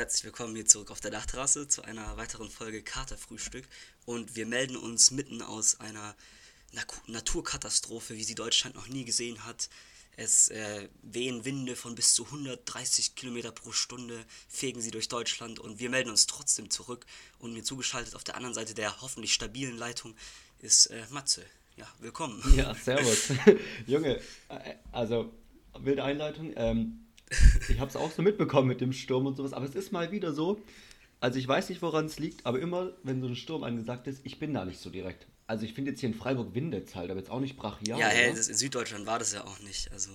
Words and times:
Herzlich 0.00 0.24
willkommen 0.24 0.54
hier 0.54 0.64
zurück 0.64 0.90
auf 0.92 1.00
der 1.00 1.10
Dachterrasse 1.10 1.68
zu 1.68 1.82
einer 1.82 2.16
weiteren 2.16 2.48
Folge 2.48 2.82
Katerfrühstück. 2.82 3.68
Und 4.06 4.34
wir 4.34 4.46
melden 4.46 4.78
uns 4.78 5.10
mitten 5.10 5.42
aus 5.42 5.78
einer 5.78 6.16
Na 6.72 6.80
Naturkatastrophe, 7.06 8.16
wie 8.16 8.24
sie 8.24 8.34
Deutschland 8.34 8.76
noch 8.76 8.88
nie 8.88 9.04
gesehen 9.04 9.44
hat. 9.44 9.68
Es 10.16 10.48
äh, 10.48 10.88
wehen 11.02 11.44
Winde 11.44 11.76
von 11.76 11.96
bis 11.96 12.14
zu 12.14 12.24
130 12.24 13.14
Kilometer 13.14 13.52
pro 13.52 13.72
Stunde, 13.72 14.24
fegen 14.48 14.80
sie 14.80 14.90
durch 14.90 15.08
Deutschland 15.08 15.58
und 15.58 15.80
wir 15.80 15.90
melden 15.90 16.08
uns 16.08 16.26
trotzdem 16.26 16.70
zurück. 16.70 17.04
Und 17.38 17.52
mir 17.52 17.62
zugeschaltet 17.62 18.14
auf 18.14 18.24
der 18.24 18.36
anderen 18.36 18.54
Seite 18.54 18.72
der 18.72 19.02
hoffentlich 19.02 19.34
stabilen 19.34 19.76
Leitung 19.76 20.16
ist 20.60 20.86
äh, 20.86 21.04
Matze. 21.10 21.44
Ja, 21.76 21.86
willkommen. 21.98 22.42
Ja, 22.56 22.74
servus. 22.74 23.34
Junge, 23.86 24.18
äh, 24.48 24.76
also 24.92 25.30
wilde 25.78 26.02
Einleitung. 26.02 26.54
Ähm, 26.56 27.09
ich 27.68 27.78
habe 27.78 27.88
es 27.88 27.96
auch 27.96 28.10
so 28.10 28.22
mitbekommen 28.22 28.68
mit 28.68 28.80
dem 28.80 28.92
Sturm 28.92 29.26
und 29.26 29.36
sowas, 29.36 29.52
aber 29.52 29.64
es 29.64 29.74
ist 29.74 29.92
mal 29.92 30.10
wieder 30.10 30.32
so, 30.32 30.60
also 31.20 31.38
ich 31.38 31.46
weiß 31.46 31.68
nicht, 31.68 31.82
woran 31.82 32.06
es 32.06 32.18
liegt, 32.18 32.46
aber 32.46 32.60
immer, 32.60 32.92
wenn 33.02 33.20
so 33.20 33.28
ein 33.28 33.36
Sturm 33.36 33.62
angesagt 33.62 34.06
ist, 34.06 34.20
ich 34.24 34.38
bin 34.38 34.54
da 34.54 34.64
nicht 34.64 34.80
so 34.80 34.90
direkt. 34.90 35.26
Also 35.46 35.64
ich 35.64 35.74
finde 35.74 35.90
jetzt 35.90 36.00
hier 36.00 36.08
in 36.08 36.14
Freiburg 36.14 36.54
windet 36.54 36.88
es 36.88 36.94
halt, 36.94 37.10
aber 37.10 37.20
jetzt 37.20 37.30
auch 37.30 37.40
nicht 37.40 37.56
brachial. 37.56 37.98
Ja, 37.98 38.06
hey, 38.06 38.30
in 38.30 38.36
Süddeutschland 38.36 39.06
war 39.06 39.18
das 39.18 39.32
ja 39.32 39.44
auch 39.44 39.58
nicht. 39.60 39.92
Also, 39.92 40.10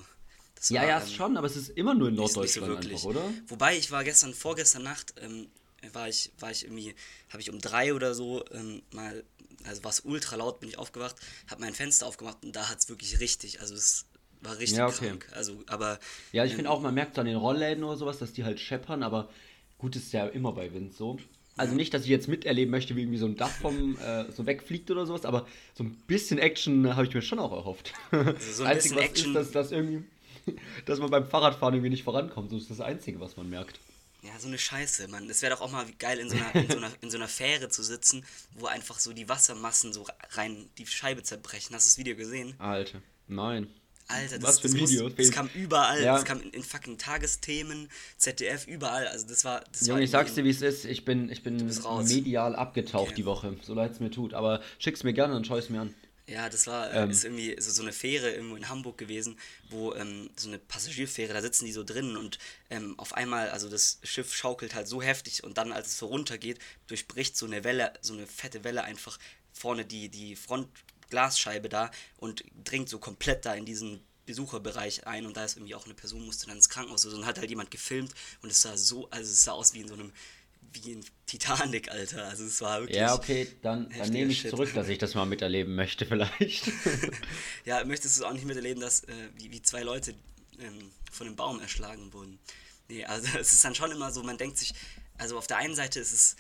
ja, 0.70 0.82
war, 0.82 0.88
ja, 0.88 1.02
ähm, 1.02 1.08
schon, 1.08 1.38
aber 1.38 1.48
es 1.48 1.56
ist 1.56 1.70
immer 1.70 1.94
nur 1.94 2.10
in 2.10 2.16
Norddeutschland 2.16 2.84
so 2.84 2.90
einfach, 2.90 3.04
oder? 3.04 3.34
Wobei, 3.48 3.78
ich 3.78 3.92
war 3.92 4.04
gestern, 4.04 4.34
vorgestern 4.34 4.84
Nacht, 4.84 5.14
ähm, 5.22 5.48
war 5.94 6.10
ich, 6.10 6.32
war 6.40 6.52
ich 6.52 6.64
irgendwie, 6.64 6.96
habe 7.30 7.42
ich 7.42 7.52
um 7.52 7.60
drei 7.60 7.94
oder 7.94 8.16
so 8.16 8.44
ähm, 8.52 8.82
mal, 8.92 9.24
also 9.66 9.84
war 9.84 9.92
es 9.92 10.00
ultra 10.02 10.38
laut, 10.38 10.60
bin 10.60 10.70
ich 10.70 10.80
aufgewacht, 10.80 11.16
habe 11.48 11.62
mein 11.62 11.76
Fenster 11.76 12.08
aufgemacht 12.08 12.44
und 12.44 12.56
da 12.56 12.70
hat 12.70 12.80
es 12.80 12.90
wirklich 12.90 13.20
richtig, 13.20 13.62
also 13.62 13.76
es 13.76 14.06
war 14.46 14.58
richtig 14.58 14.78
ja, 14.78 14.88
okay. 14.88 15.08
krank. 15.08 15.28
Also, 15.34 15.64
aber, 15.68 16.00
ja, 16.32 16.46
ich 16.46 16.52
ähm, 16.52 16.58
finde 16.58 16.72
auch, 16.72 16.82
man 16.82 16.94
merkt 16.94 17.18
an 17.20 17.26
den 17.26 17.36
Rollläden 17.36 17.84
oder 17.84 17.98
sowas, 17.98 18.18
dass 18.20 18.34
die 18.34 18.44
halt 18.44 18.60
scheppern, 18.60 19.04
aber 19.04 19.30
gut 19.78 19.96
ist 19.96 20.14
ja 20.14 20.28
immer 20.28 20.52
bei 20.52 20.74
Wind 20.74 20.94
so. 20.94 21.18
Also 21.58 21.74
nicht, 21.74 21.94
dass 21.94 22.04
ich 22.04 22.10
jetzt 22.10 22.28
miterleben 22.28 22.70
möchte, 22.70 22.96
wie 22.96 23.02
irgendwie 23.02 23.18
so 23.18 23.28
ein 23.28 23.38
Dach 23.38 23.50
vom 23.50 23.98
äh, 24.06 24.30
so 24.32 24.46
wegfliegt 24.46 24.92
oder 24.92 25.06
sowas, 25.06 25.26
aber 25.26 25.48
so 25.74 25.84
ein 25.84 25.96
bisschen 26.08 26.38
Action 26.38 26.96
habe 26.96 27.08
ich 27.08 27.14
mir 27.14 27.22
schon 27.22 27.40
auch 27.40 27.52
erhofft. 27.52 27.94
Also 28.12 28.52
so 28.52 28.64
ein 28.64 28.72
Einzige, 28.72 28.96
was 28.96 29.04
Action. 29.04 29.28
ist, 29.30 29.36
dass, 29.36 29.52
dass 29.52 29.72
irgendwie, 29.72 30.04
dass 30.86 31.00
man 31.00 31.10
beim 31.10 31.28
Fahrradfahren 31.28 31.74
irgendwie 31.74 31.92
nicht 31.92 32.04
vorankommt. 32.04 32.52
So 32.52 32.58
ist 32.58 32.70
das 32.70 32.82
Einzige, 32.82 33.20
was 33.22 33.38
man 33.38 33.50
merkt. 33.50 33.80
Ja, 34.22 34.40
so 34.40 34.48
eine 34.48 34.58
Scheiße, 34.58 35.08
Mann. 35.08 35.30
Es 35.30 35.44
wäre 35.44 35.54
doch 35.54 35.62
auch 35.62 35.72
mal 35.72 35.86
geil, 36.00 36.18
in 36.18 36.30
so, 36.30 36.36
einer, 36.36 36.56
in, 36.56 36.70
so 36.70 36.78
einer, 36.78 36.92
in 37.02 37.12
so 37.12 37.18
einer 37.18 37.28
Fähre 37.28 37.70
zu 37.70 37.84
sitzen, 37.84 38.26
wo 38.56 38.66
einfach 38.66 39.00
so 39.00 39.14
die 39.14 39.30
Wassermassen 39.30 39.94
so 39.94 40.08
rein 40.32 40.68
die 40.78 40.88
Scheibe 40.88 41.22
zerbrechen. 41.22 41.76
Hast 41.76 41.86
du 41.86 41.90
das 41.90 41.98
Video 42.00 42.16
gesehen? 42.16 42.56
Alter, 42.58 43.02
nein. 43.28 43.68
Alter, 44.08 44.38
das, 44.38 44.48
Was 44.48 44.60
für 44.60 44.68
ein 44.68 44.74
Video. 44.76 45.04
Muss, 45.06 45.16
das 45.16 45.32
kam 45.32 45.50
überall. 45.56 46.04
Ja. 46.04 46.14
Das 46.14 46.26
kam 46.26 46.42
in, 46.42 46.52
in, 46.52 46.64
fucking 46.64 46.98
Tagesthemen, 46.98 47.90
ZDF, 48.18 48.68
überall. 48.68 49.08
Also 49.08 49.28
das 49.28 49.44
war. 49.46 49.64
Das 49.72 49.82
Junge, 49.82 50.00
war 50.00 50.04
ich 50.04 50.12
sag's 50.12 50.36
dir, 50.36 50.44
wie 50.44 50.50
es 50.50 50.62
ist. 50.62 50.86
Ich 50.86 51.06
bin, 51.06 51.30
ich 51.32 51.42
bin 51.44 51.58
medial 52.08 52.56
abgetaucht 52.56 53.08
okay. 53.08 53.16
die 53.16 53.26
Woche. 53.26 53.58
So 53.64 53.74
leid 53.74 53.92
es 53.92 54.00
mir 54.00 54.12
tut. 54.12 54.34
Aber 54.34 54.62
schick's 54.78 55.04
mir 55.04 55.14
gerne 55.14 55.36
und 55.36 55.48
schau 55.48 55.58
es 55.58 55.70
mir 55.70 55.82
an. 55.82 55.94
Ja, 56.28 56.50
das 56.50 56.66
war 56.66 56.92
ähm. 56.92 57.12
ist 57.12 57.24
irgendwie 57.24 57.56
so, 57.60 57.70
so 57.70 57.84
eine 57.84 57.94
Fähre 57.94 58.32
irgendwo 58.32 58.56
in 58.56 58.68
Hamburg 58.68 58.98
gewesen, 58.98 59.38
wo 59.70 59.94
ähm, 59.94 60.30
so 60.36 60.48
eine 60.48 60.58
Passagierfähre, 60.58 61.34
da 61.34 61.42
sitzen 61.42 61.66
die 61.66 61.72
so 61.72 61.84
drin 61.84 62.18
und 62.18 62.40
ähm, 62.72 62.98
auf 62.98 63.14
einmal, 63.14 63.50
also 63.50 63.70
das 63.70 64.00
Schiff 64.02 64.34
schaukelt 64.34 64.74
halt 64.74 64.88
so 64.88 65.04
heftig 65.04 65.44
und 65.44 65.60
dann, 65.60 65.72
als 65.72 65.90
es 65.90 65.98
so 66.00 66.08
runtergeht, 66.08 66.58
durchbricht 66.88 67.38
so 67.38 67.46
eine 67.46 67.64
Welle, 67.64 67.94
so 68.02 68.14
eine 68.14 68.26
fette 68.26 68.64
Welle 68.64 68.84
einfach 68.84 69.20
vorne 69.54 69.86
die, 69.86 70.10
die 70.10 70.36
Front 70.36 70.68
Glasscheibe 71.10 71.70
da 71.70 71.92
und 72.18 72.44
dringt 72.64 72.90
so 72.90 73.00
komplett 73.00 73.46
da 73.46 73.54
in 73.54 73.66
diesen 73.66 74.02
Besucherbereich 74.26 75.06
ein 75.08 75.26
und 75.26 75.38
da 75.38 75.46
ist 75.46 75.58
irgendwie 75.58 75.76
auch 75.76 75.86
eine 75.86 75.94
Person, 75.94 76.26
musste 76.26 76.48
dann 76.48 76.58
ins 76.58 76.70
Krankenhaus 76.70 77.06
und 77.06 77.26
hat 77.26 77.38
halt 77.38 77.50
jemand 77.50 77.72
gefilmt 77.72 78.14
und 78.42 78.50
es 78.50 78.62
sah 78.62 78.76
so, 78.76 79.10
also 79.12 79.32
es 79.32 79.44
sah 79.44 79.52
aus 79.52 79.74
wie 79.74 79.82
in 79.82 79.88
so 79.88 79.94
einem, 79.94 80.12
wie 80.74 80.94
in 80.94 81.06
Titanic, 81.28 81.92
Alter. 81.92 82.26
Also 82.26 82.46
es 82.46 82.60
war 82.62 82.82
wirklich. 82.82 82.98
Ja, 82.98 83.14
okay, 83.14 83.48
dann, 83.62 83.90
dann 83.98 84.10
nehme 84.10 84.32
ich 84.32 84.42
Shit. 84.42 84.52
zurück, 84.52 84.74
dass 84.74 84.90
ich 84.90 84.98
das 84.98 85.14
mal 85.14 85.26
miterleben 85.26 85.76
möchte, 85.76 86.06
vielleicht. 86.08 86.72
ja, 87.66 87.84
möchtest 87.86 88.20
du 88.20 88.26
auch 88.26 88.34
nicht 88.34 88.46
miterleben, 88.46 88.82
dass 88.82 89.04
äh, 89.04 89.30
wie, 89.36 89.52
wie 89.52 89.62
zwei 89.62 89.84
Leute 89.84 90.16
ähm, 90.60 90.92
von 91.12 91.28
einem 91.28 91.36
Baum 91.36 91.60
erschlagen 91.60 92.12
wurden? 92.12 92.40
Nee, 92.88 93.06
also 93.06 93.28
es 93.40 93.54
ist 93.54 93.64
dann 93.64 93.76
schon 93.76 93.92
immer 93.92 94.12
so, 94.12 94.24
man 94.24 94.38
denkt 94.38 94.58
sich, 94.58 94.74
also 95.18 95.38
auf 95.38 95.48
der 95.48 95.58
einen 95.58 95.76
Seite 95.76 96.00
ist 96.00 96.12
es 96.12 96.36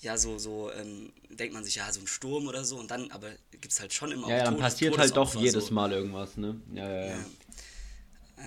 ja, 0.00 0.16
so, 0.16 0.38
so 0.38 0.72
ähm, 0.72 1.12
denkt 1.28 1.54
man 1.54 1.64
sich, 1.64 1.76
ja, 1.76 1.92
so 1.92 2.00
ein 2.00 2.06
Sturm 2.06 2.46
oder 2.46 2.64
so 2.64 2.78
und 2.78 2.90
dann, 2.90 3.10
aber 3.10 3.30
gibt 3.50 3.72
es 3.72 3.80
halt 3.80 3.92
schon 3.92 4.12
immer 4.12 4.28
Ja, 4.28 4.38
ja 4.38 4.44
dann 4.44 4.54
Todes 4.54 4.72
passiert 4.72 4.98
halt 4.98 5.16
doch 5.16 5.34
jedes 5.34 5.66
so. 5.66 5.74
Mal 5.74 5.92
irgendwas, 5.92 6.36
ne? 6.36 6.60
Ja, 6.72 6.88
ja, 6.88 7.00
ja. 7.00 7.06
Ja, 7.06 7.18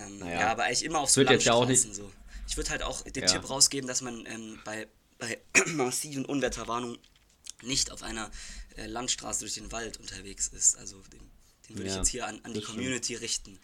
ähm, 0.05 0.19
naja. 0.19 0.39
ja 0.39 0.51
aber 0.51 0.63
eigentlich 0.63 0.83
immer 0.83 0.99
auf 0.99 1.11
so 1.11 1.21
Wird 1.21 1.29
jetzt 1.29 1.45
ja 1.45 1.53
auch 1.53 1.67
nicht 1.67 1.93
so. 1.93 2.11
Ich 2.47 2.57
würde 2.57 2.71
halt 2.71 2.83
auch 2.83 3.01
den. 3.01 3.25
Tipp 3.25 3.49
rausgeben, 3.49 3.87
dass 3.87 4.01
man 4.01 4.25
ähm, 4.25 4.59
bei, 4.65 4.87
bei 5.19 5.39
massiven 5.67 6.25
Unwetterwarnungen 6.25 6.97
nicht 7.61 7.91
auf 7.91 8.03
einer 8.03 8.29
äh, 8.75 8.87
Landstraße 8.87 9.41
durch 9.41 9.53
den 9.53 9.71
Wald 9.71 9.97
unterwegs 9.97 10.47
ist. 10.47 10.77
Also 10.77 10.97
den, 11.13 11.21
den 11.69 11.77
würde 11.77 11.89
ich 11.89 11.95
jetzt 11.95 12.09
hier 12.09 12.27
an, 12.27 12.39
an 12.43 12.53
die 12.53 12.61
Community 12.61 13.15
stimmt. 13.15 13.21
richten. 13.21 13.59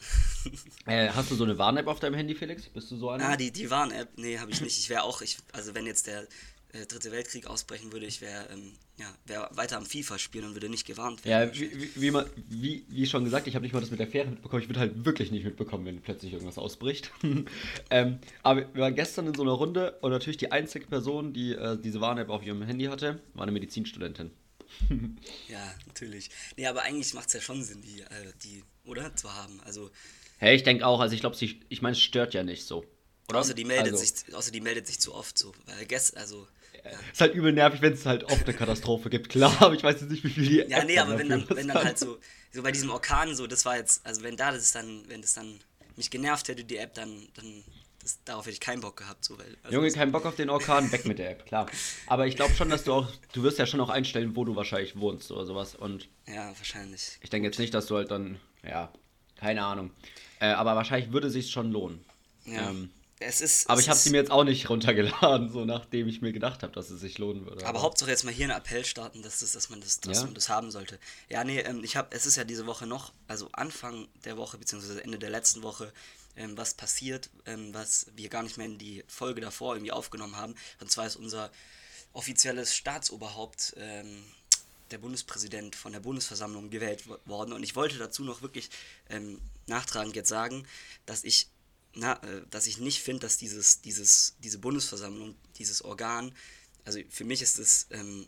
äh, 0.86 1.10
hast 1.10 1.30
du 1.30 1.34
so 1.34 1.44
eine 1.44 1.58
Warn-App 1.58 1.86
auf 1.86 2.00
deinem 2.00 2.14
Handy, 2.14 2.34
Felix? 2.34 2.68
Bist 2.68 2.90
du 2.90 2.96
so 2.96 3.10
einer? 3.10 3.28
Ah, 3.28 3.36
die, 3.36 3.50
die 3.50 3.68
Warn-App, 3.68 4.16
nee, 4.16 4.38
habe 4.38 4.50
ich 4.50 4.60
nicht. 4.60 4.78
Ich 4.78 4.88
wäre 4.88 5.02
auch, 5.02 5.20
ich, 5.20 5.38
also 5.52 5.74
wenn 5.74 5.86
jetzt 5.86 6.06
der 6.06 6.26
äh, 6.72 6.86
Dritte 6.86 7.10
Weltkrieg 7.10 7.46
ausbrechen 7.46 7.92
würde, 7.92 8.06
ich 8.06 8.20
wäre 8.20 8.48
ähm, 8.52 8.72
ja, 8.96 9.06
wär 9.26 9.50
weiter 9.54 9.76
am 9.76 9.86
FIFA 9.86 10.18
spielen 10.18 10.44
und 10.44 10.54
würde 10.54 10.68
nicht 10.68 10.86
gewarnt 10.86 11.24
werden. 11.24 11.52
Ja, 11.54 11.60
wie, 11.60 11.70
wie, 11.80 12.00
wie, 12.00 12.10
man, 12.10 12.26
wie, 12.48 12.84
wie 12.88 13.06
schon 13.06 13.24
gesagt, 13.24 13.46
ich 13.46 13.54
habe 13.54 13.62
nicht 13.62 13.72
mal 13.72 13.80
das 13.80 13.90
mit 13.90 13.98
der 13.98 14.06
Fähre 14.06 14.28
mitbekommen. 14.28 14.62
Ich 14.62 14.68
würde 14.68 14.80
halt 14.80 15.04
wirklich 15.04 15.30
nicht 15.30 15.44
mitbekommen, 15.44 15.86
wenn 15.86 16.00
plötzlich 16.00 16.32
irgendwas 16.32 16.58
ausbricht. 16.58 17.10
ähm, 17.90 18.18
aber 18.42 18.72
wir 18.74 18.82
waren 18.82 18.94
gestern 18.94 19.26
in 19.26 19.34
so 19.34 19.42
einer 19.42 19.52
Runde 19.52 19.98
und 20.02 20.10
natürlich 20.10 20.36
die 20.36 20.52
einzige 20.52 20.86
Person, 20.86 21.32
die 21.32 21.52
äh, 21.52 21.78
diese 21.78 22.00
Warn-App 22.00 22.28
auf 22.28 22.44
ihrem 22.44 22.62
Handy 22.62 22.84
hatte, 22.84 23.20
war 23.34 23.42
eine 23.42 23.52
Medizinstudentin. 23.52 24.30
ja, 25.48 25.74
natürlich. 25.86 26.30
Nee, 26.56 26.66
aber 26.66 26.82
eigentlich 26.82 27.14
macht 27.14 27.28
es 27.28 27.34
ja 27.34 27.40
schon 27.40 27.62
Sinn, 27.62 27.82
die, 27.82 28.02
äh, 28.02 28.32
die, 28.44 28.62
oder? 28.84 29.16
Zu 29.16 29.34
haben. 29.34 29.60
Also. 29.64 29.90
Hey, 30.38 30.54
ich 30.54 30.62
denke 30.62 30.86
auch, 30.86 31.00
also 31.00 31.14
ich 31.14 31.20
glaube, 31.20 31.36
ich 31.40 31.82
meine, 31.82 31.92
es 31.92 32.00
stört 32.00 32.34
ja 32.34 32.42
nicht 32.42 32.64
so. 32.64 32.84
Oder? 33.28 33.40
Außer 33.40 33.54
die 33.54 33.64
meldet 33.64 33.92
also. 33.92 34.04
sich, 34.04 34.34
außer 34.34 34.50
die 34.50 34.60
meldet 34.60 34.86
sich 34.86 34.98
zu 34.98 35.14
oft 35.14 35.38
so. 35.38 35.52
Weil 35.66 35.86
gestern, 35.86 36.20
also 36.20 36.46
ist 37.12 37.20
halt 37.20 37.34
übel 37.34 37.52
nervig, 37.52 37.82
wenn 37.82 37.92
es 37.92 38.06
halt 38.06 38.24
oft 38.24 38.44
eine 38.44 38.54
Katastrophe 38.54 39.10
gibt, 39.10 39.28
klar, 39.28 39.54
aber 39.60 39.74
ich 39.74 39.82
weiß 39.82 40.00
jetzt 40.00 40.10
nicht, 40.10 40.24
wie 40.24 40.30
viel 40.30 40.46
die 40.46 40.56
Ja, 40.70 40.78
App 40.78 40.86
nee, 40.86 40.98
aber 40.98 41.18
wenn 41.18 41.28
dann, 41.28 41.48
wenn 41.50 41.68
dann 41.68 41.84
halt 41.84 41.98
so, 41.98 42.18
so 42.52 42.62
bei 42.62 42.72
diesem 42.72 42.90
Orkan 42.90 43.34
so, 43.34 43.46
das 43.46 43.64
war 43.64 43.76
jetzt, 43.76 44.04
also 44.06 44.22
wenn 44.22 44.36
da 44.36 44.52
das 44.52 44.72
dann, 44.72 45.04
wenn 45.08 45.20
das 45.20 45.34
dann 45.34 45.60
mich 45.96 46.10
genervt 46.10 46.48
hätte, 46.48 46.64
die 46.64 46.76
App, 46.76 46.94
dann, 46.94 47.28
dann 47.34 47.64
das, 48.02 48.18
darauf 48.24 48.46
hätte 48.46 48.54
ich 48.54 48.60
keinen 48.60 48.80
Bock 48.80 48.96
gehabt. 48.96 49.24
So, 49.24 49.38
weil, 49.38 49.56
also 49.62 49.76
Junge, 49.76 49.90
keinen 49.92 50.12
Bock 50.12 50.24
auf 50.24 50.36
den 50.36 50.50
Orkan, 50.50 50.90
weg 50.92 51.04
mit 51.04 51.18
der 51.18 51.30
App, 51.30 51.46
klar. 51.46 51.66
Aber 52.06 52.26
ich 52.26 52.36
glaube 52.36 52.54
schon, 52.54 52.70
dass 52.70 52.84
du 52.84 52.92
auch, 52.94 53.08
du 53.32 53.42
wirst 53.42 53.58
ja 53.58 53.66
schon 53.66 53.80
auch 53.80 53.90
einstellen, 53.90 54.36
wo 54.36 54.44
du 54.44 54.56
wahrscheinlich 54.56 54.98
wohnst 54.98 55.30
oder 55.30 55.44
sowas. 55.44 55.74
Und 55.74 56.08
ja, 56.26 56.48
wahrscheinlich. 56.56 57.18
Ich 57.20 57.30
denke 57.30 57.46
jetzt 57.46 57.58
nicht, 57.58 57.74
dass 57.74 57.86
du 57.86 57.96
halt 57.96 58.10
dann, 58.10 58.40
ja, 58.66 58.92
keine 59.36 59.62
Ahnung. 59.64 59.90
Äh, 60.40 60.46
aber 60.46 60.74
wahrscheinlich 60.76 61.12
würde 61.12 61.26
es 61.26 61.34
sich 61.34 61.50
schon 61.50 61.70
lohnen. 61.70 62.04
Ja. 62.46 62.70
Ähm, 62.70 62.90
es 63.22 63.42
ist, 63.42 63.68
aber 63.68 63.78
es 63.78 63.84
ich 63.84 63.90
habe 63.90 63.98
sie 63.98 64.10
mir 64.10 64.16
jetzt 64.16 64.30
auch 64.30 64.44
nicht 64.44 64.68
runtergeladen, 64.70 65.50
so 65.50 65.66
nachdem 65.66 66.08
ich 66.08 66.22
mir 66.22 66.32
gedacht 66.32 66.62
habe, 66.62 66.72
dass 66.72 66.88
es 66.88 67.00
sich 67.00 67.18
lohnen 67.18 67.44
würde. 67.44 67.60
Aber, 67.60 67.68
aber 67.68 67.82
Hauptsache 67.82 68.10
jetzt 68.10 68.24
mal 68.24 68.32
hier 68.32 68.46
einen 68.46 68.56
Appell 68.56 68.84
starten, 68.84 69.22
dass, 69.22 69.40
das, 69.40 69.52
dass, 69.52 69.68
man, 69.68 69.80
das, 69.80 70.00
dass 70.00 70.18
ja? 70.18 70.24
man 70.24 70.34
das 70.34 70.48
haben 70.48 70.70
sollte. 70.70 70.98
Ja, 71.28 71.44
nee, 71.44 71.60
ähm, 71.60 71.84
ich 71.84 71.96
habe, 71.96 72.08
es 72.16 72.24
ist 72.24 72.36
ja 72.36 72.44
diese 72.44 72.66
Woche 72.66 72.86
noch, 72.86 73.12
also 73.28 73.48
Anfang 73.52 74.08
der 74.24 74.38
Woche, 74.38 74.56
beziehungsweise 74.56 75.04
Ende 75.04 75.18
der 75.18 75.28
letzten 75.28 75.62
Woche, 75.62 75.92
ähm, 76.36 76.56
was 76.56 76.72
passiert, 76.72 77.28
ähm, 77.44 77.74
was 77.74 78.06
wir 78.16 78.30
gar 78.30 78.42
nicht 78.42 78.56
mehr 78.56 78.66
in 78.66 78.78
die 78.78 79.04
Folge 79.06 79.42
davor 79.42 79.74
irgendwie 79.74 79.92
aufgenommen 79.92 80.36
haben. 80.36 80.54
Und 80.80 80.90
zwar 80.90 81.06
ist 81.06 81.16
unser 81.16 81.50
offizielles 82.12 82.74
Staatsoberhaupt, 82.74 83.76
der 84.90 84.98
Bundespräsident 84.98 85.76
von 85.76 85.92
der 85.92 86.00
Bundesversammlung 86.00 86.70
gewählt 86.70 87.04
worden. 87.24 87.52
Und 87.52 87.62
ich 87.62 87.76
wollte 87.76 87.98
dazu 87.98 88.24
noch 88.24 88.42
wirklich 88.42 88.68
ähm, 89.08 89.40
nachtragend 89.68 90.16
jetzt 90.16 90.28
sagen, 90.28 90.66
dass 91.06 91.22
ich 91.22 91.46
na, 91.94 92.22
äh, 92.22 92.42
dass 92.50 92.66
ich 92.66 92.78
nicht 92.78 93.00
finde, 93.02 93.20
dass 93.20 93.36
dieses, 93.36 93.80
dieses, 93.80 94.36
diese 94.42 94.58
Bundesversammlung, 94.58 95.34
dieses 95.56 95.82
Organ, 95.82 96.32
also 96.84 97.00
für 97.08 97.24
mich 97.24 97.42
ist 97.42 97.58
es 97.58 97.86
ähm, 97.90 98.26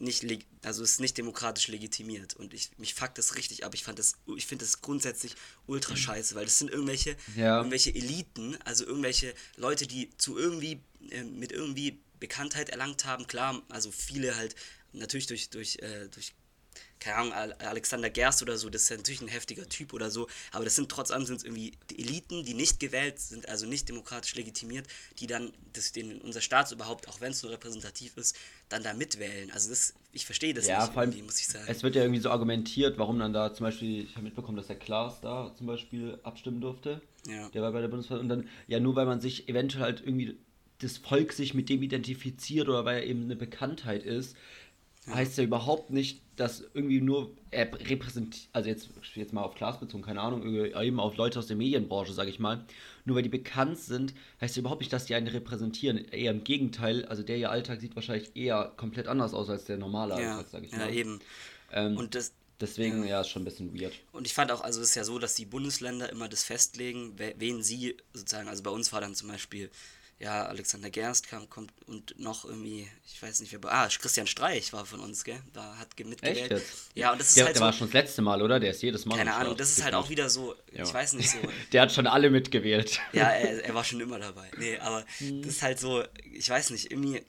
nicht, 0.00 0.24
also 0.62 0.82
ist 0.82 1.00
nicht 1.00 1.18
demokratisch 1.18 1.68
legitimiert 1.68 2.34
und 2.34 2.54
ich 2.54 2.70
mich 2.78 2.94
fuckt 2.94 3.18
das 3.18 3.36
richtig 3.36 3.64
ab. 3.64 3.74
Ich 3.74 3.84
fand 3.84 3.98
das, 3.98 4.14
ich 4.36 4.46
finde 4.46 4.64
das 4.64 4.80
grundsätzlich 4.80 5.34
ultra 5.66 5.94
scheiße, 5.96 6.34
weil 6.34 6.44
das 6.44 6.58
sind 6.58 6.70
irgendwelche, 6.70 7.16
ja. 7.36 7.58
irgendwelche 7.58 7.94
Eliten, 7.94 8.56
also 8.64 8.86
irgendwelche 8.86 9.34
Leute, 9.56 9.86
die 9.86 10.10
zu 10.16 10.38
irgendwie 10.38 10.80
äh, 11.10 11.24
mit 11.24 11.52
irgendwie 11.52 12.00
Bekanntheit 12.18 12.70
erlangt 12.70 13.04
haben. 13.04 13.26
Klar, 13.26 13.62
also 13.68 13.90
viele 13.92 14.36
halt 14.36 14.54
natürlich 14.92 15.26
durch 15.26 15.50
durch 15.50 15.76
äh, 15.80 16.08
durch 16.08 16.32
keine 17.00 17.16
Ahnung, 17.16 17.32
Alexander 17.60 18.10
Gerst 18.10 18.42
oder 18.42 18.58
so, 18.58 18.68
das 18.68 18.82
ist 18.82 18.88
ja 18.90 18.96
natürlich 18.96 19.22
ein 19.22 19.28
heftiger 19.28 19.66
Typ 19.66 19.94
oder 19.94 20.10
so, 20.10 20.28
aber 20.52 20.64
das 20.64 20.76
sind 20.76 20.90
trotz 20.90 21.10
allem 21.10 21.24
sind 21.24 21.42
irgendwie 21.44 21.72
die 21.90 21.98
Eliten, 21.98 22.44
die 22.44 22.54
nicht 22.54 22.78
gewählt 22.78 23.18
sind, 23.18 23.48
also 23.48 23.66
nicht 23.66 23.88
demokratisch 23.88 24.34
legitimiert, 24.34 24.86
die 25.18 25.26
dann 25.26 25.50
das, 25.72 25.92
den, 25.92 26.20
unser 26.20 26.42
Staatsoberhaupt, 26.42 27.08
auch 27.08 27.20
wenn 27.20 27.32
es 27.32 27.42
nur 27.42 27.52
repräsentativ 27.52 28.16
ist, 28.18 28.36
dann 28.68 28.82
da 28.82 28.92
mitwählen. 28.92 29.50
Also 29.50 29.70
das, 29.70 29.94
ich 30.12 30.26
verstehe 30.26 30.52
das 30.52 30.66
ja, 30.66 30.82
nicht, 30.82 30.92
vor 30.92 31.02
allem, 31.02 31.24
muss 31.24 31.40
ich 31.40 31.48
sagen. 31.48 31.64
Es 31.68 31.82
wird 31.82 31.96
ja 31.96 32.02
irgendwie 32.02 32.20
so 32.20 32.30
argumentiert, 32.30 32.98
warum 32.98 33.18
dann 33.18 33.32
da 33.32 33.52
zum 33.54 33.64
Beispiel, 33.64 34.04
ich 34.04 34.14
habe 34.14 34.24
mitbekommen, 34.24 34.58
dass 34.58 34.66
der 34.66 34.78
Klaas 34.78 35.22
da 35.22 35.54
zum 35.56 35.66
Beispiel 35.66 36.18
abstimmen 36.22 36.60
durfte. 36.60 37.00
Ja. 37.26 37.48
Der 37.48 37.62
war 37.62 37.72
bei 37.72 37.80
der 37.80 37.88
Bundesversammlung. 37.88 38.30
Und 38.30 38.44
dann, 38.44 38.50
ja, 38.66 38.78
nur 38.78 38.94
weil 38.96 39.06
man 39.06 39.20
sich 39.20 39.48
eventuell 39.48 39.84
halt 39.84 40.00
irgendwie 40.00 40.36
das 40.80 40.98
Volk 40.98 41.32
sich 41.32 41.54
mit 41.54 41.68
dem 41.68 41.82
identifiziert 41.82 42.68
oder 42.68 42.84
weil 42.84 42.98
er 42.98 43.06
eben 43.06 43.24
eine 43.24 43.36
Bekanntheit 43.36 44.04
ist. 44.04 44.36
Heißt 45.14 45.38
ja 45.38 45.44
überhaupt 45.44 45.90
nicht, 45.90 46.22
dass 46.36 46.64
irgendwie 46.74 47.00
nur 47.00 47.30
er 47.50 47.70
repräsentiert, 47.72 48.48
also 48.52 48.68
jetzt, 48.68 48.88
jetzt 49.14 49.32
mal 49.32 49.42
auf 49.42 49.54
Klaas 49.54 49.78
bezogen, 49.78 50.02
keine 50.02 50.20
Ahnung, 50.20 50.42
eben 50.54 51.00
auf 51.00 51.16
Leute 51.16 51.38
aus 51.38 51.46
der 51.46 51.56
Medienbranche, 51.56 52.12
sage 52.12 52.30
ich 52.30 52.38
mal, 52.38 52.64
nur 53.04 53.16
weil 53.16 53.22
die 53.22 53.28
bekannt 53.28 53.78
sind, 53.78 54.14
heißt 54.40 54.56
ja 54.56 54.60
überhaupt 54.60 54.80
nicht, 54.80 54.92
dass 54.92 55.04
die 55.04 55.14
einen 55.14 55.26
repräsentieren. 55.26 55.98
Eher 55.98 56.30
im 56.30 56.44
Gegenteil, 56.44 57.04
also 57.06 57.22
der 57.22 57.36
ihr 57.36 57.50
Alltag 57.50 57.80
sieht 57.80 57.94
wahrscheinlich 57.94 58.34
eher 58.34 58.72
komplett 58.76 59.06
anders 59.06 59.34
aus 59.34 59.50
als 59.50 59.64
der 59.64 59.76
normale 59.76 60.20
ja. 60.20 60.36
Alltag, 60.36 60.50
sage 60.50 60.66
ich 60.66 60.72
ja, 60.72 60.78
mal. 60.78 60.88
Ja, 60.88 60.94
eben. 60.94 61.20
Ähm, 61.72 61.96
und 61.96 62.14
das, 62.14 62.32
Deswegen, 62.60 63.04
ja. 63.04 63.10
ja, 63.10 63.20
ist 63.22 63.28
schon 63.28 63.42
ein 63.42 63.46
bisschen 63.46 63.78
weird. 63.78 63.94
Und 64.12 64.26
ich 64.26 64.34
fand 64.34 64.52
auch, 64.52 64.60
also 64.60 64.82
es 64.82 64.90
ist 64.90 64.94
ja 64.94 65.04
so, 65.04 65.18
dass 65.18 65.34
die 65.34 65.46
Bundesländer 65.46 66.10
immer 66.10 66.28
das 66.28 66.44
festlegen, 66.44 67.14
wen 67.16 67.62
sie 67.62 67.96
sozusagen, 68.12 68.48
also 68.48 68.62
bei 68.62 68.70
uns 68.70 68.92
war 68.92 69.00
dann 69.00 69.14
zum 69.14 69.28
Beispiel, 69.28 69.70
ja, 70.20 70.44
Alexander 70.44 70.90
Gerst 70.90 71.28
kam, 71.28 71.48
kommt 71.48 71.72
und 71.86 72.18
noch 72.20 72.44
irgendwie, 72.44 72.86
ich 73.06 73.22
weiß 73.22 73.40
nicht, 73.40 73.52
wer, 73.52 73.72
ah, 73.72 73.88
Christian 73.88 74.26
Streich 74.26 74.70
war 74.74 74.84
von 74.84 75.00
uns, 75.00 75.24
gell, 75.24 75.40
war, 75.54 75.78
hat 75.78 75.98
mitgewählt. 75.98 76.52
Echt 76.52 76.62
Ja, 76.94 77.12
und 77.12 77.20
das 77.20 77.28
ist 77.28 77.38
der, 77.38 77.46
halt 77.46 77.56
Der 77.56 77.60
so, 77.60 77.64
war 77.64 77.72
schon 77.72 77.86
das 77.86 77.94
letzte 77.94 78.20
Mal, 78.20 78.42
oder? 78.42 78.60
Der 78.60 78.72
ist 78.72 78.82
jedes 78.82 79.06
Mal. 79.06 79.16
Keine 79.16 79.34
Ahnung, 79.34 79.56
das 79.56 79.70
ist 79.70 79.82
halt 79.82 79.94
auch 79.94 80.10
wieder 80.10 80.28
so, 80.28 80.54
ja. 80.72 80.84
ich 80.84 80.92
weiß 80.92 81.14
nicht 81.14 81.30
so. 81.30 81.38
der 81.72 81.82
hat 81.82 81.92
schon 81.92 82.06
alle 82.06 82.28
mitgewählt. 82.28 83.00
Ja, 83.14 83.28
er, 83.30 83.64
er 83.64 83.74
war 83.74 83.82
schon 83.82 84.00
immer 84.00 84.18
dabei. 84.18 84.50
Nee, 84.58 84.76
aber 84.78 85.04
hm. 85.18 85.42
das 85.42 85.54
ist 85.54 85.62
halt 85.62 85.80
so, 85.80 86.04
ich 86.30 86.48
weiß 86.50 86.68
nicht, 86.70 86.90
irgendwie 86.90 87.24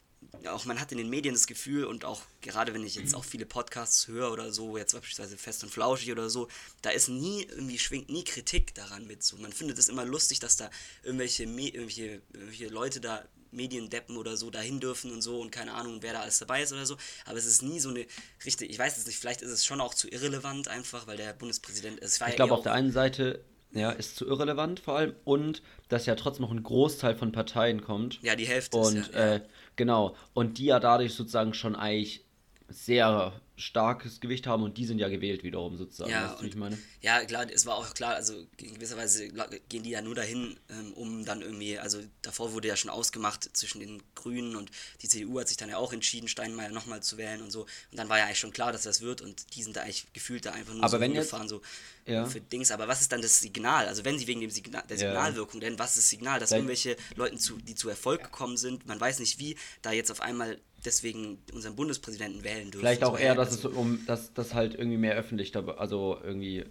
auch 0.47 0.65
man 0.65 0.79
hat 0.79 0.91
in 0.91 0.97
den 0.97 1.09
Medien 1.09 1.33
das 1.33 1.47
Gefühl 1.47 1.85
und 1.85 2.05
auch 2.05 2.21
gerade 2.41 2.73
wenn 2.73 2.85
ich 2.85 2.95
jetzt 2.95 3.15
auch 3.15 3.23
viele 3.23 3.45
Podcasts 3.45 4.07
höre 4.07 4.31
oder 4.31 4.51
so, 4.51 4.77
jetzt 4.77 4.93
beispielsweise 4.93 5.37
Fest 5.37 5.63
und 5.63 5.69
Flauschig 5.71 6.11
oder 6.11 6.29
so, 6.29 6.47
da 6.81 6.89
ist 6.89 7.09
nie 7.09 7.43
irgendwie 7.43 7.79
schwingt 7.79 8.09
nie 8.09 8.23
Kritik 8.23 8.73
daran 8.75 9.07
mit 9.07 9.23
so. 9.23 9.37
Man 9.37 9.53
findet 9.53 9.77
es 9.77 9.89
immer 9.89 10.05
lustig, 10.05 10.39
dass 10.39 10.57
da 10.57 10.69
irgendwelche, 11.03 11.43
irgendwelche, 11.43 12.21
irgendwelche 12.33 12.67
Leute 12.67 13.01
da 13.01 13.23
Mediendeppen 13.51 14.17
oder 14.17 14.37
so 14.37 14.49
dahin 14.49 14.79
dürfen 14.79 15.11
und 15.11 15.21
so 15.21 15.41
und 15.41 15.51
keine 15.51 15.73
Ahnung, 15.73 15.97
wer 16.01 16.13
da 16.13 16.21
alles 16.21 16.39
dabei 16.39 16.63
ist 16.63 16.71
oder 16.71 16.85
so. 16.85 16.95
Aber 17.25 17.37
es 17.37 17.45
ist 17.45 17.61
nie 17.61 17.79
so 17.79 17.89
eine 17.89 18.05
richtig, 18.45 18.69
ich 18.69 18.79
weiß 18.79 18.97
es 18.97 19.05
nicht, 19.05 19.19
vielleicht 19.19 19.41
ist 19.41 19.51
es 19.51 19.65
schon 19.65 19.81
auch 19.81 19.93
zu 19.93 20.07
irrelevant 20.09 20.67
einfach, 20.67 21.07
weil 21.07 21.17
der 21.17 21.33
Bundespräsident 21.33 21.99
ist. 21.99 22.21
Ich 22.27 22.35
glaube, 22.35 22.53
auf 22.53 22.63
der 22.63 22.73
einen 22.73 22.91
Seite 22.91 23.43
ja, 23.73 23.91
ist 23.91 24.15
zu 24.17 24.25
irrelevant 24.27 24.79
vor 24.79 24.97
allem 24.97 25.15
und 25.23 25.61
dass 25.89 26.05
ja 26.05 26.15
trotzdem 26.15 26.43
noch 26.43 26.51
ein 26.51 26.63
Großteil 26.63 27.15
von 27.15 27.31
Parteien 27.31 27.81
kommt. 27.81 28.19
Ja, 28.21 28.35
die 28.35 28.47
Hälfte 28.47 28.77
und, 28.77 28.97
ist 28.97 29.13
ja, 29.13 29.35
äh, 29.35 29.41
Genau, 29.81 30.15
und 30.35 30.59
die 30.59 30.65
ja 30.65 30.79
dadurch 30.79 31.15
sozusagen 31.15 31.55
schon 31.55 31.75
eigentlich 31.75 32.23
sehr 32.69 33.33
starkes 33.61 34.19
Gewicht 34.19 34.47
haben 34.47 34.63
und 34.63 34.77
die 34.77 34.85
sind 34.85 34.99
ja 34.99 35.07
gewählt 35.07 35.43
wiederum 35.43 35.77
sozusagen. 35.77 36.11
Ja, 36.11 36.31
weißt 36.31 36.41
du, 36.41 36.45
ich 36.45 36.55
meine? 36.55 36.77
ja 37.01 37.23
klar, 37.25 37.45
es 37.49 37.65
war 37.65 37.75
auch 37.75 37.93
klar, 37.93 38.15
also 38.15 38.33
in 38.57 38.73
gewisser 38.75 38.97
Weise 38.97 39.29
gehen 39.69 39.83
die 39.83 39.91
ja 39.91 40.01
nur 40.01 40.15
dahin, 40.15 40.57
ähm, 40.69 40.93
um 40.93 41.25
dann 41.25 41.41
irgendwie, 41.41 41.79
also 41.79 41.99
davor 42.21 42.53
wurde 42.53 42.67
ja 42.67 42.75
schon 42.75 42.91
ausgemacht 42.91 43.49
zwischen 43.55 43.79
den 43.79 44.03
Grünen 44.15 44.55
und 44.55 44.71
die 45.01 45.07
CDU 45.07 45.39
hat 45.39 45.47
sich 45.47 45.57
dann 45.57 45.69
ja 45.69 45.77
auch 45.77 45.93
entschieden, 45.93 46.27
Steinmeier 46.27 46.69
nochmal 46.69 47.01
zu 47.01 47.17
wählen 47.17 47.41
und 47.41 47.51
so. 47.51 47.61
Und 47.61 47.97
dann 47.97 48.09
war 48.09 48.17
ja 48.17 48.25
eigentlich 48.25 48.39
schon 48.39 48.53
klar, 48.53 48.71
dass 48.71 48.83
das 48.83 49.01
wird 49.01 49.21
und 49.21 49.55
die 49.55 49.63
sind 49.63 49.75
da 49.75 49.81
eigentlich 49.81 50.05
gefühlt 50.13 50.45
da 50.45 50.51
einfach 50.51 50.73
nur 50.73 50.83
Aber 50.83 50.89
so 50.89 50.99
wenn 50.99 51.11
rumgefahren, 51.11 51.47
so 51.47 51.61
ja. 52.05 52.25
für 52.25 52.41
Dings. 52.41 52.71
Aber 52.71 52.87
was 52.87 53.01
ist 53.01 53.11
dann 53.11 53.21
das 53.21 53.39
Signal? 53.39 53.87
Also 53.87 54.05
wenn 54.05 54.17
sie 54.17 54.27
wegen 54.27 54.41
dem 54.41 54.49
Signal, 54.49 54.83
der 54.89 54.97
Signalwirkung, 54.97 55.59
denn 55.59 55.79
was 55.79 55.91
ist 55.91 55.97
das 55.97 56.09
Signal, 56.09 56.39
dass 56.39 56.51
irgendwelche 56.51 56.95
Leute, 57.15 57.37
zu, 57.37 57.57
die 57.57 57.75
zu 57.75 57.89
Erfolg 57.89 58.23
gekommen 58.23 58.57
sind, 58.57 58.85
man 58.85 58.99
weiß 58.99 59.19
nicht 59.19 59.39
wie, 59.39 59.55
da 59.81 59.91
jetzt 59.91 60.11
auf 60.11 60.21
einmal 60.21 60.59
deswegen 60.85 61.39
unseren 61.53 61.75
Bundespräsidenten 61.75 62.43
wählen 62.43 62.71
dürfen. 62.71 62.79
Vielleicht 62.79 63.03
auch 63.03 63.19
eher, 63.19 63.35
dass 63.35 63.51
also, 63.51 63.69
es 63.69 63.75
um 63.75 64.05
dass 64.05 64.33
das 64.33 64.53
halt 64.53 64.75
irgendwie 64.75 64.97
mehr 64.97 65.15
öffentlich, 65.15 65.55
also 65.55 66.17
irgendwie 66.23 66.65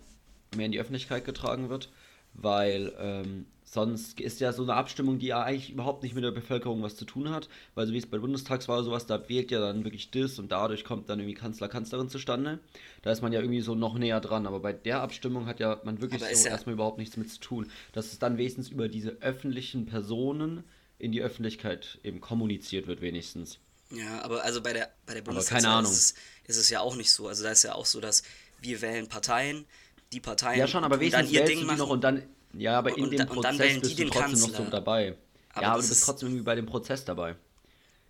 mehr 0.57 0.67
in 0.67 0.73
die 0.73 0.81
Öffentlichkeit 0.81 1.25
getragen 1.25 1.69
wird, 1.69 1.91
weil 2.35 2.93
ähm, 2.99 3.47
sonst 3.65 4.21
ist 4.21 4.41
ja 4.41 4.53
so 4.53 4.65
eine 4.65 4.75
Abstimmung, 4.75 5.21
die 5.21 5.27
ja 5.27 5.43
eigentlich 5.43 5.71
überhaupt 5.71 6.03
nicht 6.03 6.15
mit 6.15 6.25
der 6.25 6.33
Bevölkerung 6.33 6.83
was 6.83 6.97
zu 6.97 7.05
tun 7.05 7.31
hat, 7.31 7.49
weil 7.75 7.87
so 7.87 7.93
wie 7.93 7.99
es 7.99 8.07
bei 8.07 8.17
der 8.17 8.23
Bundestagswahl 8.23 8.83
sowas, 8.83 9.07
da 9.07 9.29
wählt 9.29 9.53
ja 9.53 9.61
dann 9.61 9.85
wirklich 9.85 10.11
das 10.11 10.41
und 10.41 10.51
dadurch 10.51 10.85
kommt 10.85 11.09
dann 11.09 11.21
irgendwie 11.21 11.39
Kanzler, 11.39 11.69
Kanzlerin 11.69 12.09
zustande. 12.09 12.59
Da 13.03 13.13
ist 13.13 13.23
man 13.23 13.33
ja 13.33 13.41
irgendwie 13.41 13.61
so 13.61 13.77
noch 13.77 13.97
näher 13.97 14.21
dran, 14.21 14.47
aber 14.47 14.59
bei 14.59 14.73
der 14.73 15.03
Abstimmung 15.03 15.47
hat 15.47 15.61
ja 15.61 15.81
man 15.85 16.01
wirklich 16.01 16.21
so 16.21 16.47
ja 16.47 16.51
erstmal 16.51 16.75
überhaupt 16.75 16.99
nichts 16.99 17.17
mit 17.17 17.31
zu 17.31 17.39
tun. 17.39 17.71
Dass 17.93 18.13
es 18.13 18.19
dann 18.19 18.39
wenigstens 18.39 18.71
über 18.71 18.89
diese 18.89 19.11
öffentlichen 19.21 19.87
Personen 19.87 20.65
in 20.99 21.13
die 21.13 21.23
Öffentlichkeit 21.23 21.99
eben 22.03 22.21
kommuniziert 22.21 22.87
wird 22.89 23.01
wenigstens. 23.01 23.61
Ja, 23.91 24.23
aber 24.23 24.45
also 24.45 24.63
bei 24.63 24.73
der, 24.73 24.91
bei 25.07 25.15
der 25.15 25.23
Bundestagswahl 25.23 25.83
ist 25.83 25.91
es, 25.91 26.15
ist 26.47 26.57
es 26.57 26.71
ja 26.71 26.81
auch 26.81 26.97
nicht 26.97 27.13
so. 27.13 27.29
Also 27.29 27.43
da 27.43 27.51
ist 27.51 27.65
ja 27.65 27.75
auch 27.75 27.87
so, 27.87 28.01
dass 28.01 28.23
wir 28.61 28.81
wählen 28.81 29.09
Parteien, 29.09 29.67
die 30.13 30.21
Parteien 30.21 30.59
ja, 30.59 30.67
schon, 30.67 30.85
aber 30.85 30.99
dann 30.99 31.29
ihr 31.29 31.45
Ding 31.45 31.65
machen. 31.65 31.79
Noch 31.79 31.91
und 31.91 32.03
dann, 32.03 32.23
ja, 32.53 32.79
aber 32.79 32.97
in 32.97 33.05
und, 33.05 33.11
dem 33.11 33.21
und 33.21 33.29
Prozess 33.29 33.81
bist 33.81 33.99
du 33.99 34.05
trotzdem 34.05 34.11
Kanzler. 34.11 34.49
noch 34.49 34.57
so 34.57 34.65
dabei. 34.71 35.17
Aber 35.53 35.63
ja, 35.63 35.73
aber 35.73 35.83
du 35.83 35.89
bist 35.89 36.05
trotzdem 36.05 36.29
irgendwie 36.29 36.45
bei 36.45 36.55
dem 36.55 36.67
Prozess 36.67 37.05
dabei. 37.05 37.37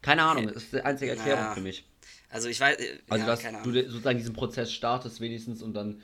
Keine 0.02 0.22
Ahnung, 0.22 0.46
das 0.48 0.64
ist 0.64 0.72
die 0.72 0.80
einzige 0.80 1.12
Erklärung 1.12 1.44
ja. 1.44 1.54
für 1.54 1.60
mich. 1.60 1.86
Also 2.30 2.48
ich 2.48 2.60
weiß, 2.60 2.78
äh, 2.78 2.98
also 3.08 3.26
ja, 3.26 3.36
dass 3.36 3.62
du 3.62 3.72
sozusagen 3.72 4.18
diesen 4.18 4.34
Prozess 4.34 4.72
startest 4.72 5.20
wenigstens 5.20 5.62
und 5.62 5.74
dann 5.74 6.00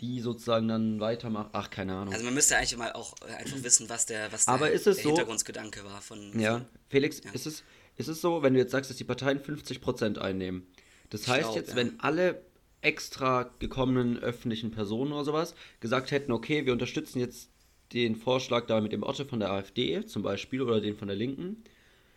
die 0.00 0.20
sozusagen 0.20 0.66
dann 0.66 0.98
weitermachen. 1.00 1.50
Ach, 1.52 1.68
keine 1.68 1.94
Ahnung. 1.94 2.14
Also 2.14 2.24
man 2.24 2.34
müsste 2.34 2.56
eigentlich 2.56 2.76
mal 2.76 2.92
auch 2.92 3.14
einfach 3.20 3.62
wissen, 3.62 3.88
was 3.88 4.06
der, 4.06 4.32
was 4.32 4.46
der, 4.46 4.58
der 4.58 4.78
so, 4.78 4.92
Hintergrundgedanke 4.92 5.84
war 5.84 6.00
von. 6.00 6.38
Ja, 6.40 6.64
Felix, 6.88 7.20
ja. 7.22 7.30
ist 7.32 7.46
es 7.46 7.62
ist 8.00 8.08
es 8.08 8.20
so, 8.20 8.42
wenn 8.42 8.54
du 8.54 8.58
jetzt 8.58 8.72
sagst, 8.72 8.90
dass 8.90 8.96
die 8.96 9.04
Parteien 9.04 9.38
50% 9.38 10.18
einnehmen. 10.18 10.66
Das 11.10 11.22
ich 11.22 11.28
heißt 11.28 11.42
glaub, 11.42 11.56
jetzt, 11.56 11.70
ja. 11.70 11.76
wenn 11.76 12.00
alle 12.00 12.42
extra 12.82 13.50
gekommenen 13.58 14.18
öffentlichen 14.18 14.70
Personen 14.70 15.12
oder 15.12 15.24
sowas 15.24 15.54
gesagt 15.80 16.10
hätten, 16.10 16.32
okay, 16.32 16.66
wir 16.66 16.72
unterstützen 16.72 17.20
jetzt 17.20 17.50
den 17.92 18.16
Vorschlag 18.16 18.66
da 18.66 18.80
mit 18.80 18.92
dem 18.92 19.02
Otto 19.02 19.24
von 19.24 19.40
der 19.40 19.50
AfD 19.50 20.04
zum 20.06 20.22
Beispiel 20.22 20.62
oder 20.62 20.80
den 20.80 20.96
von 20.96 21.08
der 21.08 21.16
Linken. 21.16 21.62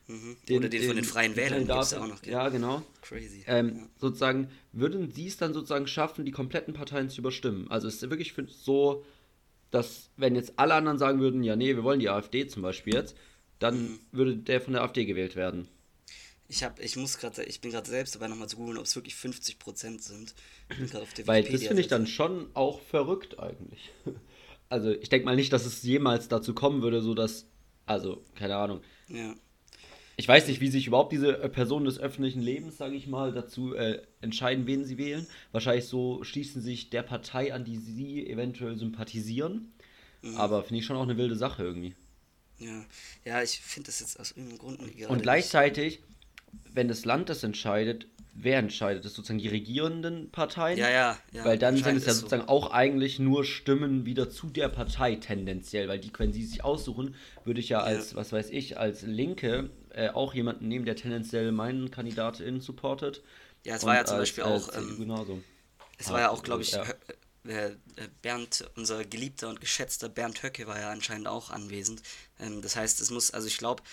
Mhm. 0.07 0.37
Den, 0.47 0.57
oder 0.57 0.69
den, 0.69 0.81
den, 0.81 0.87
von 0.87 0.95
den 0.95 1.05
Freien 1.05 1.35
Wählern 1.35 1.65
gibt 1.65 1.79
es 1.79 1.93
auch 1.93 2.07
noch. 2.07 2.23
Ja, 2.25 2.49
genau. 2.49 2.83
Crazy. 3.01 3.43
Ähm, 3.47 3.75
ja. 3.75 3.87
Sozusagen, 3.97 4.49
würden 4.71 5.11
sie 5.11 5.27
es 5.27 5.37
dann 5.37 5.53
sozusagen 5.53 5.87
schaffen, 5.87 6.25
die 6.25 6.31
kompletten 6.31 6.73
Parteien 6.73 7.09
zu 7.09 7.21
überstimmen? 7.21 7.69
Also 7.69 7.87
es 7.87 8.01
ist 8.01 8.09
wirklich 8.09 8.33
so, 8.47 9.05
dass 9.71 10.11
wenn 10.17 10.35
jetzt 10.35 10.53
alle 10.57 10.75
anderen 10.75 10.99
sagen 10.99 11.19
würden, 11.19 11.43
ja 11.43 11.55
nee, 11.55 11.75
wir 11.75 11.83
wollen 11.83 11.99
die 11.99 12.09
AfD 12.09 12.47
zum 12.47 12.61
Beispiel 12.61 12.93
jetzt, 12.93 13.17
dann 13.63 13.81
mhm. 13.83 13.99
würde 14.11 14.35
der 14.37 14.61
von 14.61 14.73
der 14.73 14.83
AfD 14.83 15.05
gewählt 15.05 15.35
werden. 15.35 15.67
Ich 16.47 16.63
habe, 16.63 16.81
ich 16.83 16.95
muss 16.97 17.17
gerade, 17.17 17.43
ich 17.43 17.61
bin 17.61 17.71
gerade 17.71 17.89
selbst 17.89 18.13
dabei 18.13 18.27
nochmal 18.27 18.49
zu 18.49 18.57
googeln, 18.57 18.77
ob 18.77 18.85
es 18.85 18.95
wirklich 18.95 19.15
50 19.15 19.57
Prozent 19.57 20.03
sind. 20.03 20.35
Weil 21.25 21.43
das 21.43 21.63
finde 21.63 21.81
ich 21.81 21.87
dann 21.87 22.05
schon 22.05 22.47
auch 22.53 22.81
verrückt 22.81 23.39
eigentlich. 23.39 23.91
Also 24.69 24.89
ich 24.89 25.07
denke 25.07 25.25
mal 25.25 25.35
nicht, 25.35 25.53
dass 25.53 25.67
es 25.67 25.83
jemals 25.83 26.29
dazu 26.29 26.55
kommen 26.55 26.81
würde, 26.81 26.99
so 27.03 27.13
dass, 27.13 27.45
also 27.85 28.23
keine 28.33 28.55
Ahnung. 28.55 28.81
Ja. 29.07 29.35
Ich 30.15 30.27
weiß 30.27 30.47
nicht, 30.47 30.61
wie 30.61 30.69
sich 30.69 30.87
überhaupt 30.87 31.11
diese 31.11 31.43
äh, 31.43 31.47
Personen 31.47 31.85
des 31.85 31.99
öffentlichen 31.99 32.41
Lebens, 32.41 32.77
sage 32.77 32.95
ich 32.95 33.05
mal, 33.05 33.33
dazu 33.33 33.75
äh, 33.75 34.01
entscheiden, 34.21 34.65
wen 34.65 34.83
sie 34.83 34.97
wählen. 34.97 35.27
Wahrscheinlich 35.51 35.85
so 35.85 36.23
schließen 36.23 36.63
sich 36.63 36.89
der 36.89 37.03
Partei 37.03 37.53
an, 37.53 37.65
die 37.65 37.77
sie 37.77 38.27
eventuell 38.27 38.75
sympathisieren. 38.75 39.73
Mhm. 40.23 40.37
Aber 40.37 40.63
finde 40.63 40.79
ich 40.79 40.85
schon 40.87 40.97
auch 40.97 41.03
eine 41.03 41.17
wilde 41.17 41.35
Sache 41.35 41.63
irgendwie. 41.63 41.93
Ja, 42.59 42.85
ja 43.25 43.43
ich 43.43 43.59
finde 43.59 43.87
das 43.87 43.99
jetzt 43.99 44.19
aus 44.19 44.31
irgendeinem 44.31 44.59
Grund 44.59 44.81
nicht 44.81 45.07
Und 45.07 45.21
gleichzeitig, 45.21 46.01
wenn 46.73 46.87
das 46.87 47.05
Land 47.05 47.29
das 47.29 47.43
entscheidet, 47.43 48.07
wer 48.33 48.57
entscheidet? 48.57 49.05
Das 49.05 49.13
sozusagen 49.13 49.39
die 49.39 49.47
regierenden 49.47 50.31
Parteien? 50.31 50.77
Ja, 50.77 50.89
ja. 50.89 51.17
ja 51.31 51.45
weil 51.45 51.57
dann 51.57 51.77
sind 51.77 51.97
es 51.97 52.05
ja 52.05 52.13
sozusagen 52.13 52.43
so. 52.43 52.47
auch 52.49 52.71
eigentlich 52.71 53.19
nur 53.19 53.45
Stimmen 53.45 54.05
wieder 54.05 54.29
zu 54.29 54.47
der 54.47 54.69
Partei 54.69 55.15
tendenziell, 55.15 55.87
weil 55.87 55.99
die, 55.99 56.11
wenn 56.17 56.33
sie 56.33 56.43
sich 56.43 56.63
aussuchen, 56.63 57.15
würde 57.45 57.59
ich 57.59 57.69
ja 57.69 57.81
als, 57.81 58.11
ja. 58.11 58.17
was 58.17 58.31
weiß 58.31 58.49
ich, 58.49 58.77
als 58.77 59.03
Linke 59.03 59.69
äh, 59.89 60.09
auch 60.09 60.33
jemanden 60.33 60.67
nehmen, 60.67 60.85
der 60.85 60.95
tendenziell 60.95 61.51
meinen 61.51 61.91
KandidatInnen 61.91 62.61
supportet. 62.61 63.23
Ja, 63.65 63.75
es 63.75 63.85
war 63.85 63.95
ja 63.95 64.05
zum 64.05 64.17
als, 64.17 64.29
Beispiel 64.29 64.43
auch. 64.43 64.75
Ähm, 64.75 64.97
genauso. 64.97 65.41
Es 65.97 66.11
war 66.11 66.19
ja 66.19 66.29
auch, 66.29 66.43
glaube 66.43 66.63
ich, 66.63 66.71
ja. 66.71 66.83
Äh, 67.45 67.71
Bernd, 68.21 68.69
unser 68.75 69.03
geliebter 69.03 69.49
und 69.49 69.59
geschätzter 69.59 70.07
Bernd 70.07 70.43
Höcke 70.43 70.65
war 70.65 70.79
ja 70.79 70.91
anscheinend 70.91 71.27
auch 71.27 71.49
anwesend. 71.49 72.01
Ähm, 72.39 72.61
das 72.61 72.75
heißt, 72.75 73.01
es 73.01 73.09
muss, 73.09 73.31
also 73.31 73.47
ich 73.47 73.57
glaube, 73.57 73.83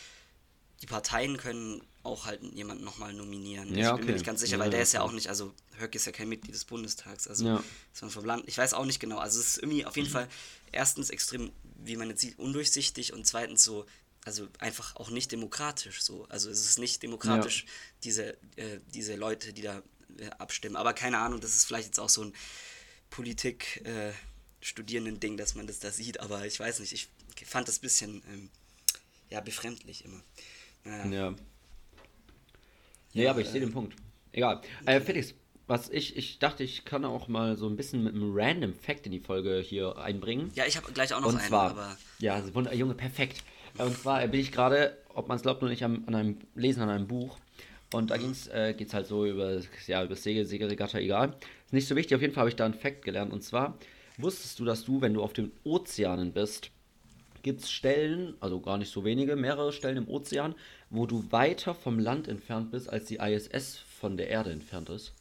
die 0.82 0.86
Parteien 0.86 1.36
können 1.36 1.82
auch 2.02 2.26
halt 2.26 2.42
jemanden 2.54 2.84
nochmal 2.84 3.12
nominieren. 3.12 3.76
Ja, 3.76 3.90
ich 3.90 3.96
bin 3.98 4.06
mir 4.06 4.12
nicht 4.12 4.24
ganz 4.24 4.40
sicher, 4.40 4.56
ja, 4.56 4.58
weil 4.58 4.70
der 4.70 4.80
ist 4.80 4.92
ja 4.92 5.02
auch 5.02 5.12
nicht, 5.12 5.28
also 5.28 5.52
Höcke 5.78 5.96
ist 5.96 6.06
ja 6.06 6.12
kein 6.12 6.28
Mitglied 6.28 6.54
des 6.54 6.64
Bundestags, 6.64 7.28
also 7.28 7.44
ja. 7.44 7.64
man 8.00 8.10
vom 8.10 8.24
Land. 8.24 8.44
Ich 8.46 8.56
weiß 8.56 8.72
auch 8.72 8.86
nicht 8.86 9.00
genau. 9.00 9.18
Also 9.18 9.40
es 9.40 9.48
ist 9.48 9.58
irgendwie 9.58 9.84
auf 9.84 9.96
jeden 9.96 10.08
Fall 10.08 10.28
erstens 10.72 11.10
extrem, 11.10 11.52
wie 11.84 11.96
man 11.96 12.08
jetzt 12.08 12.20
sieht, 12.20 12.38
undurchsichtig 12.38 13.12
und 13.12 13.26
zweitens 13.26 13.64
so, 13.64 13.84
also 14.24 14.48
einfach 14.58 14.96
auch 14.96 15.10
nicht 15.10 15.32
demokratisch 15.32 16.02
so. 16.02 16.26
Also 16.28 16.50
es 16.50 16.64
ist 16.64 16.78
nicht 16.78 17.02
demokratisch, 17.02 17.64
ja. 17.64 17.70
diese, 18.04 18.28
äh, 18.56 18.78
diese 18.94 19.16
Leute, 19.16 19.52
die 19.52 19.62
da 19.62 19.82
äh, 20.18 20.30
abstimmen. 20.38 20.76
Aber 20.76 20.94
keine 20.94 21.18
Ahnung, 21.18 21.40
das 21.40 21.54
ist 21.54 21.64
vielleicht 21.66 21.86
jetzt 21.86 22.00
auch 22.00 22.08
so 22.08 22.24
ein 22.24 22.34
Politik 23.10 23.82
äh, 23.84 24.12
Studierenden-Ding, 24.60 25.36
dass 25.36 25.54
man 25.54 25.66
das 25.66 25.80
da 25.80 25.90
sieht, 25.90 26.20
aber 26.20 26.46
ich 26.46 26.58
weiß 26.58 26.80
nicht, 26.80 26.92
ich 26.92 27.08
fand 27.46 27.68
das 27.68 27.78
ein 27.78 27.82
bisschen 27.82 28.22
ähm, 28.32 28.50
ja, 29.30 29.40
befremdlich 29.40 30.04
immer. 30.04 30.22
Naja. 30.84 31.10
Ja. 31.10 31.34
Ja, 33.12 33.22
ja 33.24 33.30
aber 33.30 33.40
ich 33.40 33.48
sehe 33.48 33.60
den 33.60 33.72
Punkt. 33.72 33.94
Egal. 34.32 34.60
Äh, 34.86 35.00
Felix, 35.00 35.34
was 35.66 35.88
ich, 35.88 36.16
ich 36.16 36.38
dachte, 36.38 36.62
ich 36.62 36.84
kann 36.84 37.04
auch 37.04 37.28
mal 37.28 37.56
so 37.56 37.68
ein 37.68 37.76
bisschen 37.76 38.04
mit 38.04 38.14
einem 38.14 38.32
random 38.34 38.74
Fact 38.74 39.06
in 39.06 39.12
die 39.12 39.20
Folge 39.20 39.60
hier 39.60 39.96
einbringen. 39.98 40.50
Ja, 40.54 40.64
ich 40.66 40.76
habe 40.76 40.92
gleich 40.92 41.12
auch 41.14 41.20
noch 41.20 41.28
Und 41.28 41.36
einen, 41.36 41.48
zwar, 41.48 41.70
aber. 41.70 41.96
Ja, 42.18 42.42
Junge, 42.72 42.94
perfekt. 42.94 43.42
Und 43.78 43.96
zwar 43.96 44.26
bin 44.28 44.40
ich 44.40 44.52
gerade, 44.52 44.96
ob 45.14 45.28
man 45.28 45.36
es 45.36 45.42
glaubt 45.42 45.62
oder 45.62 45.70
nicht, 45.70 45.84
am, 45.84 46.04
an 46.06 46.14
einem 46.14 46.38
Lesen 46.54 46.82
an 46.82 46.88
einem 46.90 47.06
Buch. 47.06 47.38
Und 47.92 48.10
da 48.10 48.16
äh, 48.16 48.74
geht 48.74 48.88
es 48.88 48.94
halt 48.94 49.06
so 49.06 49.26
über, 49.26 49.60
ja, 49.86 50.04
über 50.04 50.16
Segel, 50.16 50.46
Segelregatta, 50.46 50.98
egal. 50.98 51.36
Ist 51.70 51.74
nicht 51.74 51.86
so 51.86 51.94
wichtig, 51.94 52.16
auf 52.16 52.20
jeden 52.20 52.34
Fall 52.34 52.40
habe 52.42 52.50
ich 52.50 52.56
da 52.56 52.64
einen 52.64 52.74
Fact 52.74 53.04
gelernt. 53.04 53.32
Und 53.32 53.44
zwar, 53.44 53.78
wusstest 54.18 54.58
du, 54.58 54.64
dass 54.64 54.84
du, 54.84 55.00
wenn 55.00 55.14
du 55.14 55.22
auf 55.22 55.32
den 55.32 55.52
Ozeanen 55.62 56.32
bist, 56.32 56.72
gibt 57.44 57.60
es 57.60 57.70
Stellen, 57.70 58.34
also 58.40 58.60
gar 58.60 58.76
nicht 58.76 58.90
so 58.90 59.04
wenige, 59.04 59.36
mehrere 59.36 59.72
Stellen 59.72 59.96
im 59.96 60.08
Ozean, 60.08 60.56
wo 60.90 61.06
du 61.06 61.30
weiter 61.30 61.76
vom 61.76 62.00
Land 62.00 62.26
entfernt 62.26 62.72
bist, 62.72 62.90
als 62.90 63.04
die 63.04 63.18
ISS 63.18 63.78
von 64.00 64.16
der 64.16 64.28
Erde 64.28 64.50
entfernt 64.50 64.88
ist? 64.88 65.12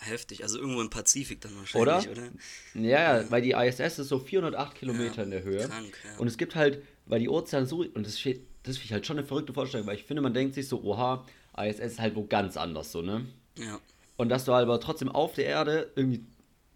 Heftig, 0.00 0.42
also 0.42 0.58
irgendwo 0.58 0.80
im 0.80 0.90
Pazifik 0.90 1.40
dann 1.40 1.56
wahrscheinlich, 1.56 2.08
oder? 2.08 2.22
oder? 2.22 2.32
Ja, 2.74 3.20
ja, 3.20 3.30
weil 3.30 3.42
die 3.42 3.52
ISS 3.52 4.00
ist 4.00 4.08
so 4.08 4.18
408 4.18 4.74
Kilometer 4.74 5.18
ja, 5.18 5.22
in 5.22 5.30
der 5.30 5.44
Höhe. 5.44 5.68
Krank, 5.68 5.96
ja. 6.04 6.18
Und 6.18 6.26
es 6.26 6.36
gibt 6.36 6.56
halt, 6.56 6.82
weil 7.06 7.20
die 7.20 7.28
Ozeane 7.28 7.66
so, 7.66 7.78
und 7.78 8.04
das, 8.04 8.18
steht, 8.18 8.42
das 8.64 8.76
finde 8.76 8.86
ich 8.86 8.92
halt 8.92 9.06
schon 9.06 9.18
eine 9.18 9.26
verrückte 9.26 9.54
Vorstellung, 9.54 9.86
weil 9.86 9.94
ich 9.94 10.04
finde, 10.04 10.20
man 10.20 10.34
denkt 10.34 10.56
sich 10.56 10.66
so, 10.66 10.82
oha, 10.82 11.24
ISS 11.56 11.78
ist 11.78 12.00
halt 12.00 12.16
wo 12.16 12.26
ganz 12.26 12.56
anders 12.56 12.90
so, 12.90 13.02
ne? 13.02 13.24
Ja. 13.56 13.80
Und 14.16 14.28
dass 14.28 14.44
du 14.44 14.52
aber 14.52 14.80
trotzdem 14.80 15.08
auf 15.08 15.34
der 15.34 15.46
Erde 15.46 15.92
irgendwie, 15.96 16.24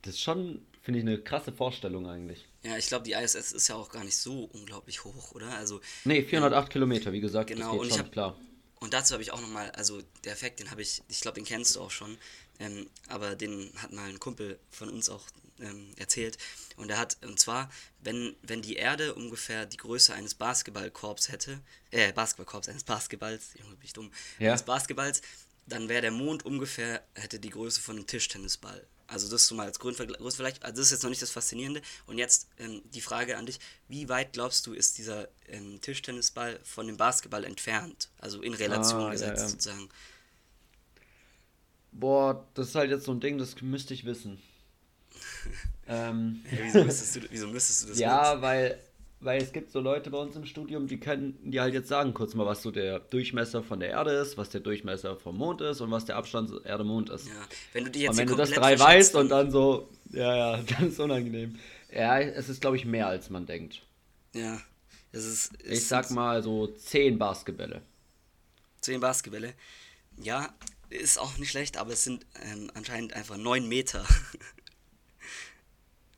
das 0.02 0.14
ist 0.14 0.22
schon, 0.22 0.64
finde 0.82 1.00
ich, 1.00 1.06
eine 1.06 1.18
krasse 1.18 1.52
Vorstellung 1.52 2.08
eigentlich. 2.08 2.46
Ja, 2.62 2.76
ich 2.76 2.88
glaube, 2.88 3.04
die 3.04 3.12
ISS 3.12 3.52
ist 3.52 3.68
ja 3.68 3.76
auch 3.76 3.90
gar 3.90 4.04
nicht 4.04 4.16
so 4.16 4.44
unglaublich 4.52 5.04
hoch, 5.04 5.32
oder? 5.32 5.50
Also, 5.56 5.80
nee, 6.04 6.22
408 6.22 6.66
ähm, 6.66 6.72
Kilometer, 6.72 7.12
wie 7.12 7.20
gesagt, 7.20 7.48
genau, 7.48 7.60
das 7.64 7.72
geht 7.72 7.80
und 7.80 7.90
schon, 7.90 7.98
hab, 7.98 8.12
klar. 8.12 8.36
Und 8.80 8.94
dazu 8.94 9.12
habe 9.12 9.22
ich 9.22 9.32
auch 9.32 9.40
nochmal, 9.40 9.70
also 9.72 10.00
der 10.24 10.32
Effekt, 10.32 10.60
den 10.60 10.70
habe 10.70 10.82
ich, 10.82 11.02
ich 11.08 11.20
glaube, 11.20 11.36
den 11.36 11.44
kennst 11.44 11.76
du 11.76 11.80
auch 11.80 11.90
schon, 11.90 12.16
ähm, 12.58 12.88
aber 13.08 13.36
den 13.36 13.70
hat 13.76 13.92
mal 13.92 14.08
ein 14.08 14.20
Kumpel 14.20 14.58
von 14.70 14.88
uns 14.88 15.08
auch 15.08 15.24
ähm, 15.60 15.92
erzählt. 15.96 16.38
Und 16.76 16.90
er 16.90 16.98
hat, 16.98 17.16
und 17.24 17.38
zwar, 17.38 17.70
wenn, 18.02 18.36
wenn 18.42 18.62
die 18.62 18.76
Erde 18.76 19.14
ungefähr 19.14 19.66
die 19.66 19.76
Größe 19.76 20.14
eines 20.14 20.34
Basketballkorbs 20.34 21.30
hätte, 21.30 21.60
äh, 21.90 22.12
Basketballkorbs, 22.12 22.68
eines 22.68 22.84
Basketballs, 22.84 23.50
Junge, 23.58 23.74
bin 23.76 23.84
ich 23.84 23.92
dumm, 23.92 24.12
ja. 24.38 24.50
eines 24.50 24.62
Basketballs, 24.62 25.22
dann 25.68 25.88
wäre 25.88 26.02
der 26.02 26.10
Mond 26.10 26.44
ungefähr, 26.44 27.02
hätte 27.14 27.38
die 27.38 27.50
Größe 27.50 27.80
von 27.80 27.96
einem 27.96 28.06
Tischtennisball. 28.06 28.86
Also 29.06 29.30
das 29.30 29.46
so 29.46 29.54
mal 29.54 29.66
als 29.66 29.78
Größenvergleich. 29.78 30.62
Also 30.62 30.76
das 30.76 30.86
ist 30.86 30.90
jetzt 30.90 31.02
noch 31.02 31.10
nicht 31.10 31.22
das 31.22 31.30
Faszinierende. 31.30 31.80
Und 32.06 32.18
jetzt 32.18 32.46
ähm, 32.58 32.82
die 32.92 33.00
Frage 33.00 33.38
an 33.38 33.46
dich, 33.46 33.58
wie 33.88 34.08
weit 34.10 34.34
glaubst 34.34 34.66
du, 34.66 34.74
ist 34.74 34.98
dieser 34.98 35.28
ähm, 35.46 35.80
Tischtennisball 35.80 36.60
von 36.62 36.86
dem 36.86 36.98
Basketball 36.98 37.44
entfernt? 37.44 38.10
Also 38.18 38.42
in 38.42 38.52
Relation 38.52 39.04
ah, 39.04 39.10
gesetzt 39.10 39.38
ja, 39.38 39.42
ja. 39.42 39.48
sozusagen. 39.48 39.88
Boah, 41.92 42.46
das 42.52 42.68
ist 42.68 42.74
halt 42.74 42.90
jetzt 42.90 43.04
so 43.04 43.12
ein 43.12 43.20
Ding, 43.20 43.38
das 43.38 43.58
müsste 43.62 43.94
ich 43.94 44.04
wissen. 44.04 44.42
ähm, 45.88 46.44
ja, 46.50 46.58
wieso, 46.64 46.84
müsstest 46.84 47.16
du, 47.16 47.20
wieso 47.30 47.46
müsstest 47.46 47.84
du 47.84 47.88
das 47.88 47.98
Ja, 47.98 48.32
wissen? 48.32 48.42
weil, 48.42 48.78
weil 49.20 49.42
es 49.42 49.52
gibt 49.52 49.72
so 49.72 49.80
Leute 49.80 50.10
bei 50.10 50.18
uns 50.18 50.36
im 50.36 50.46
Studium, 50.46 50.86
die 50.86 51.00
können 51.00 51.50
dir 51.50 51.62
halt 51.62 51.74
jetzt 51.74 51.88
sagen, 51.88 52.14
kurz 52.14 52.34
mal, 52.34 52.46
was 52.46 52.62
so 52.62 52.70
der 52.70 53.00
Durchmesser 53.00 53.62
von 53.62 53.80
der 53.80 53.90
Erde 53.90 54.12
ist, 54.12 54.36
was 54.36 54.50
der 54.50 54.60
Durchmesser 54.60 55.16
vom 55.16 55.36
Mond 55.36 55.60
ist 55.60 55.80
und 55.80 55.90
was 55.90 56.04
der 56.04 56.16
Abstand 56.16 56.52
Erde-Mond 56.64 57.10
ist. 57.10 57.26
Ja, 57.26 57.32
wenn 57.72 57.84
du 57.84 57.90
die 57.90 58.00
jetzt 58.00 58.10
und 58.12 58.18
wenn 58.18 58.28
du 58.28 58.36
das 58.36 58.50
drei 58.50 58.78
weißt 58.78 59.16
und 59.16 59.30
dann 59.30 59.50
so, 59.50 59.90
ja, 60.10 60.36
ja, 60.56 60.62
ganz 60.78 60.98
unangenehm. 60.98 61.58
Ja, 61.92 62.20
es 62.20 62.48
ist, 62.48 62.60
glaube 62.60 62.76
ich, 62.76 62.84
mehr 62.84 63.08
als 63.08 63.30
man 63.30 63.46
denkt. 63.46 63.82
Ja, 64.34 64.60
es 65.10 65.24
ist. 65.24 65.52
Es 65.64 65.78
ich 65.78 65.86
sag 65.88 66.10
mal 66.10 66.42
so 66.42 66.66
zehn 66.68 67.18
Basketbälle. 67.18 67.82
Zehn 68.80 69.00
Basketbälle. 69.00 69.54
Ja, 70.16 70.54
ist 70.90 71.18
auch 71.18 71.36
nicht 71.38 71.50
schlecht, 71.50 71.76
aber 71.76 71.92
es 71.92 72.04
sind 72.04 72.24
ähm, 72.42 72.70
anscheinend 72.74 73.14
einfach 73.14 73.36
9 73.36 73.66
Meter. 73.66 74.04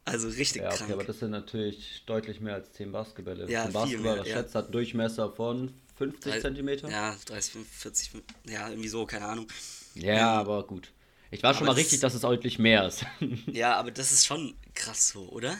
also 0.05 0.29
richtig 0.29 0.63
ja, 0.63 0.69
okay, 0.69 0.79
krank. 0.79 0.93
aber 0.93 1.05
das 1.05 1.19
sind 1.19 1.31
natürlich 1.31 2.03
deutlich 2.07 2.41
mehr 2.41 2.55
als 2.55 2.73
10 2.73 2.93
Basketbälle. 2.93 3.51
Ja, 3.51 3.65
ein 3.65 3.73
Basketball, 3.73 4.15
mehr, 4.17 4.25
das 4.25 4.53
ja. 4.53 4.61
hat 4.61 4.75
Durchmesser 4.75 5.31
von 5.31 5.73
50 5.97 6.41
cm. 6.41 6.91
Ja, 6.91 7.17
30, 7.27 7.67
40, 7.71 8.11
ja, 8.49 8.69
irgendwie 8.69 8.89
so, 8.89 9.05
keine 9.07 9.27
Ahnung. 9.27 9.47
Ja, 9.95 10.15
ähm, 10.15 10.39
aber 10.41 10.67
gut. 10.67 10.93
Ich 11.31 11.43
war 11.43 11.55
schon 11.55 11.67
mal 11.67 11.75
richtig, 11.75 12.01
dass 12.01 12.15
es 12.15 12.23
deutlich 12.23 12.59
mehr 12.59 12.87
ist. 12.87 13.05
ja, 13.47 13.77
aber 13.77 13.91
das 13.91 14.11
ist 14.11 14.27
schon 14.27 14.55
krass 14.75 15.11
so, 15.11 15.29
oder? 15.29 15.57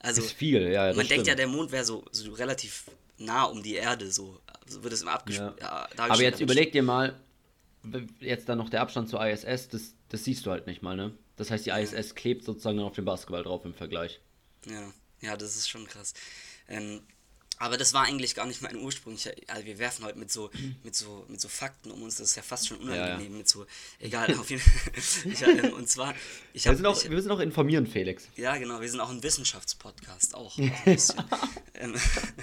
Also, 0.00 0.22
ist 0.22 0.32
viel, 0.32 0.70
ja. 0.70 0.86
man 0.86 0.94
stimmt. 0.94 1.10
denkt 1.10 1.26
ja, 1.28 1.34
der 1.34 1.46
Mond 1.46 1.70
wäre 1.70 1.84
so, 1.84 2.04
so 2.10 2.32
relativ 2.32 2.84
nah 3.18 3.44
um 3.44 3.62
die 3.62 3.74
Erde, 3.74 4.10
so, 4.10 4.40
so 4.66 4.82
wird 4.82 4.92
es 4.92 5.02
immer 5.02 5.12
abgespielt. 5.12 5.54
Ja. 5.60 5.88
Ja, 5.96 6.04
aber 6.04 6.22
jetzt 6.22 6.40
überleg 6.40 6.72
dir 6.72 6.82
mal, 6.82 7.18
jetzt 8.20 8.48
dann 8.48 8.58
noch 8.58 8.70
der 8.70 8.80
Abstand 8.80 9.08
zur 9.08 9.24
ISS, 9.24 9.68
das, 9.68 9.94
das 10.08 10.24
siehst 10.24 10.44
du 10.46 10.50
halt 10.50 10.66
nicht 10.66 10.82
mal, 10.82 10.96
ne? 10.96 11.12
Das 11.36 11.50
heißt, 11.50 11.66
die 11.66 11.70
ISS 11.70 12.14
klebt 12.14 12.44
sozusagen 12.44 12.78
dann 12.78 12.86
auf 12.86 12.94
dem 12.94 13.04
Basketball 13.04 13.42
drauf 13.42 13.64
im 13.64 13.74
Vergleich. 13.74 14.20
Ja, 14.66 14.92
ja, 15.20 15.36
das 15.36 15.56
ist 15.56 15.68
schon 15.68 15.86
krass. 15.86 16.14
Ähm, 16.68 17.02
aber 17.58 17.76
das 17.76 17.94
war 17.94 18.04
eigentlich 18.04 18.34
gar 18.34 18.46
nicht 18.46 18.62
mein 18.62 18.76
Ursprung. 18.76 19.16
Also 19.46 19.64
wir 19.64 19.78
werfen 19.78 20.04
heute 20.04 20.18
mit 20.18 20.30
so, 20.30 20.50
mit 20.82 20.94
so, 20.94 21.24
mit 21.28 21.40
so 21.40 21.48
Fakten 21.48 21.90
um 21.92 22.02
uns, 22.02 22.16
das 22.16 22.30
ist 22.30 22.36
ja 22.36 22.42
fast 22.42 22.66
schon 22.66 22.78
unangenehm 22.78 23.18
ja, 23.18 23.22
ja. 23.22 23.30
mit 23.30 23.48
so, 23.48 23.66
egal, 24.00 24.34
auf 24.38 24.50
jeden 24.50 24.62
Fall. 24.62 24.92
ich, 25.32 25.42
ähm, 25.42 25.72
und 25.72 25.88
zwar, 25.88 26.14
ich 26.52 26.66
hab, 26.66 26.72
wir, 26.72 26.76
sind 26.76 26.86
auch, 26.86 27.02
ich, 27.02 27.10
wir 27.10 27.32
auch 27.32 27.40
informieren, 27.40 27.86
Felix. 27.86 28.28
Ja, 28.36 28.56
genau, 28.56 28.80
wir 28.80 28.90
sind 28.90 29.00
auch 29.00 29.10
ein 29.10 29.22
Wissenschaftspodcast, 29.22 30.34
auch, 30.34 30.58
auch 30.58 30.58
ein 30.86 30.98
ähm, 31.74 31.94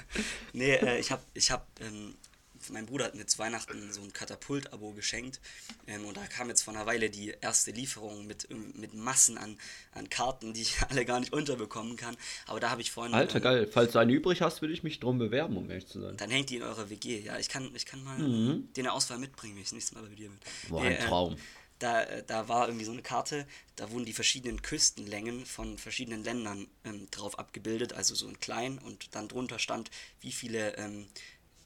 nee, 0.53 0.75
äh, 0.75 1.00
ich 1.00 1.12
habe 1.12 1.21
ich 1.33 1.51
hab, 1.51 1.67
ähm, 1.81 2.15
mein 2.69 2.85
Bruder 2.85 3.05
hat 3.05 3.15
mir 3.15 3.25
zu 3.25 3.39
Weihnachten 3.39 3.91
so 3.91 4.01
ein 4.01 4.13
Katapult-Abo 4.13 4.91
geschenkt 4.93 5.39
ähm, 5.87 6.05
und 6.05 6.17
da 6.17 6.25
kam 6.27 6.49
jetzt 6.49 6.61
vor 6.61 6.73
einer 6.73 6.85
Weile 6.85 7.09
die 7.09 7.33
erste 7.41 7.71
Lieferung 7.71 8.27
mit, 8.27 8.47
mit 8.77 8.93
Massen 8.93 9.37
an, 9.37 9.57
an 9.93 10.09
Karten, 10.09 10.53
die 10.53 10.61
ich 10.61 10.75
alle 10.89 11.05
gar 11.05 11.19
nicht 11.19 11.33
unterbekommen 11.33 11.97
kann. 11.97 12.15
Aber 12.47 12.59
da 12.59 12.69
habe 12.69 12.81
ich 12.81 12.91
vorhin. 12.91 13.13
Alter, 13.13 13.37
ähm, 13.37 13.43
geil. 13.43 13.67
Falls 13.71 13.93
du 13.93 13.99
eine 13.99 14.11
übrig 14.11 14.41
hast, 14.41 14.61
würde 14.61 14.73
ich 14.73 14.83
mich 14.83 14.99
drum 14.99 15.17
bewerben, 15.17 15.57
um 15.57 15.69
ehrlich 15.69 15.87
zu 15.87 16.01
sein. 16.01 16.17
Dann 16.17 16.29
hängt 16.29 16.49
die 16.49 16.57
in 16.57 16.63
eurer 16.63 16.89
WG. 16.89 17.19
Ja, 17.19 17.37
ich 17.39 17.49
kann, 17.49 17.71
ich 17.75 17.85
kann 17.85 18.03
mal 18.03 18.17
mhm. 18.17 18.71
den 18.73 18.87
Auswahl 18.87 19.17
mitbringen, 19.17 19.55
wenn 19.55 19.61
ich 19.61 19.69
das 19.69 19.73
nächste 19.73 19.95
Mal 19.95 20.03
bei 20.03 20.15
dir 20.15 20.29
bin. 20.29 20.39
Boah, 20.69 20.81
ein 20.81 20.93
äh, 20.93 21.05
Traum. 21.05 21.37
Da, 21.81 22.03
äh, 22.03 22.23
da 22.25 22.47
war 22.47 22.67
irgendwie 22.67 22.85
so 22.85 22.91
eine 22.91 23.01
Karte, 23.01 23.47
da 23.75 23.89
wurden 23.89 24.05
die 24.05 24.13
verschiedenen 24.13 24.61
Küstenlängen 24.61 25.47
von 25.47 25.79
verschiedenen 25.79 26.23
Ländern 26.23 26.67
ähm, 26.85 27.09
drauf 27.09 27.39
abgebildet, 27.39 27.93
also 27.93 28.13
so 28.13 28.27
in 28.27 28.39
klein 28.39 28.77
und 28.77 29.15
dann 29.15 29.27
drunter 29.27 29.57
stand, 29.57 29.89
wie 30.19 30.31
viele 30.31 30.77
ähm, 30.77 31.07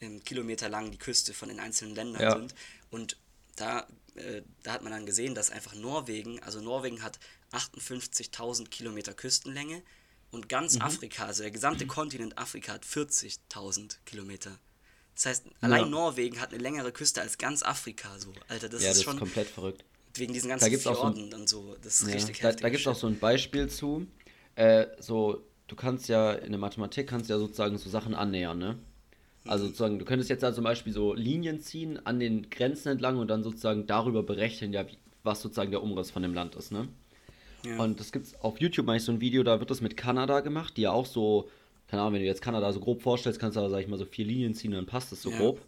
ähm, 0.01 0.23
Kilometer 0.23 0.69
lang 0.69 0.91
die 0.91 0.97
Küste 0.97 1.33
von 1.33 1.49
den 1.49 1.59
einzelnen 1.59 1.95
Ländern 1.95 2.21
ja. 2.21 2.31
sind. 2.37 2.55
Und 2.89 3.17
da, 3.55 3.87
äh, 4.15 4.41
da 4.63 4.73
hat 4.73 4.83
man 4.83 4.91
dann 4.91 5.05
gesehen, 5.05 5.35
dass 5.35 5.49
einfach 5.49 5.75
Norwegen, 5.75 6.41
also 6.43 6.61
Norwegen 6.61 7.01
hat 7.01 7.19
58.000 7.51 8.69
Kilometer 8.69 9.13
Küstenlänge 9.13 9.81
und 10.31 10.49
ganz 10.49 10.75
mhm. 10.75 10.81
Afrika, 10.81 11.25
also 11.25 11.43
der 11.43 11.51
gesamte 11.51 11.87
Kontinent 11.87 12.37
Afrika 12.37 12.73
hat 12.73 12.85
40.000 12.85 13.97
Kilometer. 14.05 14.59
Das 15.15 15.25
heißt, 15.27 15.45
allein 15.61 15.83
ja. 15.83 15.87
Norwegen 15.87 16.41
hat 16.41 16.53
eine 16.53 16.61
längere 16.61 16.91
Küste 16.91 17.21
als 17.21 17.37
ganz 17.37 17.63
Afrika. 17.63 18.19
So, 18.19 18.33
Alter, 18.49 18.67
das 18.67 18.83
ja, 18.83 18.91
ist 18.91 18.97
das 18.97 19.03
schon 19.03 19.13
ist 19.13 19.19
komplett 19.19 19.47
verrückt. 19.47 19.85
Wegen 20.13 20.33
diesen 20.33 20.49
ganzen 20.49 20.71
da 20.71 20.77
Fjorden 20.77 21.31
so 21.31 21.37
und 21.37 21.49
so. 21.49 21.75
Das 21.81 22.01
ist 22.01 22.07
ja, 22.07 22.13
richtig 22.15 22.39
Da, 22.39 22.51
da 22.51 22.69
gibt 22.69 22.81
es 22.81 22.87
auch 22.87 22.95
so 22.95 23.07
ein 23.07 23.17
Beispiel 23.17 23.67
zu. 23.69 24.07
Äh, 24.55 24.87
so, 24.99 25.45
du 25.67 25.75
kannst 25.75 26.09
ja 26.09 26.33
in 26.33 26.51
der 26.51 26.59
Mathematik 26.59 27.07
kannst 27.07 27.29
ja 27.29 27.37
sozusagen 27.37 27.77
so 27.77 27.89
Sachen 27.89 28.13
annähern, 28.13 28.57
ne? 28.57 28.77
Also 29.47 29.65
sozusagen, 29.65 29.99
du 29.99 30.05
könntest 30.05 30.29
jetzt 30.29 30.43
da 30.43 30.53
zum 30.53 30.63
Beispiel 30.63 30.91
so 30.91 31.13
Linien 31.13 31.59
ziehen 31.59 31.99
an 32.05 32.19
den 32.19 32.49
Grenzen 32.49 32.89
entlang 32.89 33.17
und 33.17 33.27
dann 33.27 33.43
sozusagen 33.43 33.85
darüber 33.85 34.23
berechnen, 34.23 34.73
ja, 34.73 34.85
was 35.23 35.41
sozusagen 35.41 35.71
der 35.71 35.83
Umriss 35.83 36.11
von 36.11 36.23
dem 36.23 36.33
Land 36.33 36.55
ist, 36.55 36.71
ne? 36.71 36.87
Ja. 37.63 37.79
Und 37.79 37.99
das 37.99 38.11
gibt's 38.11 38.35
auf 38.41 38.59
YouTube 38.59 38.85
mal 38.85 38.99
so 38.99 39.11
ein 39.11 39.21
Video, 39.21 39.43
da 39.43 39.59
wird 39.59 39.71
das 39.71 39.81
mit 39.81 39.97
Kanada 39.97 40.41
gemacht, 40.41 40.77
die 40.77 40.81
ja 40.81 40.91
auch 40.91 41.05
so, 41.05 41.49
keine 41.87 42.01
Ahnung, 42.01 42.15
wenn 42.15 42.21
du 42.21 42.27
jetzt 42.27 42.41
Kanada 42.41 42.71
so 42.71 42.79
grob 42.79 43.01
vorstellst, 43.01 43.39
kannst 43.39 43.57
du 43.57 43.61
da, 43.61 43.69
sag 43.69 43.81
ich 43.81 43.87
mal, 43.87 43.97
so 43.97 44.05
vier 44.05 44.25
Linien 44.25 44.53
ziehen, 44.53 44.71
dann 44.71 44.85
passt 44.85 45.11
das 45.11 45.21
so 45.21 45.31
ja. 45.31 45.37
grob. 45.37 45.61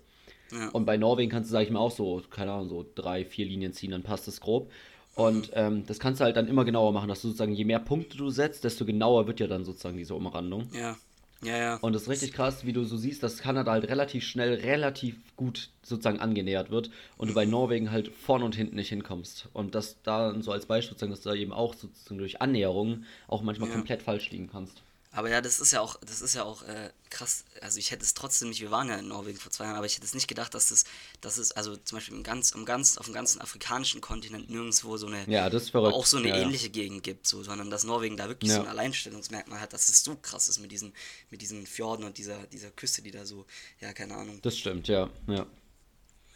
Ja. 0.52 0.70
Und 0.70 0.86
bei 0.86 0.98
Norwegen 0.98 1.32
kannst 1.32 1.50
du, 1.50 1.52
sag 1.54 1.64
ich 1.64 1.72
mal, 1.72 1.80
auch 1.80 1.92
so, 1.92 2.22
keine 2.30 2.52
Ahnung, 2.52 2.70
so 2.70 2.86
drei, 2.96 3.26
vier 3.26 3.46
Linien 3.46 3.74
ziehen, 3.74 3.92
dann 3.92 4.04
passt 4.04 4.28
das 4.28 4.40
grob. 4.40 4.72
Und 5.16 5.50
ähm, 5.54 5.84
das 5.88 6.00
kannst 6.00 6.22
du 6.22 6.26
halt 6.26 6.38
dann 6.38 6.48
immer 6.48 6.64
genauer 6.64 6.92
machen, 6.92 7.10
dass 7.10 7.22
du 7.22 7.30
sozusagen, 7.30 7.54
je 7.54 7.66
mehr 7.66 7.80
Punkte 7.80 8.18
du 8.18 8.30
setzt, 8.30 8.64
desto 8.64 8.86
genauer 8.86 9.26
wird 9.26 9.40
ja 9.40 9.48
dann 9.48 9.66
sozusagen 9.66 9.98
diese 9.98 10.14
Umrandung. 10.14 10.68
Ja. 10.74 10.96
Ja, 11.44 11.58
ja. 11.58 11.76
Und 11.76 11.96
es 11.96 12.04
ist 12.04 12.10
richtig 12.10 12.34
krass, 12.34 12.66
wie 12.66 12.74
du 12.74 12.84
so 12.84 12.98
siehst, 12.98 13.22
dass 13.22 13.40
Kanada 13.40 13.72
halt 13.72 13.88
relativ 13.88 14.24
schnell, 14.24 14.56
relativ 14.56 15.18
gut 15.36 15.70
sozusagen 15.84 16.20
angenähert 16.20 16.72
wird 16.72 16.90
und 17.18 17.30
du 17.30 17.34
bei 17.34 17.46
Norwegen 17.46 17.92
halt 17.92 18.08
vorn 18.10 18.42
und 18.42 18.56
hinten 18.56 18.76
nicht 18.76 18.90
hinkommst. 18.90 19.48
Und 19.54 19.76
das 19.76 20.02
da 20.02 20.34
so 20.42 20.52
als 20.52 20.66
Beispiel 20.66 20.94
sozusagen, 20.94 21.12
dass 21.12 21.22
du 21.22 21.30
da 21.30 21.36
eben 21.36 21.54
auch 21.54 21.76
sozusagen 21.76 22.18
durch 22.18 22.42
Annäherung 22.42 23.04
auch 23.28 23.44
manchmal 23.44 23.70
ja. 23.70 23.76
komplett 23.76 24.02
falsch 24.02 24.32
liegen 24.32 24.50
kannst. 24.52 24.82
Aber 25.18 25.32
ja, 25.32 25.42
das 25.42 25.60
ist 25.60 25.72
ja 25.72 25.82
auch, 25.82 26.00
das 26.02 26.22
ist 26.22 26.36
ja 26.36 26.44
auch 26.44 26.62
äh, 26.62 26.92
krass. 27.10 27.44
Also 27.62 27.80
ich 27.80 27.90
hätte 27.90 28.04
es 28.04 28.14
trotzdem 28.14 28.50
nicht, 28.50 28.62
wir 28.62 28.70
waren 28.70 28.88
ja 28.88 28.98
in 28.98 29.08
Norwegen 29.08 29.40
vor 29.40 29.52
zwei 29.52 29.64
Jahren, 29.64 29.76
aber 29.76 29.88
ich 29.88 29.96
hätte 29.96 30.06
es 30.06 30.14
nicht 30.14 30.28
gedacht, 30.28 30.54
dass 30.54 30.68
das, 30.68 30.84
dass 31.22 31.40
es, 31.40 31.54
also 31.54 31.76
zum 31.76 31.98
Beispiel 31.98 32.16
im 32.16 32.22
ganz, 32.22 32.52
im 32.52 32.66
ganz, 32.66 33.00
auf 33.00 33.08
dem 33.08 33.16
ganzen 33.16 33.42
afrikanischen 33.42 34.00
Kontinent 34.00 34.52
nirgendwo 34.52 34.96
so 34.96 35.08
eine, 35.08 35.28
ja, 35.28 35.50
das 35.50 35.64
ist 35.64 35.70
verrückt. 35.72 35.96
auch 35.96 36.06
so 36.06 36.18
eine 36.18 36.30
ja, 36.30 36.38
ähnliche 36.38 36.68
ja. 36.68 36.72
Gegend 36.72 37.02
gibt, 37.02 37.26
so, 37.26 37.42
sondern 37.42 37.72
dass 37.72 37.84
Norwegen 37.84 38.16
da 38.16 38.28
wirklich 38.28 38.52
so 38.52 38.60
ein 38.60 38.68
Alleinstellungsmerkmal 38.68 39.60
hat, 39.60 39.74
dass 39.74 39.90
es 39.90 40.04
so 40.04 40.16
krass 40.18 40.50
ist 40.50 40.60
mit 40.60 40.72
diesen, 40.72 40.94
mit 41.32 41.42
diesen 41.42 41.66
Fjorden 41.66 42.06
und 42.06 42.20
dieser, 42.20 42.46
dieser 42.46 42.70
Küste, 42.70 43.02
die 43.02 43.10
da 43.10 43.26
so, 43.26 43.48
ja, 43.82 43.94
keine 43.94 44.14
Ahnung. 44.14 44.40
Das 44.44 44.56
stimmt, 44.56 44.88
ja, 44.88 45.10
ja. 45.26 45.48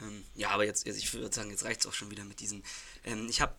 Ähm, 0.01 0.25
ja, 0.33 0.49
aber 0.49 0.65
jetzt, 0.65 0.87
jetzt 0.87 0.97
ich 0.97 1.13
würde 1.13 1.31
sagen, 1.31 1.51
jetzt 1.51 1.65
reicht 1.65 1.81
es 1.81 1.85
auch 1.85 1.93
schon 1.93 2.09
wieder 2.09 2.23
mit 2.23 2.39
diesen. 2.39 2.63
Ähm, 3.03 3.27
ich 3.29 3.41
habe 3.41 3.53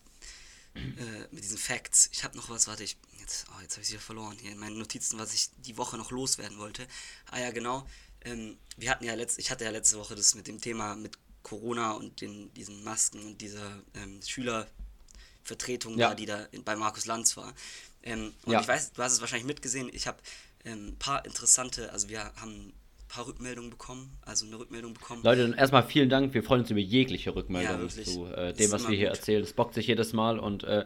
äh, 0.75 1.27
mit 1.31 1.43
diesen 1.43 1.57
Facts. 1.57 2.09
Ich 2.11 2.23
habe 2.23 2.35
noch 2.37 2.49
was, 2.49 2.67
warte, 2.67 2.83
ich, 2.83 2.97
jetzt, 3.19 3.45
oh, 3.49 3.61
jetzt 3.61 3.73
habe 3.73 3.83
ich 3.83 3.91
wieder 3.91 4.01
verloren 4.01 4.37
hier 4.39 4.51
in 4.51 4.57
meinen 4.57 4.77
Notizen, 4.77 5.19
was 5.19 5.33
ich 5.33 5.49
die 5.57 5.77
Woche 5.77 5.97
noch 5.97 6.11
loswerden 6.11 6.57
wollte. 6.57 6.87
Ah 7.31 7.39
ja, 7.39 7.51
genau. 7.51 7.87
ähm, 8.25 8.57
wir 8.77 8.89
hatten 8.89 9.03
ja 9.05 9.13
letzt, 9.13 9.39
ich 9.39 9.51
hatte 9.51 9.65
ja 9.65 9.71
letzte 9.71 9.97
Woche 9.97 10.15
das 10.15 10.35
mit 10.35 10.47
dem 10.47 10.59
Thema 10.59 10.95
mit 10.95 11.17
Corona 11.43 11.91
und 11.91 12.21
den, 12.21 12.53
diesen 12.53 12.83
Masken 12.83 13.23
und 13.23 13.41
dieser 13.41 13.81
ähm, 13.95 14.21
Schülervertretung 14.21 15.97
ja. 15.97 16.09
da, 16.09 16.15
die 16.15 16.25
da 16.25 16.43
in, 16.45 16.63
bei 16.63 16.75
Markus 16.75 17.05
Lanz 17.05 17.37
war. 17.37 17.53
Ähm, 18.01 18.33
und 18.45 18.53
ja. 18.53 18.61
ich 18.61 18.67
weiß, 18.67 18.93
du 18.93 19.03
hast 19.03 19.13
es 19.13 19.21
wahrscheinlich 19.21 19.47
mitgesehen, 19.47 19.89
ich 19.93 20.07
habe 20.07 20.17
ein 20.65 20.89
ähm, 20.89 20.95
paar 20.97 21.25
interessante, 21.25 21.91
also 21.91 22.09
wir 22.09 22.33
haben 22.35 22.73
paar 23.13 23.27
Rückmeldungen 23.27 23.69
bekommen, 23.69 24.17
also 24.21 24.45
eine 24.45 24.57
Rückmeldung 24.57 24.93
bekommen. 24.93 25.23
Leute, 25.23 25.43
dann 25.43 25.53
erstmal 25.53 25.83
vielen 25.83 26.09
Dank, 26.09 26.33
wir 26.33 26.43
freuen 26.43 26.61
uns 26.61 26.71
über 26.71 26.79
jegliche 26.79 27.35
Rückmeldung 27.35 27.81
ja, 27.81 28.03
zu 28.03 28.25
äh, 28.25 28.53
dem, 28.53 28.71
was 28.71 28.87
wir 28.87 28.97
hier 28.97 29.09
gut. 29.09 29.17
erzählen. 29.17 29.43
Es 29.43 29.53
bockt 29.53 29.75
sich 29.75 29.87
jedes 29.87 30.13
Mal 30.13 30.39
und 30.39 30.63
äh, 30.63 30.85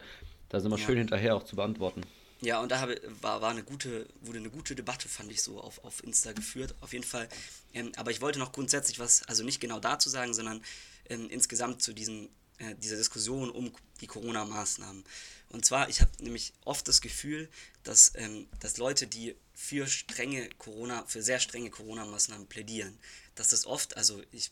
da 0.50 0.60
sind 0.60 0.72
wir 0.72 0.78
ja. 0.78 0.86
schön 0.86 0.98
hinterher 0.98 1.36
auch 1.36 1.44
zu 1.44 1.56
beantworten. 1.56 2.02
Ja, 2.42 2.62
und 2.62 2.72
da 2.72 2.82
habe, 2.82 3.00
war, 3.22 3.42
war 3.42 3.52
eine 3.52 3.64
gute, 3.64 4.08
wurde 4.22 4.40
eine 4.40 4.50
gute 4.50 4.76
Debatte, 4.76 5.08
fand 5.08 5.32
ich 5.32 5.42
so, 5.42 5.60
auf, 5.60 5.84
auf 5.84 6.04
Insta 6.04 6.34
geführt, 6.34 6.76
auf 6.82 6.92
jeden 6.94 7.06
Fall. 7.06 7.30
Ähm, 7.74 7.94
aber 7.96 8.12
ich 8.12 8.22
wollte 8.22 8.40
noch 8.40 8.52
grundsätzlich 8.52 9.00
was, 9.00 9.24
also 9.24 9.44
nicht 9.44 9.62
genau 9.62 9.80
dazu 9.80 10.10
sagen, 10.10 10.34
sondern 10.34 10.62
ähm, 11.10 11.30
insgesamt 11.30 11.82
zu 11.82 11.94
diesem, 11.94 12.30
äh, 12.60 12.76
dieser 12.76 12.98
Diskussion 12.98 13.50
um 13.50 13.72
die 14.02 14.08
Corona-Maßnahmen. 14.08 15.04
Und 15.50 15.66
zwar, 15.66 15.90
ich 15.90 16.02
habe 16.02 16.12
nämlich 16.20 16.54
oft 16.66 16.88
das 16.88 17.02
Gefühl, 17.02 17.50
dass, 17.84 18.14
ähm, 18.16 18.48
dass 18.60 18.78
Leute, 18.78 19.08
die 19.08 19.36
für 19.54 19.88
strenge 19.88 20.50
Corona, 20.58 21.06
für 21.06 21.24
sehr 21.24 21.40
strenge 21.40 21.70
Corona-Maßnahmen 21.70 22.48
plädieren, 22.48 22.98
dass 23.36 23.50
das 23.50 23.66
oft, 23.66 23.96
also 23.96 24.22
ich, 24.32 24.52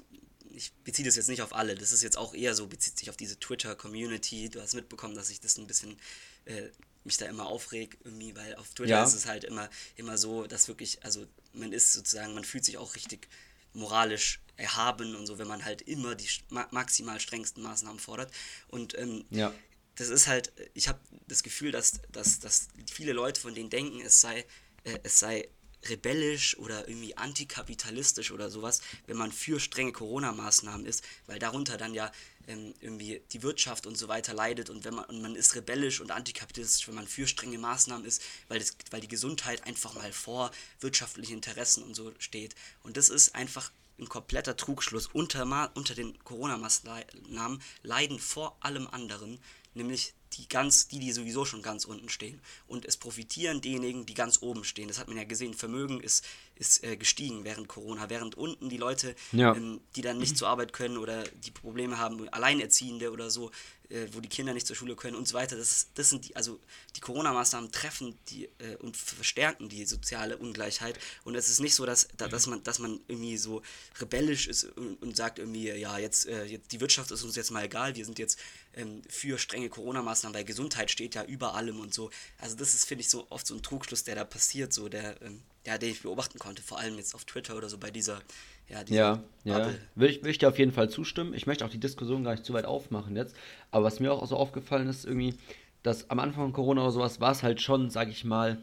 ich 0.49 0.71
beziehe 0.83 1.05
das 1.05 1.15
jetzt 1.15 1.27
nicht 1.27 1.41
auf 1.41 1.53
alle, 1.53 1.75
das 1.75 1.91
ist 1.91 2.01
jetzt 2.01 2.17
auch 2.17 2.33
eher 2.33 2.55
so, 2.55 2.67
bezieht 2.67 2.97
sich 2.97 3.09
auf 3.09 3.17
diese 3.17 3.39
Twitter-Community. 3.39 4.49
Du 4.49 4.61
hast 4.61 4.73
mitbekommen, 4.73 5.15
dass 5.15 5.29
ich 5.29 5.41
das 5.41 5.57
ein 5.57 5.67
bisschen 5.67 5.99
äh, 6.45 6.69
mich 7.03 7.17
da 7.17 7.25
immer 7.25 7.45
aufreg, 7.45 7.97
irgendwie, 8.03 8.35
weil 8.35 8.55
auf 8.55 8.73
Twitter 8.73 8.91
ja. 8.91 9.03
ist 9.03 9.13
es 9.13 9.25
halt 9.25 9.43
immer, 9.43 9.69
immer 9.95 10.17
so, 10.17 10.47
dass 10.47 10.67
wirklich, 10.67 11.03
also 11.03 11.25
man 11.53 11.71
ist 11.71 11.93
sozusagen, 11.93 12.33
man 12.33 12.43
fühlt 12.43 12.65
sich 12.65 12.77
auch 12.77 12.95
richtig 12.95 13.27
moralisch 13.75 14.41
erhaben 14.57 15.15
und 15.15 15.25
so, 15.25 15.37
wenn 15.37 15.47
man 15.47 15.65
halt 15.65 15.81
immer 15.81 16.15
die 16.15 16.27
maximal 16.71 17.19
strengsten 17.19 17.61
Maßnahmen 17.63 17.99
fordert. 17.99 18.31
Und 18.67 18.97
ähm, 18.97 19.25
ja. 19.29 19.53
das 19.95 20.09
ist 20.09 20.27
halt, 20.27 20.53
ich 20.73 20.87
habe 20.87 20.99
das 21.27 21.43
Gefühl, 21.43 21.71
dass, 21.71 22.01
dass, 22.11 22.39
dass 22.39 22.69
viele 22.91 23.13
Leute 23.13 23.39
von 23.41 23.53
denen 23.53 23.69
denken, 23.69 24.01
es 24.01 24.21
sei, 24.21 24.45
äh, 24.83 24.99
es 25.03 25.19
sei 25.19 25.49
rebellisch 25.89 26.57
oder 26.57 26.87
irgendwie 26.87 27.15
antikapitalistisch 27.17 28.31
oder 28.31 28.49
sowas, 28.49 28.81
wenn 29.07 29.17
man 29.17 29.31
für 29.31 29.59
strenge 29.59 29.91
Corona-Maßnahmen 29.91 30.85
ist, 30.85 31.03
weil 31.27 31.37
darunter 31.37 31.77
dann 31.77 31.93
ja 31.93 32.11
ähm, 32.47 32.73
irgendwie 32.79 33.21
die 33.31 33.43
Wirtschaft 33.43 33.87
und 33.87 33.97
so 33.97 34.07
weiter 34.07 34.33
leidet 34.33 34.69
und 34.69 34.85
wenn 34.85 34.95
man 34.95 35.05
und 35.05 35.21
man 35.21 35.35
ist 35.35 35.55
rebellisch 35.55 36.01
und 36.01 36.11
antikapitalistisch, 36.11 36.87
wenn 36.87 36.95
man 36.95 37.07
für 37.07 37.27
strenge 37.27 37.57
Maßnahmen 37.57 38.05
ist, 38.05 38.21
weil 38.47 38.59
das, 38.59 38.75
weil 38.91 39.01
die 39.01 39.07
Gesundheit 39.07 39.65
einfach 39.65 39.93
mal 39.95 40.11
vor 40.11 40.51
wirtschaftlichen 40.79 41.33
Interessen 41.33 41.83
und 41.83 41.95
so 41.95 42.11
steht. 42.19 42.55
Und 42.83 42.97
das 42.97 43.09
ist 43.09 43.35
einfach 43.35 43.71
ein 43.99 44.09
kompletter 44.09 44.57
Trugschluss. 44.57 45.07
Unter, 45.07 45.71
unter 45.75 45.95
den 45.95 46.17
Corona-Maßnahmen 46.23 47.61
leiden 47.83 48.19
vor 48.19 48.57
allem 48.59 48.87
anderen, 48.87 49.39
nämlich 49.73 50.13
die 50.33 50.47
ganz, 50.49 50.87
die, 50.87 50.99
die 50.99 51.11
sowieso 51.11 51.45
schon 51.45 51.61
ganz 51.61 51.85
unten 51.85 52.09
stehen. 52.09 52.41
Und 52.67 52.85
es 52.85 52.97
profitieren 52.97 53.61
diejenigen, 53.61 54.05
die 54.05 54.13
ganz 54.13 54.41
oben 54.41 54.63
stehen. 54.63 54.87
Das 54.87 54.99
hat 54.99 55.07
man 55.07 55.17
ja 55.17 55.23
gesehen. 55.23 55.53
Vermögen 55.53 56.01
ist, 56.01 56.25
ist 56.55 56.83
äh, 56.83 56.95
gestiegen 56.97 57.43
während 57.43 57.67
Corona, 57.67 58.09
während 58.09 58.35
unten 58.35 58.69
die 58.69 58.77
Leute, 58.77 59.15
ja. 59.31 59.55
ähm, 59.55 59.81
die 59.95 60.01
dann 60.01 60.17
nicht 60.17 60.37
zur 60.37 60.47
Arbeit 60.47 60.73
können 60.73 60.97
oder 60.97 61.23
die 61.23 61.51
Probleme 61.51 61.97
haben, 61.97 62.27
Alleinerziehende 62.29 63.11
oder 63.11 63.29
so, 63.29 63.51
äh, 63.89 64.07
wo 64.13 64.19
die 64.19 64.29
Kinder 64.29 64.53
nicht 64.53 64.65
zur 64.65 64.75
Schule 64.75 64.95
können 64.95 65.15
und 65.15 65.27
so 65.27 65.35
weiter. 65.35 65.57
Das, 65.57 65.89
das 65.93 66.09
sind 66.09 66.27
die, 66.27 66.35
also 66.35 66.59
die 66.95 67.01
Corona-Maßnahmen 67.01 67.71
treffen 67.71 68.17
die 68.29 68.45
äh, 68.59 68.75
und 68.79 68.97
verstärken 68.97 69.69
die 69.69 69.85
soziale 69.85 70.37
Ungleichheit. 70.37 70.97
Und 71.23 71.35
es 71.35 71.49
ist 71.49 71.59
nicht 71.59 71.75
so, 71.75 71.85
dass, 71.85 72.07
da, 72.17 72.27
dass, 72.27 72.47
man, 72.47 72.63
dass 72.63 72.79
man 72.79 72.99
irgendwie 73.07 73.37
so 73.37 73.61
rebellisch 73.99 74.47
ist 74.47 74.65
und, 74.77 75.01
und 75.01 75.15
sagt 75.15 75.39
irgendwie, 75.39 75.69
ja, 75.69 75.97
jetzt, 75.97 76.27
äh, 76.27 76.45
jetzt 76.45 76.71
die 76.71 76.81
Wirtschaft 76.81 77.11
ist 77.11 77.23
uns 77.23 77.35
jetzt 77.35 77.51
mal 77.51 77.65
egal, 77.65 77.95
wir 77.95 78.05
sind 78.05 78.17
jetzt 78.17 78.39
ähm, 78.75 79.01
für 79.09 79.37
strenge 79.37 79.69
Corona-Maßnahmen, 79.69 80.35
weil 80.35 80.45
Gesundheit 80.45 80.91
steht 80.91 81.15
ja 81.15 81.23
über 81.23 81.55
allem 81.55 81.79
und 81.79 81.93
so. 81.93 82.09
Also 82.37 82.55
das 82.55 82.73
ist, 82.73 82.85
finde 82.85 83.01
ich, 83.01 83.09
so 83.09 83.27
oft 83.29 83.47
so 83.47 83.55
ein 83.55 83.61
Trugschluss, 83.61 84.03
der 84.03 84.15
da 84.15 84.23
passiert, 84.23 84.73
so 84.73 84.89
der, 84.89 85.21
ähm, 85.21 85.41
ja, 85.65 85.77
den 85.77 85.91
ich 85.91 86.01
beobachten 86.01 86.39
konnte, 86.39 86.61
vor 86.61 86.79
allem 86.79 86.97
jetzt 86.97 87.15
auf 87.15 87.25
Twitter 87.25 87.55
oder 87.55 87.69
so 87.69 87.77
bei 87.77 87.91
dieser 87.91 88.21
ja, 88.67 88.83
ja, 88.87 89.23
ja. 89.43 89.69
Würde 89.93 90.11
ich, 90.11 90.19
würde 90.21 90.31
ich 90.31 90.37
dir 90.39 90.49
auf 90.49 90.57
jeden 90.57 90.71
Fall 90.71 90.89
zustimmen. 90.89 91.33
Ich 91.33 91.45
möchte 91.45 91.63
auch 91.65 91.69
die 91.69 91.79
Diskussion 91.79 92.23
gar 92.23 92.31
nicht 92.31 92.45
zu 92.45 92.53
weit 92.53 92.65
aufmachen 92.65 93.15
jetzt. 93.15 93.35
Aber 93.71 93.85
was 93.85 93.99
mir 93.99 94.11
auch 94.11 94.25
so 94.25 94.35
aufgefallen 94.35 94.87
ist, 94.87 95.05
irgendwie, 95.05 95.35
dass 95.83 96.09
am 96.09 96.19
Anfang 96.19 96.45
von 96.45 96.53
Corona 96.53 96.81
oder 96.81 96.91
sowas 96.91 97.21
war 97.21 97.31
es 97.31 97.43
halt 97.43 97.61
schon, 97.61 97.89
sag 97.91 98.09
ich 98.09 98.25
mal, 98.25 98.57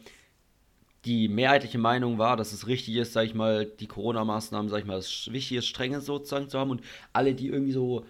die 1.05 1.29
mehrheitliche 1.29 1.79
Meinung 1.79 2.18
war, 2.18 2.37
dass 2.37 2.53
es 2.53 2.66
richtig 2.66 2.96
ist, 2.96 3.12
sag 3.12 3.27
ich 3.27 3.35
mal, 3.35 3.66
die 3.66 3.87
Corona-Maßnahmen, 3.87 4.68
sag 4.68 4.81
ich 4.81 4.87
mal, 4.87 4.96
das 4.96 5.33
Wichtige, 5.33 5.62
Strenge 5.62 6.01
sozusagen 6.01 6.48
zu 6.48 6.59
haben. 6.59 6.70
Und 6.70 6.83
alle, 7.12 7.35
die 7.35 7.48
irgendwie 7.48 7.72
so 7.72 8.05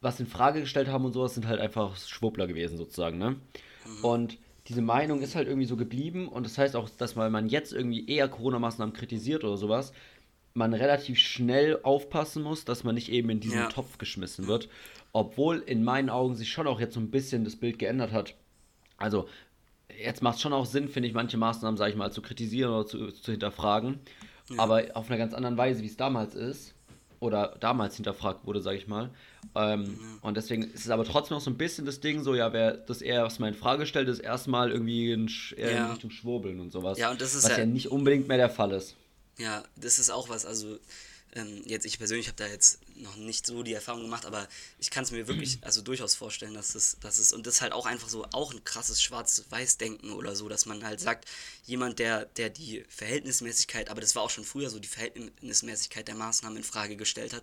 was 0.00 0.20
in 0.20 0.26
Frage 0.26 0.60
gestellt 0.60 0.88
haben 0.88 1.04
und 1.04 1.12
sowas, 1.12 1.34
sind 1.34 1.46
halt 1.46 1.60
einfach 1.60 1.96
Schwuppler 1.96 2.46
gewesen 2.46 2.76
sozusagen, 2.76 3.18
ne? 3.18 3.30
Mhm. 3.30 4.04
Und 4.04 4.38
diese 4.68 4.82
Meinung 4.82 5.22
ist 5.22 5.36
halt 5.36 5.46
irgendwie 5.46 5.66
so 5.66 5.76
geblieben 5.76 6.28
und 6.28 6.44
das 6.44 6.58
heißt 6.58 6.74
auch, 6.74 6.88
dass 6.88 7.14
man 7.14 7.48
jetzt 7.48 7.72
irgendwie 7.72 8.08
eher 8.08 8.28
Corona-Maßnahmen 8.28 8.94
kritisiert 8.94 9.44
oder 9.44 9.56
sowas, 9.56 9.92
man 10.56 10.74
relativ 10.74 11.18
schnell 11.18 11.78
aufpassen 11.82 12.42
muss, 12.42 12.64
dass 12.64 12.82
man 12.82 12.94
nicht 12.94 13.10
eben 13.10 13.30
in 13.30 13.40
diesen 13.40 13.58
ja. 13.58 13.68
Topf 13.68 13.98
geschmissen 13.98 14.48
wird. 14.48 14.68
Obwohl 15.12 15.58
in 15.58 15.84
meinen 15.84 16.10
Augen 16.10 16.34
sich 16.34 16.50
schon 16.50 16.66
auch 16.66 16.80
jetzt 16.80 16.94
so 16.94 17.00
ein 17.00 17.10
bisschen 17.10 17.44
das 17.44 17.56
Bild 17.56 17.78
geändert 17.78 18.12
hat. 18.12 18.34
Also, 18.96 19.28
jetzt 20.02 20.22
macht 20.22 20.36
es 20.36 20.42
schon 20.42 20.52
auch 20.52 20.66
Sinn, 20.66 20.88
finde 20.88 21.08
ich, 21.08 21.14
manche 21.14 21.36
Maßnahmen, 21.36 21.76
sage 21.76 21.92
ich 21.92 21.96
mal, 21.96 22.10
zu 22.10 22.22
kritisieren 22.22 22.72
oder 22.72 22.86
zu, 22.86 23.12
zu 23.12 23.30
hinterfragen. 23.30 24.00
Ja. 24.50 24.58
Aber 24.58 24.84
auf 24.94 25.08
einer 25.08 25.18
ganz 25.18 25.34
anderen 25.34 25.56
Weise, 25.56 25.82
wie 25.82 25.86
es 25.86 25.96
damals 25.96 26.34
ist. 26.34 26.74
Oder 27.18 27.56
damals 27.60 27.96
hinterfragt 27.96 28.46
wurde, 28.46 28.60
sage 28.60 28.76
ich 28.76 28.86
mal. 28.86 29.10
Ähm, 29.54 29.84
ja. 29.84 30.18
Und 30.22 30.36
deswegen 30.36 30.64
ist 30.64 30.84
es 30.84 30.90
aber 30.90 31.04
trotzdem 31.04 31.36
noch 31.36 31.42
so 31.42 31.50
ein 31.50 31.56
bisschen 31.56 31.86
das 31.86 32.00
Ding, 32.00 32.22
so, 32.22 32.34
ja, 32.34 32.52
wer 32.52 32.72
das 32.72 33.00
eher 33.00 33.22
erstmal 33.22 33.50
in 33.50 33.54
Frage 33.54 33.86
stellt, 33.86 34.08
ist 34.08 34.18
erstmal 34.18 34.70
irgendwie 34.70 35.12
in, 35.12 35.30
eher 35.56 35.78
in 35.78 35.90
Richtung 35.92 36.10
Schwurbeln 36.10 36.60
und 36.60 36.72
sowas. 36.72 36.98
Ja, 36.98 37.10
und 37.10 37.20
das 37.20 37.34
ist 37.34 37.44
was 37.44 37.56
ja 37.56 37.64
nicht 37.64 37.90
unbedingt 37.90 38.28
mehr 38.28 38.36
der 38.36 38.50
Fall 38.50 38.72
ist. 38.72 38.96
Ja, 39.38 39.64
das 39.76 39.98
ist 39.98 40.10
auch 40.10 40.28
was, 40.28 40.46
also 40.46 40.78
ähm, 41.36 41.62
jetzt 41.66 41.84
ich 41.84 41.98
persönlich 41.98 42.26
habe 42.26 42.36
da 42.36 42.46
jetzt 42.46 42.80
noch 42.96 43.16
nicht 43.16 43.46
so 43.46 43.62
die 43.62 43.74
Erfahrung 43.74 44.02
gemacht, 44.02 44.24
aber 44.24 44.48
ich 44.78 44.90
kann 44.90 45.04
es 45.04 45.10
mir 45.10 45.28
wirklich 45.28 45.58
also 45.60 45.82
durchaus 45.82 46.14
vorstellen, 46.14 46.54
dass 46.54 46.74
es 46.74 46.96
das 47.00 47.18
ist 47.18 47.32
und 47.32 47.46
das 47.46 47.56
ist 47.56 47.60
halt 47.60 47.72
auch 47.72 47.86
einfach 47.86 48.08
so 48.08 48.24
auch 48.32 48.52
ein 48.52 48.64
krasses 48.64 49.02
Schwarz-Weiß-Denken 49.02 50.12
oder 50.12 50.34
so, 50.34 50.48
dass 50.48 50.66
man 50.66 50.84
halt 50.84 51.00
sagt, 51.00 51.26
jemand 51.64 51.98
der 51.98 52.24
der 52.24 52.50
die 52.50 52.84
Verhältnismäßigkeit, 52.88 53.90
aber 53.90 54.00
das 54.00 54.16
war 54.16 54.22
auch 54.22 54.30
schon 54.30 54.44
früher 54.44 54.70
so 54.70 54.78
die 54.78 54.88
Verhältnismäßigkeit 54.88 56.08
der 56.08 56.14
Maßnahmen 56.14 56.58
in 56.58 56.64
Frage 56.64 56.96
gestellt 56.96 57.34
hat, 57.34 57.42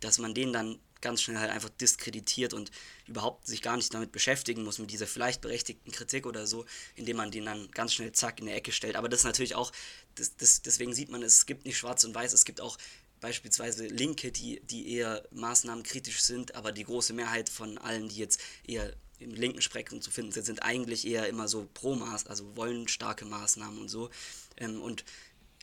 dass 0.00 0.18
man 0.18 0.34
den 0.34 0.52
dann 0.52 0.78
ganz 1.04 1.20
schnell 1.20 1.38
halt 1.38 1.50
einfach 1.50 1.68
diskreditiert 1.68 2.54
und 2.54 2.70
überhaupt 3.06 3.46
sich 3.46 3.60
gar 3.60 3.76
nicht 3.76 3.92
damit 3.92 4.10
beschäftigen 4.10 4.64
muss, 4.64 4.78
mit 4.78 4.90
dieser 4.90 5.06
vielleicht 5.06 5.42
berechtigten 5.42 5.92
Kritik 5.92 6.24
oder 6.24 6.46
so, 6.46 6.64
indem 6.96 7.18
man 7.18 7.30
den 7.30 7.44
dann 7.44 7.70
ganz 7.72 7.92
schnell 7.92 8.12
zack 8.12 8.40
in 8.40 8.46
der 8.46 8.56
Ecke 8.56 8.72
stellt. 8.72 8.96
Aber 8.96 9.10
das 9.10 9.20
ist 9.20 9.24
natürlich 9.24 9.54
auch, 9.54 9.70
das, 10.14 10.34
das, 10.36 10.62
deswegen 10.62 10.94
sieht 10.94 11.10
man, 11.10 11.22
es 11.22 11.44
gibt 11.44 11.66
nicht 11.66 11.76
schwarz 11.76 12.04
und 12.04 12.14
weiß, 12.14 12.32
es 12.32 12.46
gibt 12.46 12.62
auch 12.62 12.78
beispielsweise 13.24 13.86
Linke, 13.86 14.32
die, 14.32 14.60
die 14.66 14.92
eher 14.92 15.26
maßnahmenkritisch 15.30 16.20
sind, 16.20 16.54
aber 16.56 16.72
die 16.72 16.84
große 16.84 17.14
Mehrheit 17.14 17.48
von 17.48 17.78
allen, 17.78 18.10
die 18.10 18.18
jetzt 18.18 18.38
eher 18.66 18.92
im 19.18 19.32
linken 19.32 19.62
Spektrum 19.62 20.02
zu 20.02 20.10
finden 20.10 20.30
sind, 20.30 20.44
sind 20.44 20.62
eigentlich 20.62 21.06
eher 21.06 21.26
immer 21.26 21.48
so 21.48 21.66
pro 21.72 21.94
Maß, 21.94 22.26
also 22.26 22.54
wollen 22.54 22.86
starke 22.86 23.24
Maßnahmen 23.24 23.80
und 23.80 23.88
so. 23.88 24.10
Ähm, 24.58 24.82
und 24.82 25.06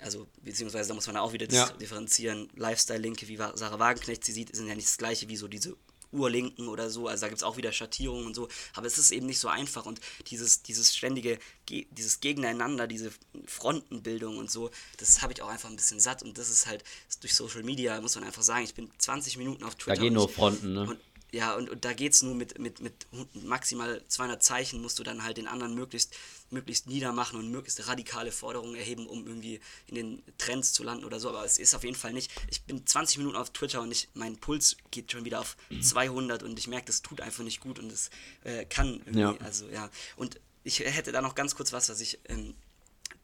also 0.01 0.27
beziehungsweise 0.41 0.89
da 0.89 0.95
muss 0.95 1.05
man 1.05 1.17
auch 1.17 1.33
wieder 1.33 1.47
ja. 1.51 1.69
differenzieren, 1.73 2.49
Lifestyle-Linke, 2.55 3.27
wie 3.27 3.37
Sarah 3.37 3.77
Wagenknecht 3.77 4.23
sie 4.23 4.31
sieht, 4.31 4.55
sind 4.55 4.65
ja 4.65 4.73
nicht 4.73 4.87
das 4.87 4.97
gleiche 4.97 5.29
wie 5.29 5.37
so 5.37 5.47
diese 5.47 5.77
Urlinken 6.11 6.67
oder 6.67 6.89
so, 6.89 7.07
also 7.07 7.21
da 7.21 7.27
gibt 7.27 7.39
es 7.39 7.43
auch 7.43 7.57
wieder 7.57 7.71
Schattierungen 7.71 8.25
und 8.25 8.35
so, 8.35 8.47
aber 8.73 8.87
es 8.87 8.97
ist 8.97 9.11
eben 9.11 9.25
nicht 9.25 9.39
so 9.39 9.47
einfach 9.47 9.85
und 9.85 9.99
dieses, 10.27 10.61
dieses 10.63 10.95
ständige, 10.95 11.39
dieses 11.69 12.19
Gegeneinander, 12.19 12.87
diese 12.87 13.11
Frontenbildung 13.45 14.37
und 14.37 14.51
so, 14.51 14.71
das 14.97 15.21
habe 15.21 15.33
ich 15.33 15.41
auch 15.41 15.49
einfach 15.49 15.69
ein 15.69 15.75
bisschen 15.75 15.99
satt 15.99 16.23
und 16.23 16.37
das 16.37 16.49
ist 16.49 16.67
halt 16.67 16.83
durch 17.21 17.35
Social 17.35 17.63
Media, 17.63 17.99
muss 18.01 18.15
man 18.15 18.23
einfach 18.23 18.43
sagen, 18.43 18.63
ich 18.63 18.73
bin 18.73 18.89
20 18.97 19.37
Minuten 19.37 19.63
auf 19.63 19.75
Twitter. 19.75 19.95
Da 19.95 20.01
gehen 20.01 20.13
nur 20.13 20.29
Fronten, 20.29 20.73
ne? 20.73 20.97
Ja, 21.33 21.55
und, 21.55 21.69
und 21.69 21.85
da 21.85 21.93
geht 21.93 22.11
es 22.11 22.23
nur 22.23 22.35
mit, 22.35 22.59
mit, 22.59 22.81
mit 22.81 23.07
maximal 23.33 24.03
200 24.05 24.43
Zeichen, 24.43 24.81
musst 24.81 24.99
du 24.99 25.03
dann 25.03 25.23
halt 25.23 25.37
den 25.37 25.47
anderen 25.47 25.75
möglichst, 25.75 26.13
möglichst 26.51 26.87
niedermachen 26.87 27.39
und 27.39 27.51
möglichst 27.51 27.87
radikale 27.87 28.31
Forderungen 28.31 28.75
erheben, 28.75 29.07
um 29.07 29.25
irgendwie 29.27 29.59
in 29.87 29.95
den 29.95 30.23
Trends 30.37 30.73
zu 30.73 30.83
landen 30.83 31.05
oder 31.05 31.19
so. 31.19 31.29
Aber 31.29 31.45
es 31.45 31.57
ist 31.57 31.73
auf 31.75 31.83
jeden 31.83 31.95
Fall 31.95 32.13
nicht. 32.13 32.31
Ich 32.49 32.63
bin 32.63 32.85
20 32.85 33.17
Minuten 33.17 33.35
auf 33.35 33.51
Twitter 33.51 33.81
und 33.81 33.91
ich, 33.91 34.09
mein 34.13 34.37
Puls 34.37 34.77
geht 34.91 35.11
schon 35.11 35.25
wieder 35.25 35.39
auf 35.39 35.57
200 35.81 36.43
und 36.43 36.57
ich 36.59 36.67
merke, 36.67 36.85
das 36.87 37.01
tut 37.01 37.21
einfach 37.21 37.43
nicht 37.43 37.61
gut 37.61 37.79
und 37.79 37.91
es 37.91 38.09
äh, 38.43 38.65
kann 38.65 39.01
irgendwie. 39.05 39.19
Ja. 39.19 39.35
Also, 39.39 39.67
ja. 39.69 39.89
Und 40.15 40.39
ich 40.63 40.79
hätte 40.79 41.11
da 41.11 41.21
noch 41.21 41.35
ganz 41.35 41.55
kurz 41.55 41.73
was, 41.73 41.89
was 41.89 42.01
ich. 42.01 42.19
Ähm, 42.25 42.55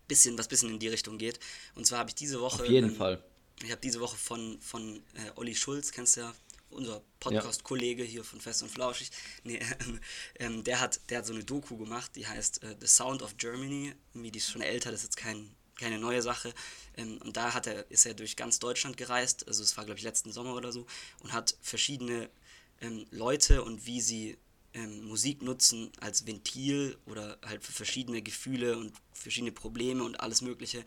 bisschen, 0.08 0.38
was 0.38 0.48
bisschen 0.48 0.70
in 0.70 0.80
die 0.80 0.88
Richtung 0.88 1.18
geht. 1.18 1.40
Und 1.76 1.86
zwar 1.86 2.00
habe 2.00 2.10
ich 2.10 2.16
diese 2.16 2.40
Woche. 2.40 2.64
Auf 2.64 2.70
jeden 2.70 2.92
ähm, 2.92 2.96
Fall. 2.96 3.24
Ich 3.64 3.72
habe 3.72 3.82
diese 3.82 4.00
Woche 4.00 4.18
von, 4.18 4.60
von 4.62 4.98
äh, 5.16 5.32
Olli 5.36 5.56
Schulz, 5.56 5.92
kennst 5.92 6.16
du 6.16 6.22
ja, 6.22 6.34
unser 6.70 7.02
Podcast-Kollege 7.20 8.04
hier 8.04 8.24
von 8.24 8.42
Fest 8.42 8.64
und 8.64 8.70
Flauschig, 8.70 9.12
nee, 9.44 9.60
ähm, 9.80 10.00
ähm, 10.40 10.64
der, 10.64 10.80
hat, 10.80 11.00
der 11.10 11.20
hat 11.20 11.26
so 11.26 11.34
eine 11.34 11.44
Doku 11.44 11.78
gemacht, 11.78 12.12
die 12.16 12.28
heißt 12.28 12.64
äh, 12.64 12.76
The 12.80 12.88
Sound 12.88 13.22
of 13.22 13.38
Germany. 13.38 13.94
Irgendwie, 14.14 14.32
die 14.32 14.40
ist 14.40 14.50
schon 14.50 14.62
älter, 14.62 14.92
das 14.92 15.02
ist 15.02 15.08
jetzt 15.08 15.18
kein 15.18 15.56
keine 15.78 16.00
neue 16.00 16.22
Sache. 16.22 16.54
Ähm, 16.96 17.20
und 17.24 17.38
da 17.38 17.54
hat 17.54 17.68
er, 17.68 17.90
ist 17.92 18.06
er 18.06 18.14
durch 18.14 18.36
ganz 18.36 18.60
Deutschland 18.60 18.98
gereist, 18.98 19.48
also 19.48 19.64
es 19.64 19.78
war 19.78 19.86
glaube 19.86 20.00
ich 20.00 20.04
letzten 20.04 20.32
Sommer 20.32 20.56
oder 20.56 20.72
so, 20.72 20.86
und 21.22 21.34
hat 21.34 21.56
verschiedene 21.62 22.30
ähm, 22.82 23.06
Leute 23.12 23.64
und 23.64 23.86
wie 23.86 24.02
sie 24.02 24.38
ähm, 24.74 25.06
Musik 25.06 25.42
nutzen 25.42 25.92
als 26.00 26.26
Ventil 26.26 26.98
oder 27.06 27.38
halt 27.46 27.64
für 27.64 27.72
verschiedene 27.72 28.22
Gefühle 28.22 28.78
und 28.78 28.94
verschiedene 29.14 29.52
Probleme 29.52 30.04
und 30.04 30.20
alles 30.20 30.42
Mögliche, 30.42 30.84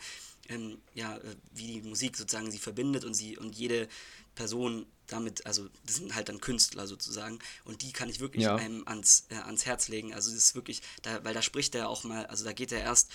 ähm, 0.51 0.79
ja, 0.95 1.17
äh, 1.17 1.37
wie 1.53 1.67
die 1.67 1.83
Musik 1.83 2.17
sozusagen 2.17 2.51
sie 2.51 2.59
verbindet 2.59 3.05
und 3.05 3.15
sie 3.15 3.39
und 3.39 3.57
jede 3.57 3.89
Person 4.35 4.87
damit, 5.07 5.45
also 5.47 5.69
das 5.87 5.97
sind 5.97 6.15
halt 6.15 6.29
dann 6.29 6.41
Künstler 6.41 6.87
sozusagen 6.87 7.39
und 7.65 7.83
die 7.83 7.93
kann 7.93 8.09
ich 8.09 8.21
wirklich 8.21 8.45
ja. 8.45 8.57
einem 8.57 8.87
ans, 8.87 9.27
äh, 9.31 9.35
ans 9.35 9.67
Herz 9.67 9.89
legen. 9.89 10.15
Also 10.15 10.31
das 10.31 10.39
ist 10.39 10.55
wirklich, 10.55 10.83
da, 11.03 11.25
weil 11.25 11.35
da 11.35 11.43
spricht 11.43 11.75
er 11.75 11.89
auch 11.89 12.05
mal, 12.05 12.27
also 12.27 12.45
da 12.45 12.53
geht 12.53 12.73
er 12.73 12.81
erst 12.81 13.11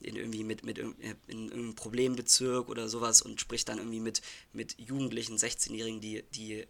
in 0.00 0.16
irgendwie 0.16 0.44
mit, 0.44 0.64
mit 0.64 0.78
in, 0.78 0.94
in 1.26 1.52
einem 1.52 1.74
Problembezirk 1.74 2.68
oder 2.68 2.88
sowas 2.88 3.22
und 3.22 3.40
spricht 3.40 3.68
dann 3.68 3.78
irgendwie 3.78 4.00
mit, 4.00 4.20
mit 4.52 4.78
Jugendlichen, 4.78 5.36
16-Jährigen, 5.36 6.00
die, 6.00 6.22
die 6.34 6.66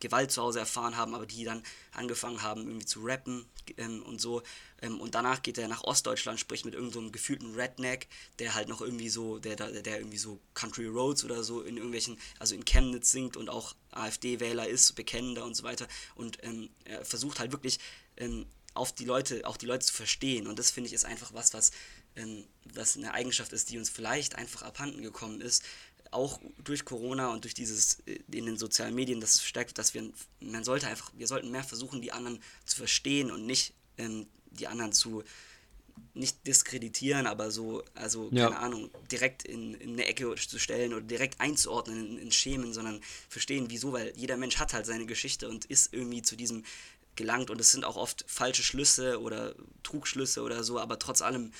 Gewalt 0.00 0.30
zu 0.30 0.42
Hause 0.42 0.60
erfahren 0.60 0.96
haben, 0.96 1.14
aber 1.14 1.26
die 1.26 1.44
dann 1.44 1.62
angefangen 1.92 2.42
haben, 2.42 2.66
irgendwie 2.66 2.86
zu 2.86 3.00
rappen 3.00 3.46
ähm, 3.76 4.02
und 4.02 4.20
so. 4.20 4.42
Ähm, 4.80 5.00
und 5.00 5.14
danach 5.14 5.42
geht 5.42 5.58
er 5.58 5.68
nach 5.68 5.84
Ostdeutschland, 5.84 6.40
spricht 6.40 6.64
mit 6.64 6.74
irgendeinem 6.74 7.06
so 7.06 7.10
gefühlten 7.10 7.54
Redneck, 7.54 8.08
der 8.38 8.54
halt 8.54 8.68
noch 8.68 8.80
irgendwie 8.80 9.08
so, 9.08 9.38
der, 9.38 9.56
der, 9.56 9.82
der 9.82 9.98
irgendwie 9.98 10.18
so 10.18 10.40
Country 10.54 10.86
Roads 10.86 11.24
oder 11.24 11.42
so 11.42 11.62
in 11.62 11.76
irgendwelchen, 11.76 12.18
also 12.38 12.54
in 12.54 12.64
Chemnitz 12.64 13.10
singt 13.10 13.36
und 13.36 13.48
auch 13.48 13.74
AfD-Wähler 13.92 14.68
ist, 14.68 14.94
Bekennender 14.94 15.44
und 15.44 15.54
so 15.54 15.62
weiter. 15.62 15.88
Und 16.14 16.38
ähm, 16.42 16.70
er 16.84 17.04
versucht 17.04 17.40
halt 17.40 17.52
wirklich 17.52 17.78
ähm, 18.16 18.46
auf 18.74 18.92
die 18.92 19.04
Leute, 19.04 19.46
auch 19.46 19.56
die 19.56 19.66
Leute 19.66 19.86
zu 19.86 19.92
verstehen. 19.92 20.46
Und 20.46 20.58
das 20.58 20.70
finde 20.70 20.88
ich 20.88 20.94
ist 20.94 21.04
einfach 21.04 21.34
was, 21.34 21.52
was, 21.52 21.72
ähm, 22.16 22.46
was 22.64 22.96
eine 22.96 23.12
Eigenschaft 23.12 23.52
ist, 23.52 23.70
die 23.70 23.78
uns 23.78 23.90
vielleicht 23.90 24.36
einfach 24.36 24.62
abhanden 24.62 25.02
gekommen 25.02 25.40
ist, 25.40 25.64
auch 26.10 26.40
durch 26.64 26.84
Corona 26.84 27.32
und 27.32 27.44
durch 27.44 27.54
dieses 27.54 28.00
äh, 28.06 28.18
in 28.30 28.46
den 28.46 28.56
sozialen 28.56 28.94
Medien, 28.94 29.20
das 29.20 29.42
stärkt, 29.42 29.78
dass 29.78 29.94
wir, 29.94 30.10
man 30.40 30.64
sollte 30.64 30.86
einfach, 30.86 31.12
wir 31.16 31.26
sollten 31.26 31.50
mehr 31.50 31.64
versuchen, 31.64 32.02
die 32.02 32.12
anderen 32.12 32.40
zu 32.64 32.76
verstehen 32.76 33.30
und 33.30 33.46
nicht 33.46 33.74
ähm, 33.96 34.26
die 34.50 34.66
anderen 34.66 34.92
zu 34.92 35.22
nicht 36.14 36.46
diskreditieren, 36.46 37.26
aber 37.26 37.50
so, 37.50 37.82
also 37.94 38.28
ja. 38.30 38.44
keine 38.44 38.58
Ahnung, 38.58 38.90
direkt 39.10 39.44
in, 39.44 39.74
in, 39.74 39.92
eine 39.94 40.06
Ecke 40.06 40.34
zu 40.36 40.58
stellen 40.58 40.92
oder 40.94 41.02
direkt 41.02 41.40
einzuordnen 41.40 42.16
in, 42.16 42.18
in 42.18 42.32
Schemen, 42.32 42.72
sondern 42.72 43.00
verstehen, 43.28 43.66
wieso, 43.68 43.92
weil 43.92 44.12
jeder 44.16 44.36
Mensch 44.36 44.58
hat 44.58 44.72
halt 44.72 44.86
seine 44.86 45.06
Geschichte 45.06 45.48
und 45.48 45.64
ist 45.64 45.92
irgendwie 45.92 46.22
zu 46.22 46.36
diesem 46.36 46.64
gelangt 47.16 47.50
und 47.50 47.60
es 47.60 47.72
sind 47.72 47.84
auch 47.84 47.96
oft 47.96 48.24
falsche 48.28 48.62
Schlüsse 48.62 49.20
oder 49.20 49.54
Trugschlüsse 49.82 50.42
oder 50.42 50.62
so, 50.62 50.78
aber 50.78 50.98
trotz 50.98 51.20
allem 51.20 51.52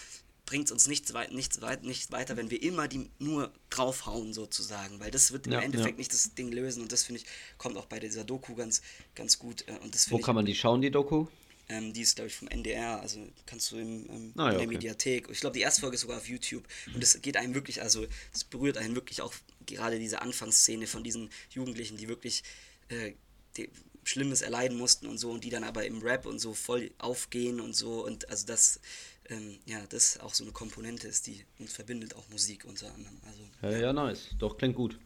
bringt 0.49 0.65
es 0.65 0.73
uns 0.73 0.87
nichts, 0.87 1.13
weit, 1.13 1.33
nichts, 1.33 1.61
weit, 1.61 1.85
nichts 1.85 2.11
weiter, 2.11 2.39
wenn 2.39 2.51
wir 2.51 2.63
immer 2.63 2.89
die 2.89 3.11
nur 3.19 3.53
draufhauen 3.69 4.33
sozusagen, 4.33 4.99
weil 4.99 5.11
das 5.11 5.31
wird 5.31 5.47
im 5.47 5.53
ja, 5.53 5.61
Endeffekt 5.61 5.97
ja. 5.97 5.99
nicht 5.99 6.13
das 6.13 6.35
Ding 6.35 6.51
lösen 6.51 6.81
und 6.83 6.91
das 6.91 7.05
finde 7.05 7.21
ich 7.21 7.27
kommt 7.59 7.77
auch 7.77 7.85
bei 7.85 8.01
dieser 8.01 8.25
Doku 8.25 8.55
ganz, 8.55 8.81
ganz 9.15 9.39
gut. 9.39 9.69
Äh, 9.69 9.73
und 9.83 9.95
das 9.95 10.11
Wo 10.11 10.19
kann 10.19 10.35
man 10.35 10.47
die 10.47 10.55
schauen, 10.55 10.81
die 10.81 10.91
Doku? 10.91 11.27
Ähm, 11.69 11.93
die 11.93 12.01
ist, 12.01 12.17
glaube 12.17 12.29
ich, 12.29 12.35
vom 12.35 12.49
NDR, 12.49 12.99
also 12.99 13.29
kannst 13.45 13.71
du 13.73 13.77
im, 13.77 14.09
ähm, 14.09 14.33
ah, 14.37 14.45
ja, 14.45 14.53
in 14.53 14.53
der 14.53 14.59
okay. 14.61 14.67
Mediathek. 14.69 15.29
Ich 15.31 15.41
glaube, 15.41 15.53
die 15.53 15.61
erste 15.61 15.83
Folge 15.83 15.97
ist 15.97 16.01
sogar 16.01 16.17
auf 16.17 16.27
YouTube. 16.27 16.67
Und 16.95 17.03
es 17.03 17.21
geht 17.21 17.37
einem 17.37 17.55
wirklich, 17.55 17.83
also 17.83 18.07
es 18.33 18.45
berührt 18.45 18.79
einen 18.79 18.95
wirklich 18.95 19.21
auch 19.21 19.35
gerade 19.67 19.99
diese 19.99 20.23
Anfangsszene 20.23 20.87
von 20.87 21.05
diesen 21.05 21.29
Jugendlichen, 21.51 21.99
die 21.99 22.09
wirklich 22.09 22.43
äh, 22.89 23.13
die 23.59 23.69
Schlimmes 24.03 24.41
erleiden 24.41 24.79
mussten 24.79 25.07
und 25.07 25.19
so 25.19 25.31
und 25.31 25.45
die 25.45 25.51
dann 25.51 25.65
aber 25.65 25.85
im 25.85 26.01
Rap 26.01 26.25
und 26.25 26.39
so 26.39 26.55
voll 26.55 26.91
aufgehen 26.97 27.61
und 27.61 27.77
so. 27.77 28.03
Und 28.03 28.31
also 28.31 28.47
das 28.47 28.81
ähm, 29.29 29.59
ja, 29.67 29.79
das 29.89 30.21
auch 30.21 30.35
so 30.35 30.45
eine 30.45 30.53
Komponente 30.53 31.09
ist, 31.09 31.27
die 31.27 31.45
uns 31.59 31.73
verbindet, 31.73 32.15
auch 32.17 32.29
Musik 32.29 32.65
unter 32.65 32.93
anderem. 32.95 33.17
Also, 33.27 33.77
ja, 33.77 33.87
ja, 33.87 33.93
nice. 33.93 34.31
Doch, 34.39 34.57
klingt 34.57 34.77
gut. 34.77 34.99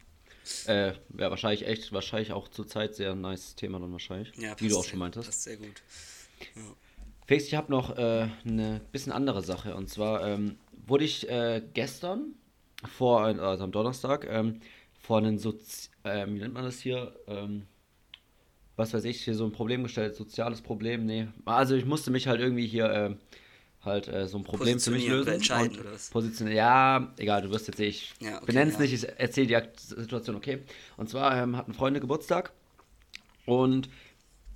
Äh, 0.67 0.95
wäre 1.09 1.31
wahrscheinlich 1.31 1.67
echt, 1.67 1.93
wahrscheinlich 1.93 2.33
auch 2.33 2.49
zur 2.49 2.67
Zeit 2.67 2.95
sehr 2.95 3.15
nice 3.15 3.55
Thema 3.55 3.79
dann 3.79 3.93
wahrscheinlich. 3.93 4.33
Ja, 4.37 4.59
wie 4.61 4.69
du 4.69 4.77
auch 4.77 4.85
schon 4.85 4.99
meintest. 4.99 5.29
Passt 5.29 5.43
sehr 5.45 5.57
gut. 5.57 5.83
Ja. 6.57 6.63
Felix, 7.27 7.47
ich 7.47 7.55
habe 7.55 7.71
noch 7.71 7.97
äh, 7.97 8.29
eine 8.45 8.81
bisschen 8.91 9.13
andere 9.13 9.43
Sache. 9.43 9.77
Und 9.77 9.89
zwar 9.89 10.27
ähm, 10.27 10.59
wurde 10.87 11.05
ich 11.05 11.29
äh, 11.29 11.63
gestern, 11.75 12.35
vor, 12.97 13.23
also 13.23 13.63
am 13.63 13.71
Donnerstag, 13.71 14.27
ähm, 14.29 14.61
vor 15.01 15.19
einem 15.19 15.39
Sozi 15.39 15.89
ähm, 16.05 16.35
wie 16.35 16.41
nennt 16.41 16.55
man 16.55 16.65
das 16.65 16.81
hier? 16.81 17.15
Ähm, 17.27 17.67
was 18.77 18.95
weiß 18.95 19.05
ich, 19.05 19.23
hier 19.23 19.35
so 19.35 19.45
ein 19.45 19.53
Problem 19.53 19.83
gestellt, 19.83 20.17
soziales 20.17 20.63
Problem, 20.63 21.05
nee. 21.05 21.29
Also 21.45 21.77
ich 21.77 21.85
musste 21.85 22.11
mich 22.11 22.27
halt 22.27 22.41
irgendwie 22.41 22.67
hier 22.67 22.87
äh, 22.91 23.17
halt 23.85 24.09
äh, 24.09 24.29
so 24.29 24.39
ein 24.39 24.45
Problem 24.45 24.79
für 24.79 24.91
mich 24.91 25.09
lösen. 25.09 25.33
Entscheiden, 25.33 25.79
was? 25.85 26.11
Positionieren. 26.11 26.57
Ja, 26.57 27.13
egal, 27.17 27.43
du 27.43 27.51
wirst 27.51 27.69
jetzt, 27.69 27.81
ich 27.81 28.15
ja, 28.21 28.37
okay, 28.37 28.47
benenne 28.47 28.71
es 28.71 28.77
ja. 28.77 28.83
nicht, 28.83 28.93
ich 28.93 29.09
erzähle 29.19 29.47
die 29.47 30.01
Situation, 30.01 30.37
okay. 30.37 30.61
Und 30.97 31.09
zwar 31.09 31.37
ähm, 31.37 31.57
hatten 31.57 31.75
Freunde 31.75 32.01
Geburtstag 32.01 32.53
und 33.47 33.89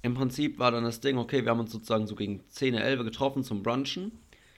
im 0.02 0.14
Prinzip 0.14 0.58
war 0.58 0.70
dann 0.70 0.84
das 0.84 1.00
Ding, 1.00 1.18
okay, 1.18 1.44
wir 1.44 1.50
haben 1.50 1.60
uns 1.60 1.72
sozusagen 1.72 2.06
so 2.06 2.14
gegen 2.14 2.44
10, 2.50 2.74
11 2.74 3.04
getroffen 3.04 3.42
zum 3.42 3.62
Brunchen 3.62 4.12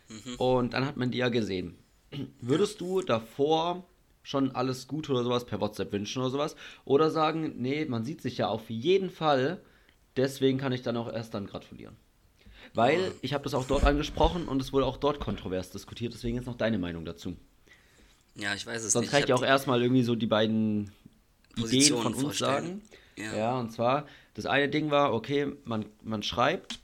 mhm. 0.08 0.34
und 0.36 0.74
dann 0.74 0.84
hat 0.84 0.96
man 0.96 1.10
die 1.10 1.18
ja 1.18 1.30
gesehen. 1.30 1.78
Würdest 2.40 2.80
du 2.80 3.00
davor 3.00 3.86
schon 4.22 4.50
alles 4.54 4.86
gut 4.86 5.08
oder 5.08 5.24
sowas 5.24 5.46
per 5.46 5.60
WhatsApp 5.60 5.92
wünschen 5.92 6.20
oder 6.20 6.30
sowas? 6.30 6.56
Oder 6.84 7.10
sagen, 7.10 7.54
nee, 7.56 7.86
man 7.86 8.04
sieht 8.04 8.20
sich 8.20 8.38
ja 8.38 8.48
auf 8.48 8.68
jeden 8.68 9.10
Fall, 9.10 9.62
deswegen 10.16 10.58
kann 10.58 10.72
ich 10.72 10.82
dann 10.82 10.98
auch 10.98 11.10
erst 11.10 11.32
dann 11.32 11.46
gratulieren? 11.46 11.96
Weil 12.74 13.12
ich 13.22 13.34
habe 13.34 13.44
das 13.44 13.54
auch 13.54 13.66
dort 13.66 13.84
angesprochen 13.84 14.48
und 14.48 14.60
es 14.62 14.72
wurde 14.72 14.86
auch 14.86 14.96
dort 14.96 15.20
kontrovers 15.20 15.70
diskutiert. 15.70 16.12
Deswegen 16.12 16.36
jetzt 16.36 16.46
noch 16.46 16.56
deine 16.56 16.78
Meinung 16.78 17.04
dazu. 17.04 17.36
Ja, 18.34 18.54
ich 18.54 18.66
weiß 18.66 18.84
es 18.84 18.92
Sonst 18.92 19.02
nicht. 19.02 19.10
Sonst 19.10 19.10
kann 19.10 19.28
ich 19.28 19.32
auch 19.32 19.46
erstmal 19.46 19.82
irgendwie 19.82 20.02
so 20.02 20.14
die 20.14 20.26
beiden 20.26 20.92
Positionen 21.56 22.00
Ideen 22.00 22.14
von 22.14 22.24
uns 22.24 22.38
sagen. 22.38 22.82
Ja. 23.16 23.36
ja. 23.36 23.58
und 23.58 23.72
zwar, 23.72 24.06
das 24.34 24.46
eine 24.46 24.68
Ding 24.68 24.90
war, 24.90 25.12
okay, 25.12 25.52
man, 25.64 25.86
man 26.02 26.22
schreibt, 26.22 26.78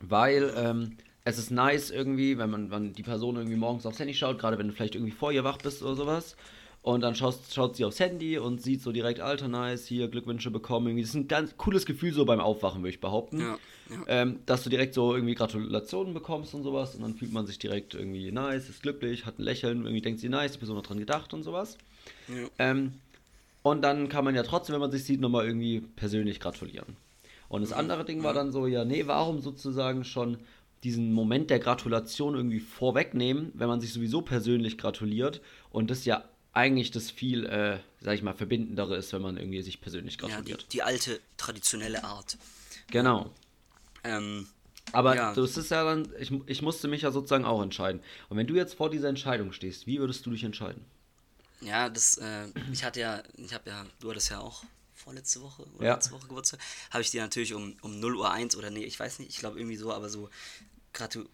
weil 0.00 0.52
ähm, 0.56 0.96
es 1.24 1.38
ist 1.38 1.50
nice 1.50 1.90
irgendwie, 1.90 2.38
wenn 2.38 2.50
man, 2.50 2.70
wenn 2.70 2.92
die 2.92 3.02
Person 3.02 3.36
irgendwie 3.36 3.56
morgens 3.56 3.84
aufs 3.84 3.98
Handy 3.98 4.14
schaut, 4.14 4.38
gerade 4.38 4.58
wenn 4.58 4.68
du 4.68 4.72
vielleicht 4.72 4.94
irgendwie 4.94 5.12
vor 5.12 5.32
ihr 5.32 5.44
wach 5.44 5.58
bist 5.58 5.82
oder 5.82 5.94
sowas. 5.94 6.36
Und 6.82 7.02
dann 7.02 7.14
schaut, 7.14 7.38
schaut 7.52 7.76
sie 7.76 7.84
aufs 7.84 8.00
Handy 8.00 8.38
und 8.38 8.62
sieht 8.62 8.82
so 8.82 8.92
direkt, 8.92 9.20
alter, 9.20 9.48
nice, 9.48 9.86
hier 9.86 10.08
Glückwünsche 10.08 10.50
bekommen. 10.50 10.86
Irgendwie. 10.86 11.02
Das 11.02 11.10
ist 11.10 11.16
ein 11.16 11.28
ganz 11.28 11.56
cooles 11.56 11.84
Gefühl 11.84 12.12
so 12.12 12.24
beim 12.24 12.40
Aufwachen, 12.40 12.80
würde 12.82 12.90
ich 12.90 13.00
behaupten. 13.00 13.40
Ja, 13.40 13.58
ja. 13.90 13.96
Ähm, 14.06 14.40
dass 14.46 14.62
du 14.62 14.70
direkt 14.70 14.94
so 14.94 15.14
irgendwie 15.14 15.34
Gratulationen 15.34 16.14
bekommst 16.14 16.54
und 16.54 16.62
sowas. 16.62 16.94
Und 16.94 17.02
dann 17.02 17.14
fühlt 17.14 17.32
man 17.32 17.46
sich 17.46 17.58
direkt 17.58 17.94
irgendwie 17.94 18.30
nice, 18.30 18.68
ist 18.68 18.82
glücklich, 18.82 19.26
hat 19.26 19.38
ein 19.38 19.42
Lächeln, 19.42 19.82
irgendwie 19.82 20.00
denkt 20.00 20.20
sie 20.20 20.28
nice, 20.28 20.52
die 20.52 20.58
Person 20.58 20.76
hat 20.78 20.88
dran 20.88 20.98
gedacht 20.98 21.34
und 21.34 21.42
sowas. 21.42 21.76
Ja. 22.28 22.48
Ähm, 22.58 22.94
und 23.62 23.82
dann 23.82 24.08
kann 24.08 24.24
man 24.24 24.34
ja 24.34 24.42
trotzdem, 24.42 24.74
wenn 24.74 24.80
man 24.80 24.90
sich 24.90 25.04
sieht, 25.04 25.20
nochmal 25.20 25.46
irgendwie 25.46 25.80
persönlich 25.80 26.40
gratulieren. 26.40 26.96
Und 27.48 27.62
das 27.62 27.70
mhm. 27.70 27.78
andere 27.78 28.04
Ding 28.04 28.22
war 28.22 28.32
dann 28.32 28.52
so, 28.52 28.66
ja, 28.66 28.84
nee, 28.84 29.06
warum 29.06 29.40
sozusagen 29.40 30.04
schon 30.04 30.38
diesen 30.84 31.12
Moment 31.12 31.50
der 31.50 31.58
Gratulation 31.58 32.34
irgendwie 32.34 32.60
vorwegnehmen, 32.60 33.50
wenn 33.54 33.68
man 33.68 33.80
sich 33.80 33.92
sowieso 33.92 34.22
persönlich 34.22 34.78
gratuliert 34.78 35.40
und 35.70 35.90
das 35.90 36.04
ja 36.04 36.24
eigentlich 36.52 36.90
das 36.90 37.10
viel, 37.10 37.46
äh, 37.46 37.78
sag 38.00 38.14
ich 38.14 38.22
mal, 38.22 38.34
verbindendere 38.34 38.96
ist, 38.96 39.12
wenn 39.12 39.22
man 39.22 39.36
irgendwie 39.36 39.62
sich 39.62 39.80
persönlich 39.80 40.18
gratuliert. 40.18 40.62
Ja, 40.62 40.68
die, 40.68 40.68
die 40.68 40.82
alte, 40.82 41.20
traditionelle 41.36 42.04
Art. 42.04 42.36
Genau. 42.90 43.30
Ähm, 44.04 44.48
aber 44.92 45.16
ja. 45.16 45.34
das 45.34 45.56
ist 45.56 45.70
ja 45.70 45.84
dann, 45.84 46.08
ich, 46.18 46.32
ich 46.46 46.62
musste 46.62 46.88
mich 46.88 47.02
ja 47.02 47.10
sozusagen 47.10 47.44
auch 47.44 47.62
entscheiden. 47.62 48.00
Und 48.28 48.36
wenn 48.36 48.46
du 48.46 48.54
jetzt 48.54 48.74
vor 48.74 48.90
dieser 48.90 49.08
Entscheidung 49.08 49.52
stehst, 49.52 49.86
wie 49.86 49.98
würdest 49.98 50.24
du 50.24 50.30
dich 50.30 50.44
entscheiden? 50.44 50.84
Ja, 51.60 51.88
das, 51.88 52.18
äh, 52.18 52.46
ich 52.72 52.84
hatte 52.84 53.00
ja, 53.00 53.22
ich 53.36 53.52
habe 53.52 53.68
ja, 53.68 53.84
du 54.00 54.10
hattest 54.10 54.30
ja 54.30 54.40
auch 54.40 54.64
vorletzte 54.94 55.42
Woche 55.42 55.64
oder 55.76 55.86
ja. 55.86 55.94
letzte 55.94 56.12
Woche 56.12 56.26
Geburtstag, 56.28 56.60
habe 56.90 57.02
ich 57.02 57.10
dir 57.10 57.22
natürlich 57.22 57.54
um, 57.54 57.76
um 57.82 58.00
0 58.00 58.16
Uhr 58.16 58.30
1 58.30 58.56
oder 58.56 58.70
nee, 58.70 58.84
ich 58.84 58.98
weiß 58.98 59.18
nicht, 59.20 59.30
ich 59.30 59.38
glaube 59.38 59.58
irgendwie 59.58 59.76
so, 59.76 59.92
aber 59.92 60.08
so 60.08 60.28
gratu 60.92 61.26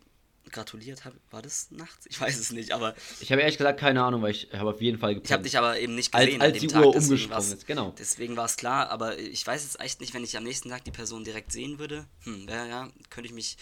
gratuliert 0.55 1.05
habe. 1.05 1.17
War 1.31 1.43
das 1.43 1.71
nachts? 1.71 2.07
Ich 2.07 2.21
weiß 2.21 2.39
es 2.39 2.51
nicht, 2.53 2.73
aber. 2.73 2.95
Ich 3.21 3.31
habe 3.31 3.43
ehrlich 3.43 3.59
gesagt 3.59 3.79
keine 3.79 4.03
Ahnung, 4.03 4.23
weil 4.23 4.31
ich 4.31 4.49
habe 4.53 4.71
auf 4.71 4.81
jeden 4.81 4.99
Fall 4.99 5.15
gepennt. 5.15 5.27
Ich 5.27 5.33
habe 5.33 5.43
dich 5.43 5.59
aber 5.59 5.79
eben 5.79 5.95
nicht 5.95 6.13
gesehen 6.13 6.41
als, 6.41 6.53
als 6.53 6.61
die 6.61 6.67
Tag, 6.69 6.85
Uhr 6.85 6.97
umgesprungen 6.97 7.53
ist, 7.53 7.67
genau. 7.67 7.95
Deswegen 7.99 8.37
war 8.37 8.47
es 8.47 8.57
klar, 8.57 8.89
aber 8.91 9.19
ich 9.19 9.47
weiß 9.47 9.63
jetzt 9.65 9.81
echt 9.81 10.01
nicht, 10.01 10.15
wenn 10.15 10.25
ich 10.25 10.37
am 10.37 10.45
nächsten 10.45 10.71
Tag 10.71 10.85
die 10.85 10.91
Person 10.91 11.25
direkt 11.25 11.53
sehen 11.53 11.79
würde. 11.79 12.07
Hm, 12.23 12.47
ja, 12.49 12.67
ja, 12.67 12.89
könnte 13.11 13.29
ich 13.29 13.35
mich, 13.35 13.57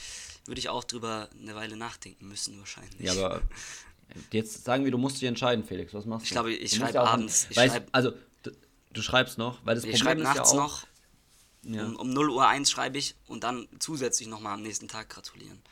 würde 0.46 0.61
ich 0.61 0.68
auch 0.68 0.85
drüber 0.85 1.28
eine 1.40 1.55
Weile 1.55 1.76
nachdenken 1.76 2.28
müssen 2.28 2.59
wahrscheinlich. 2.59 3.00
Ja, 3.00 3.12
aber 3.12 3.42
jetzt 4.31 4.64
sagen 4.64 4.85
wir, 4.85 4.92
du 4.92 4.98
musst 4.98 5.16
dich 5.16 5.28
entscheiden, 5.28 5.64
Felix. 5.64 5.94
Was 5.94 6.05
machst 6.05 6.22
du? 6.22 6.26
Ich 6.26 6.31
glaube, 6.33 6.52
ich 6.52 6.76
schreibe 6.76 6.94
ja 6.94 7.05
abends. 7.05 7.46
Ich 7.50 7.57
schreib, 7.57 7.88
also, 7.92 8.12
du, 8.42 8.50
du, 8.92 9.02
schreibst 9.02 9.38
noch, 9.38 9.64
weil 9.64 9.74
das 9.74 9.85
ich 9.85 9.96
Problem 9.96 10.18
ist 10.18 10.24
nachts 10.24 10.52
ja 10.52 10.59
auch, 10.59 10.62
noch. 10.62 10.87
Ja. 11.64 11.85
Um, 11.85 11.96
um 11.96 12.11
0 12.11 12.31
Uhr 12.31 12.46
1 12.46 12.70
schreibe 12.70 12.98
ich 12.98 13.14
und 13.26 13.44
dann 13.44 13.68
zusätzlich 13.78 14.28
nochmal 14.28 14.55
am 14.55 14.62
nächsten 14.62 14.88
Tag 14.88 15.09
gratulieren. 15.09 15.62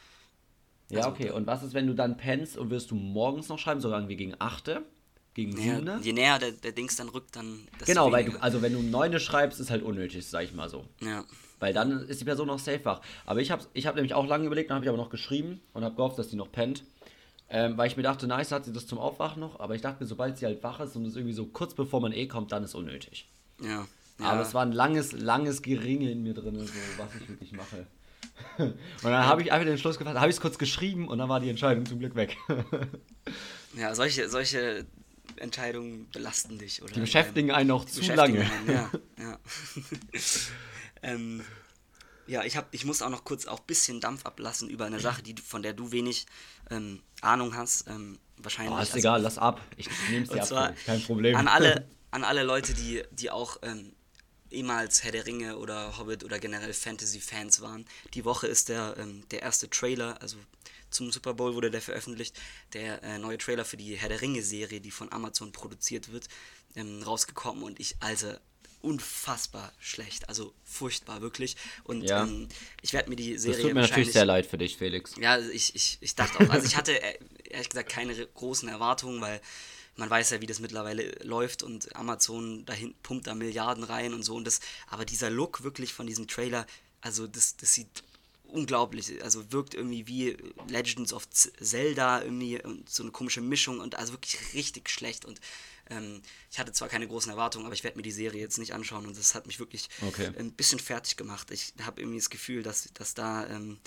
Ja, 0.90 0.98
also, 0.98 1.10
okay. 1.10 1.30
Und 1.30 1.46
was 1.46 1.62
ist, 1.62 1.74
wenn 1.74 1.86
du 1.86 1.94
dann 1.94 2.16
pennst 2.16 2.56
und 2.56 2.70
wirst 2.70 2.90
du 2.90 2.94
morgens 2.94 3.48
noch 3.48 3.58
schreiben, 3.58 3.80
sogar 3.80 3.98
irgendwie 3.98 4.16
gegen 4.16 4.34
8? 4.38 4.80
Gegen 5.34 5.56
ja, 5.56 5.76
7? 5.76 6.02
Je 6.02 6.12
näher 6.12 6.38
der, 6.38 6.52
der 6.52 6.72
Dings 6.72 6.96
dann 6.96 7.08
rückt, 7.08 7.36
dann. 7.36 7.68
Genau, 7.86 8.10
weil 8.10 8.24
du, 8.24 8.42
also 8.42 8.62
wenn 8.62 8.72
du 8.72 8.80
um 8.80 8.90
9 8.90 9.18
schreibst, 9.20 9.60
ist 9.60 9.70
halt 9.70 9.82
unnötig, 9.82 10.26
sag 10.26 10.44
ich 10.44 10.52
mal 10.52 10.68
so. 10.68 10.84
Ja. 11.00 11.24
Weil 11.60 11.72
dann 11.72 12.08
ist 12.08 12.20
die 12.20 12.24
Person 12.24 12.48
noch 12.48 12.58
safe 12.58 12.84
wach. 12.84 13.00
Aber 13.26 13.40
ich 13.40 13.50
habe 13.50 13.64
ich 13.74 13.86
hab 13.86 13.94
nämlich 13.94 14.14
auch 14.14 14.26
lange 14.26 14.46
überlegt, 14.46 14.70
dann 14.70 14.76
habe 14.76 14.84
ich 14.84 14.88
aber 14.88 14.98
noch 14.98 15.10
geschrieben 15.10 15.60
und 15.72 15.84
habe 15.84 15.94
gehofft, 15.94 16.18
dass 16.18 16.28
die 16.28 16.36
noch 16.36 16.50
pennt. 16.50 16.84
Ähm, 17.52 17.76
weil 17.76 17.88
ich 17.88 17.96
mir 17.96 18.02
dachte, 18.02 18.26
nice 18.26 18.52
hat 18.52 18.64
sie 18.64 18.72
das 18.72 18.86
zum 18.86 18.98
Aufwachen 18.98 19.40
noch, 19.40 19.58
aber 19.58 19.74
ich 19.74 19.82
dachte 19.82 20.02
mir, 20.02 20.06
sobald 20.06 20.38
sie 20.38 20.46
halt 20.46 20.62
wach 20.62 20.78
ist 20.80 20.94
und 20.94 21.04
es 21.04 21.16
irgendwie 21.16 21.34
so 21.34 21.46
kurz 21.46 21.74
bevor 21.74 22.00
man 22.00 22.12
eh 22.12 22.28
kommt, 22.28 22.52
dann 22.52 22.62
ist 22.62 22.74
unnötig. 22.76 23.28
Ja. 23.60 23.68
ja. 23.68 23.86
Aber 24.20 24.42
es 24.42 24.54
war 24.54 24.62
ein 24.62 24.70
langes, 24.70 25.12
langes 25.12 25.60
Geringe 25.60 26.10
in 26.12 26.22
mir 26.22 26.32
drin, 26.32 26.54
so, 26.54 26.72
was 26.96 27.14
ich 27.20 27.28
wirklich 27.28 27.52
mache. 27.52 27.86
Und 28.58 28.74
dann 29.02 29.26
habe 29.26 29.42
ich 29.42 29.52
einfach 29.52 29.66
den 29.66 29.78
Schluss 29.78 29.98
gefasst, 29.98 30.18
habe 30.18 30.28
ich 30.28 30.36
es 30.36 30.40
kurz 30.40 30.58
geschrieben 30.58 31.08
und 31.08 31.18
dann 31.18 31.28
war 31.28 31.40
die 31.40 31.48
Entscheidung 31.48 31.86
zum 31.86 31.98
Glück 31.98 32.14
weg. 32.14 32.36
ja, 33.76 33.94
solche, 33.94 34.28
solche 34.28 34.86
Entscheidungen 35.36 36.08
belasten 36.10 36.58
dich, 36.58 36.82
oder? 36.82 36.92
Die 36.92 37.00
beschäftigen 37.00 37.50
einen 37.50 37.70
auch 37.70 37.84
zu 37.84 38.02
lange. 38.14 38.40
Einen, 38.40 38.70
ja, 38.70 38.90
ja. 39.18 39.38
ähm, 41.02 41.42
ja, 42.26 42.44
ich, 42.44 42.56
hab, 42.56 42.72
ich 42.72 42.84
muss 42.84 43.02
auch 43.02 43.10
noch 43.10 43.24
kurz 43.24 43.46
auch 43.46 43.58
ein 43.58 43.66
bisschen 43.66 44.00
Dampf 44.00 44.24
ablassen 44.24 44.68
über 44.68 44.86
eine 44.86 45.00
Sache, 45.00 45.22
die, 45.22 45.34
von 45.34 45.62
der 45.62 45.72
du 45.72 45.90
wenig 45.90 46.26
ähm, 46.70 47.02
Ahnung 47.22 47.56
hast. 47.56 47.88
Ähm, 47.88 48.18
wahrscheinlich. 48.36 48.72
Oh, 48.72 48.78
ist 48.78 48.94
also, 48.94 48.98
egal, 48.98 49.22
lass 49.22 49.38
ab. 49.38 49.60
Ich 49.76 49.88
nehme 50.10 50.24
es 50.24 50.30
dir 50.30 50.58
ab. 50.58 50.74
Kein 50.86 51.02
Problem. 51.02 51.36
An 51.36 51.48
alle, 51.48 51.88
an 52.12 52.22
alle 52.22 52.44
Leute, 52.44 52.74
die, 52.74 53.02
die 53.10 53.30
auch 53.30 53.56
ähm, 53.62 53.92
ehemals 54.50 55.04
Herr 55.04 55.12
der 55.12 55.26
Ringe 55.26 55.58
oder 55.58 55.98
Hobbit 55.98 56.24
oder 56.24 56.38
generell 56.38 56.72
Fantasy-Fans 56.72 57.60
waren. 57.60 57.86
Die 58.14 58.24
Woche 58.24 58.46
ist 58.46 58.68
der, 58.68 58.96
ähm, 58.98 59.24
der 59.30 59.42
erste 59.42 59.68
Trailer, 59.70 60.20
also 60.20 60.36
zum 60.90 61.12
Super 61.12 61.34
Bowl 61.34 61.54
wurde 61.54 61.70
der 61.70 61.82
veröffentlicht, 61.82 62.38
der 62.72 63.02
äh, 63.02 63.18
neue 63.18 63.38
Trailer 63.38 63.64
für 63.64 63.76
die 63.76 63.94
Herr 63.96 64.08
der 64.08 64.20
Ringe-Serie, 64.20 64.80
die 64.80 64.90
von 64.90 65.12
Amazon 65.12 65.52
produziert 65.52 66.12
wird, 66.12 66.28
ähm, 66.74 67.02
rausgekommen 67.02 67.62
und 67.62 67.78
ich, 67.78 67.96
also 68.00 68.32
unfassbar 68.82 69.72
schlecht, 69.78 70.28
also 70.28 70.54
furchtbar, 70.64 71.20
wirklich. 71.20 71.56
Und 71.84 72.02
ja. 72.02 72.24
ähm, 72.24 72.48
ich 72.82 72.92
werde 72.92 73.10
mir 73.10 73.16
die 73.16 73.36
Serie. 73.38 73.56
Das 73.56 73.62
tut 73.62 73.74
mir 73.74 73.80
natürlich 73.82 74.12
sehr 74.12 74.24
leid 74.24 74.46
für 74.46 74.58
dich, 74.58 74.78
Felix. 74.78 75.14
Ja, 75.20 75.38
ich, 75.38 75.74
ich, 75.74 75.98
ich 76.00 76.14
dachte 76.14 76.44
auch, 76.44 76.50
also 76.50 76.66
ich 76.66 76.76
hatte 76.76 77.00
äh, 77.00 77.18
ehrlich 77.44 77.68
gesagt 77.68 77.90
keine 77.90 78.14
großen 78.14 78.68
Erwartungen, 78.68 79.20
weil 79.20 79.40
man 80.00 80.10
weiß 80.10 80.30
ja, 80.30 80.40
wie 80.40 80.46
das 80.46 80.58
mittlerweile 80.58 81.12
läuft 81.22 81.62
und 81.62 81.94
Amazon 81.94 82.64
dahin 82.64 82.94
pumpt 83.02 83.26
da 83.26 83.34
Milliarden 83.34 83.84
rein 83.84 84.14
und 84.14 84.24
so 84.24 84.34
und 84.34 84.46
das, 84.46 84.60
aber 84.88 85.04
dieser 85.04 85.30
Look 85.30 85.62
wirklich 85.62 85.92
von 85.92 86.06
diesem 86.06 86.26
Trailer, 86.26 86.66
also 87.02 87.26
das, 87.26 87.56
das 87.56 87.74
sieht 87.74 88.02
unglaublich, 88.44 89.22
also 89.22 89.52
wirkt 89.52 89.74
irgendwie 89.74 90.08
wie 90.08 90.36
Legends 90.68 91.12
of 91.12 91.28
Zelda 91.30 92.22
irgendwie 92.22 92.60
und 92.60 92.88
so 92.88 93.02
eine 93.02 93.12
komische 93.12 93.42
Mischung 93.42 93.78
und 93.78 93.94
also 93.94 94.14
wirklich 94.14 94.54
richtig 94.54 94.88
schlecht 94.88 95.24
und 95.24 95.40
ähm, 95.90 96.22
ich 96.50 96.58
hatte 96.58 96.72
zwar 96.72 96.88
keine 96.88 97.06
großen 97.06 97.30
Erwartungen, 97.30 97.66
aber 97.66 97.74
ich 97.74 97.84
werde 97.84 97.96
mir 97.98 98.02
die 98.02 98.10
Serie 98.10 98.40
jetzt 98.40 98.58
nicht 98.58 98.72
anschauen 98.72 99.06
und 99.06 99.16
das 99.16 99.34
hat 99.34 99.46
mich 99.46 99.60
wirklich 99.60 99.88
okay. 100.02 100.30
ein 100.38 100.52
bisschen 100.52 100.78
fertig 100.78 101.16
gemacht. 101.16 101.50
Ich 101.50 101.74
habe 101.82 102.00
irgendwie 102.00 102.18
das 102.18 102.30
Gefühl, 102.30 102.62
dass, 102.62 102.88
dass 102.94 103.14
da 103.14 103.46
ähm, 103.48 103.78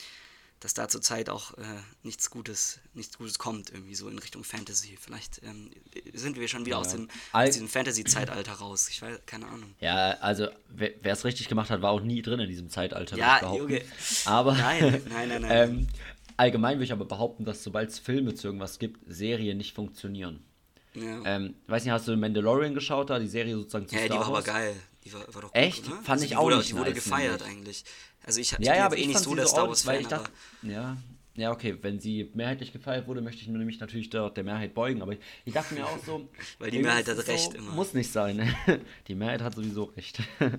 dass 0.64 0.74
da 0.74 0.88
zurzeit 0.88 1.30
auch 1.30 1.58
äh, 1.58 1.64
nichts 2.04 2.30
Gutes, 2.30 2.80
nichts 2.94 3.18
Gutes 3.18 3.38
kommt, 3.38 3.70
irgendwie 3.72 3.96
so 3.96 4.08
in 4.08 4.18
Richtung 4.18 4.46
Fantasy. 4.46 4.98
Vielleicht 4.98 5.42
ähm, 5.44 5.72
sind 6.14 6.40
wir 6.40 6.48
schon 6.48 6.66
wieder 6.66 6.78
ja. 6.78 6.82
aus, 6.82 6.94
dem, 6.94 7.10
aus 7.34 7.50
diesem 7.50 7.68
Fantasy-Zeitalter 7.68 8.54
raus. 8.54 8.88
Ich 8.90 9.02
weiß, 9.02 9.20
keine 9.26 9.48
Ahnung. 9.48 9.76
Ja, 9.82 10.12
also 10.22 10.48
wer 10.70 10.94
es 11.04 11.26
richtig 11.26 11.50
gemacht 11.50 11.70
hat, 11.70 11.82
war 11.82 11.92
auch 11.92 12.00
nie 12.00 12.22
drin 12.22 12.40
in 12.40 12.48
diesem 12.48 12.70
Zeitalter. 12.70 13.18
Ja, 13.18 13.54
Junge. 13.54 13.82
Aber 14.24 14.54
nein, 14.54 15.02
nein, 15.10 15.28
nein, 15.28 15.42
nein. 15.42 15.52
ähm, 15.52 15.88
allgemein 16.38 16.78
würde 16.78 16.86
ich 16.86 16.94
aber 16.94 17.06
behaupten, 17.06 17.44
dass 17.44 17.62
sobald 17.62 17.90
es 17.90 18.00
Filme 18.00 18.34
zu 18.34 18.48
irgendwas 18.48 18.80
gibt, 18.80 19.02
Serien 19.06 19.58
nicht 19.58 19.76
funktionieren. 19.76 20.46
Ja. 20.94 21.24
Ähm, 21.26 21.56
weiß 21.68 21.84
nicht, 21.84 21.92
hast 21.92 22.08
du 22.08 22.16
Mandalorian 22.16 22.74
geschaut 22.74 23.10
da, 23.10 23.20
die 23.20 23.28
Serie 23.28 23.56
sozusagen 23.56 23.90
zu 23.90 23.96
ja, 23.96 24.06
Star 24.06 24.18
Wars? 24.18 24.28
Ja, 24.28 24.42
die 24.44 24.48
war 24.48 24.56
aber 24.56 24.66
geil. 24.72 24.76
Die 25.04 25.14
war, 25.14 25.22
war 25.34 25.42
doch 25.42 25.52
gut, 25.52 25.62
Echt? 25.62 25.88
Oder? 25.88 25.96
Fand 25.96 26.10
also 26.10 26.26
ich 26.26 26.38
auch 26.38 26.44
wurde, 26.44 26.58
nicht 26.58 26.70
Die 26.70 26.78
wurde 26.78 26.92
nice, 26.92 27.04
gefeiert 27.04 27.42
nämlich. 27.42 27.58
eigentlich. 27.58 27.86
Also 28.26 28.40
ich, 28.40 28.54
ich 28.54 28.66
ja, 28.66 28.76
ja, 28.76 28.86
aber 28.86 28.98
eh 28.98 29.06
nicht 29.06 29.20
so 29.20 29.36
der 29.36 29.48
Star 29.48 29.68
Wars 29.68 29.84
Fan, 29.84 30.02
ich 30.02 30.08
dachte, 30.08 30.32
ja, 30.62 30.98
ja, 31.36 31.52
okay, 31.52 31.76
wenn 31.82 32.00
sie 32.00 32.30
mehrheitlich 32.36 32.72
gefeiert 32.72 33.08
wurde, 33.08 33.22
möchte 33.22 33.42
ich 33.42 33.48
mir 33.48 33.58
nämlich 33.58 33.80
natürlich 33.80 34.10
der, 34.12 34.30
der 34.30 34.44
Mehrheit 34.44 34.76
beugen, 34.76 35.02
aber 35.02 35.14
ich, 35.14 35.20
ich 35.46 35.54
dachte 35.54 35.74
mir 35.74 35.86
auch 35.86 35.98
so. 36.06 36.30
Weil 36.60 36.70
die 36.70 36.80
Mehrheit 36.80 37.08
hat 37.08 37.28
recht 37.28 37.52
so, 37.52 37.58
immer. 37.58 37.72
Muss 37.72 37.94
nicht 37.94 38.12
sein. 38.12 38.56
die 39.08 39.16
Mehrheit 39.16 39.42
hat 39.42 39.56
sowieso 39.56 39.86
recht. 39.86 40.20
ja. 40.40 40.52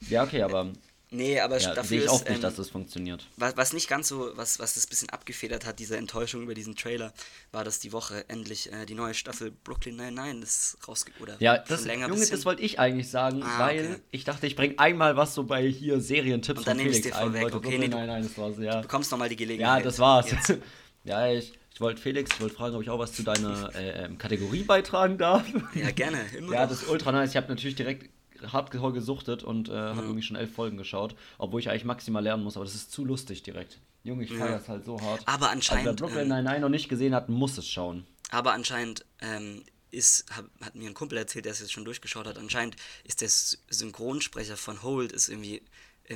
ja, 0.10 0.22
okay, 0.24 0.42
aber 0.42 0.72
Nee, 1.10 1.40
aber 1.40 1.58
ja, 1.58 1.74
dafür 1.74 1.84
sehe 1.84 2.00
ich 2.02 2.08
auch 2.10 2.20
nicht, 2.20 2.30
ähm, 2.30 2.40
dass 2.42 2.56
das 2.56 2.68
funktioniert. 2.68 3.26
Was, 3.38 3.56
was 3.56 3.72
nicht 3.72 3.88
ganz 3.88 4.08
so, 4.08 4.30
was, 4.34 4.58
was 4.58 4.74
das 4.74 4.86
ein 4.86 4.88
bisschen 4.90 5.08
abgefedert 5.08 5.64
hat, 5.64 5.78
diese 5.78 5.96
Enttäuschung 5.96 6.42
über 6.42 6.52
diesen 6.52 6.76
Trailer, 6.76 7.14
war, 7.50 7.64
dass 7.64 7.78
die 7.78 7.92
Woche 7.92 8.28
endlich 8.28 8.70
äh, 8.72 8.84
die 8.84 8.94
neue 8.94 9.14
Staffel 9.14 9.50
Brooklyn 9.50 9.96
Nine-Nine 9.96 10.42
ist 10.42 10.76
rausgekommen. 10.86 11.36
Ja, 11.38 11.58
das, 11.58 11.86
länger 11.86 12.08
Junge, 12.08 12.26
das 12.26 12.44
wollte 12.44 12.60
ich 12.60 12.78
eigentlich 12.78 13.08
sagen, 13.08 13.42
ah, 13.42 13.58
weil 13.58 13.92
okay. 13.92 14.00
ich 14.10 14.24
dachte, 14.24 14.46
ich 14.46 14.54
bringe 14.54 14.78
einmal 14.78 15.16
was 15.16 15.34
so 15.34 15.44
bei 15.44 15.66
hier 15.66 16.00
Serientipps 16.00 16.58
Und 16.58 16.68
dann 16.68 16.76
von 16.76 16.86
Felix 16.86 17.06
dir 17.06 17.16
ein. 17.16 17.32
Weg. 17.32 17.54
Okay, 17.54 17.78
nee, 17.78 17.88
nein, 17.88 18.06
nein, 18.06 18.22
das 18.22 18.36
war's, 18.36 18.58
ja. 18.58 18.76
Du 18.76 18.82
bekommst 18.82 19.10
nochmal 19.10 19.30
die 19.30 19.36
Gelegenheit. 19.36 19.78
Ja, 19.78 19.84
das 19.84 19.98
war's. 19.98 20.26
ja, 21.04 21.32
ich, 21.32 21.54
ich 21.72 21.80
wollte 21.80 22.02
Felix, 22.02 22.32
ich 22.34 22.40
wollte 22.40 22.54
fragen, 22.54 22.74
ob 22.76 22.82
ich 22.82 22.90
auch 22.90 22.98
was 22.98 23.14
zu 23.14 23.22
deiner 23.22 23.74
äh, 23.76 24.04
ähm, 24.04 24.18
Kategorie 24.18 24.62
beitragen 24.62 25.16
darf. 25.16 25.46
Ja, 25.74 25.90
gerne. 25.90 26.18
Immer 26.36 26.52
ja, 26.52 26.66
das 26.66 26.82
ist 26.82 26.88
ultra 26.90 27.12
nice. 27.12 27.30
Ich 27.30 27.36
habe 27.36 27.48
natürlich 27.48 27.76
direkt 27.76 28.10
hardcore 28.52 28.92
gesuchtet 28.92 29.42
und 29.42 29.68
äh, 29.68 29.72
ja. 29.72 29.94
habe 29.94 30.02
irgendwie 30.02 30.22
schon 30.22 30.36
elf 30.36 30.52
Folgen 30.52 30.76
geschaut, 30.76 31.14
obwohl 31.38 31.60
ich 31.60 31.70
eigentlich 31.70 31.84
maximal 31.84 32.22
lernen 32.22 32.44
muss, 32.44 32.56
aber 32.56 32.64
das 32.64 32.74
ist 32.74 32.92
zu 32.92 33.04
lustig 33.04 33.42
direkt. 33.42 33.78
Junge, 34.04 34.24
ich 34.24 34.32
feiere 34.32 34.58
es 34.58 34.68
halt 34.68 34.84
so 34.84 35.00
hart. 35.00 35.22
Aber 35.26 35.50
anscheinend. 35.50 35.88
Also, 35.88 36.00
wer 36.00 36.06
Brooklyn 36.06 36.30
ähm, 36.30 36.44
Nine-Nine 36.44 36.60
noch 36.60 36.68
nicht 36.68 36.88
gesehen 36.88 37.14
hat, 37.14 37.28
muss 37.28 37.58
es 37.58 37.68
schauen. 37.68 38.06
Aber 38.30 38.52
anscheinend 38.52 39.04
ähm, 39.20 39.64
ist, 39.90 40.24
hab, 40.34 40.46
hat 40.64 40.74
mir 40.74 40.88
ein 40.88 40.94
Kumpel 40.94 41.18
erzählt, 41.18 41.44
der 41.44 41.52
es 41.52 41.60
jetzt 41.60 41.72
schon 41.72 41.84
durchgeschaut 41.84 42.26
hat, 42.26 42.38
anscheinend 42.38 42.76
ist 43.04 43.20
der 43.20 43.28
Synchronsprecher 43.28 44.56
von 44.56 44.82
Hold 44.82 45.12
ist 45.12 45.28
irgendwie 45.28 45.62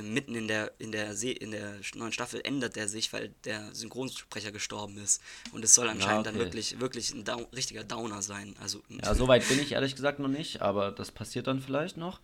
mitten 0.01 0.35
in 0.35 0.47
der, 0.47 0.71
in, 0.79 0.91
der 0.91 1.15
See, 1.15 1.31
in 1.31 1.51
der 1.51 1.75
neuen 1.95 2.11
Staffel 2.11 2.41
ändert 2.43 2.77
er 2.77 2.87
sich, 2.87 3.13
weil 3.13 3.33
der 3.45 3.73
Synchronsprecher 3.73 4.51
gestorben 4.51 4.97
ist. 4.97 5.21
Und 5.51 5.63
es 5.63 5.75
soll 5.75 5.87
anscheinend 5.87 6.25
ja, 6.25 6.31
okay. 6.31 6.39
dann 6.39 6.39
wirklich, 6.39 6.79
wirklich 6.79 7.13
ein 7.13 7.23
Down, 7.23 7.45
richtiger 7.55 7.83
Downer 7.83 8.21
sein. 8.21 8.55
Also, 8.59 8.81
ja, 8.89 9.13
so 9.13 9.27
weit 9.27 9.47
bin 9.47 9.59
ich 9.59 9.73
ehrlich 9.73 9.95
gesagt 9.95 10.19
noch 10.19 10.29
nicht, 10.29 10.61
aber 10.61 10.91
das 10.91 11.11
passiert 11.11 11.47
dann 11.47 11.61
vielleicht 11.61 11.97
noch. 11.97 12.19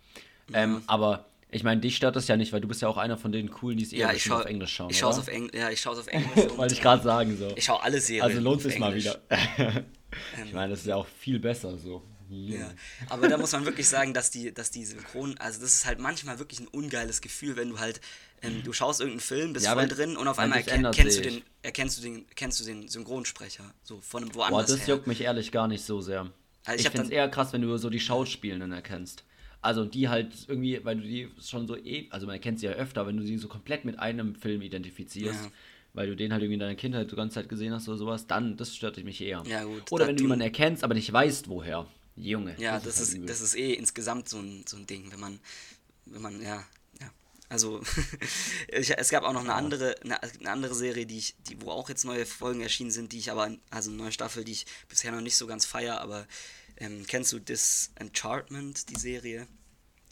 Ja. 0.51 0.63
Ähm, 0.63 0.81
aber 0.87 1.25
ich 1.51 1.63
meine, 1.63 1.81
dich 1.81 1.95
stört 1.95 2.15
das 2.15 2.27
ja 2.27 2.37
nicht, 2.37 2.53
weil 2.53 2.61
du 2.61 2.67
bist 2.67 2.81
ja 2.81 2.87
auch 2.87 2.97
einer 2.97 3.17
von 3.17 3.31
den 3.31 3.49
coolen, 3.49 3.77
die 3.77 3.83
es 3.83 3.93
eher 3.93 4.13
ja, 4.13 4.35
auf 4.35 4.45
Englisch 4.45 4.73
schauen. 4.73 4.89
Ich 4.91 4.99
schaue 4.99 5.11
es 5.11 5.19
auf, 5.19 5.27
Engl 5.27 5.49
ja, 5.55 5.69
ich 5.69 5.85
auf 5.87 6.07
Englisch. 6.07 6.57
Wollte 6.57 6.73
ich 6.73 6.81
gerade 6.81 7.03
sagen 7.03 7.37
so. 7.37 7.51
Ich 7.55 7.65
schaue 7.65 7.81
alle 7.81 7.99
Serien. 7.99 8.23
Also 8.23 8.39
lohnt 8.39 8.63
es 8.65 8.77
mal 8.77 8.93
wieder. 8.93 9.19
ich 10.45 10.53
meine, 10.53 10.71
das 10.71 10.81
ist 10.81 10.87
ja 10.87 10.95
auch 10.95 11.07
viel 11.07 11.39
besser 11.39 11.77
so. 11.77 12.03
Ja. 12.29 12.71
Aber 13.09 13.27
da 13.27 13.37
muss 13.37 13.51
man 13.51 13.65
wirklich 13.65 13.87
sagen, 13.87 14.13
dass 14.13 14.31
die, 14.31 14.53
dass 14.53 14.71
die 14.71 14.85
Synchron, 14.85 15.37
also 15.39 15.61
das 15.61 15.73
ist 15.73 15.85
halt 15.85 15.99
manchmal 15.99 16.39
wirklich 16.39 16.59
ein 16.59 16.67
ungeiles 16.67 17.21
Gefühl, 17.21 17.55
wenn 17.55 17.69
du 17.69 17.79
halt, 17.79 18.01
ähm, 18.41 18.61
du 18.63 18.71
schaust 18.71 18.99
irgendeinen 18.99 19.21
Film, 19.21 19.53
bist 19.53 19.65
ja, 19.65 19.73
voll 19.73 19.87
drin 19.87 20.15
und 20.15 20.27
auf 20.27 20.39
einmal 20.39 20.59
erken, 20.59 20.89
kennst, 20.91 21.17
du 21.17 21.21
den, 21.23 21.41
erkennst, 21.61 21.97
du 21.97 22.01
den, 22.03 22.25
kennst 22.35 22.59
du 22.59 22.65
den 22.65 22.87
Synchronsprecher, 22.87 23.73
so 23.83 23.99
von 24.01 24.23
einem 24.23 24.35
woanders 24.35 24.67
Boah, 24.67 24.75
das 24.75 24.87
her. 24.87 24.95
juckt 24.95 25.07
mich 25.07 25.21
ehrlich 25.21 25.51
gar 25.51 25.67
nicht 25.67 25.83
so 25.83 26.01
sehr. 26.01 26.31
Also 26.65 26.79
ich 26.79 26.85
ich 26.85 26.91
finde 26.91 27.07
es 27.07 27.09
eher 27.09 27.29
krass, 27.29 27.51
wenn 27.53 27.61
du 27.61 27.77
so 27.77 27.89
die 27.89 27.99
Schauspielenden 27.99 28.71
erkennst. 28.71 29.23
Also 29.61 29.83
die 29.83 30.07
halt 30.07 30.33
irgendwie, 30.47 30.79
weil 30.85 30.97
du 30.97 31.01
die 31.01 31.29
schon 31.41 31.67
so 31.67 31.75
eh, 31.75 32.07
also 32.11 32.27
man 32.27 32.35
erkennt 32.35 32.59
sie 32.59 32.67
ja 32.67 32.73
öfter, 32.73 33.07
wenn 33.07 33.17
du 33.17 33.23
sie 33.23 33.37
so 33.37 33.47
komplett 33.47 33.83
mit 33.83 33.99
einem 33.99 34.35
Film 34.35 34.61
identifizierst. 34.61 35.45
Ja 35.45 35.51
weil 35.93 36.07
du 36.07 36.15
den 36.15 36.31
halt 36.31 36.43
irgendwie 36.43 36.53
in 36.53 36.59
deiner 36.59 36.75
Kindheit 36.75 37.11
die 37.11 37.15
ganze 37.15 37.35
Zeit 37.35 37.49
gesehen 37.49 37.73
hast 37.73 37.87
oder 37.87 37.97
sowas, 37.97 38.27
dann, 38.27 38.57
das 38.57 38.75
stört 38.75 39.03
mich 39.03 39.21
eher. 39.21 39.43
Ja, 39.47 39.63
gut, 39.63 39.91
oder 39.91 40.07
wenn 40.07 40.15
du 40.15 40.23
jemanden 40.23 40.43
erkennst, 40.43 40.83
aber 40.83 40.93
nicht 40.93 41.11
weißt, 41.11 41.49
woher. 41.49 41.87
Junge. 42.19 42.55
Ja, 42.59 42.79
das, 42.79 42.97
das 42.97 43.09
ist, 43.09 43.17
halt 43.17 43.29
das 43.29 43.41
ist 43.41 43.55
eh 43.55 43.73
insgesamt 43.73 44.29
so 44.29 44.39
ein, 44.39 44.65
so 44.67 44.77
ein 44.77 44.85
Ding, 44.85 45.11
wenn 45.11 45.19
man, 45.19 45.39
wenn 46.05 46.21
man, 46.21 46.41
ja, 46.41 46.65
ja. 46.99 47.11
Also, 47.47 47.81
ich, 48.67 48.97
es 48.97 49.09
gab 49.09 49.23
auch 49.23 49.33
noch 49.33 49.43
eine 49.43 49.53
andere, 49.53 49.95
eine, 50.03 50.21
eine, 50.21 50.51
andere 50.51 50.75
Serie, 50.75 51.05
die 51.05 51.17
ich, 51.17 51.35
die, 51.47 51.61
wo 51.61 51.71
auch 51.71 51.89
jetzt 51.89 52.05
neue 52.05 52.25
Folgen 52.25 52.61
erschienen 52.61 52.91
sind, 52.91 53.13
die 53.13 53.19
ich 53.19 53.31
aber, 53.31 53.55
also 53.69 53.89
eine 53.89 53.97
neue 53.97 54.11
Staffel, 54.11 54.43
die 54.43 54.51
ich 54.51 54.65
bisher 54.87 55.11
noch 55.11 55.21
nicht 55.21 55.37
so 55.37 55.47
ganz 55.47 55.65
feier, 55.65 56.01
aber 56.01 56.27
ähm, 56.77 57.05
kennst 57.07 57.31
du 57.31 57.39
Disenchantment, 57.39 58.89
die 58.89 58.99
Serie? 58.99 59.47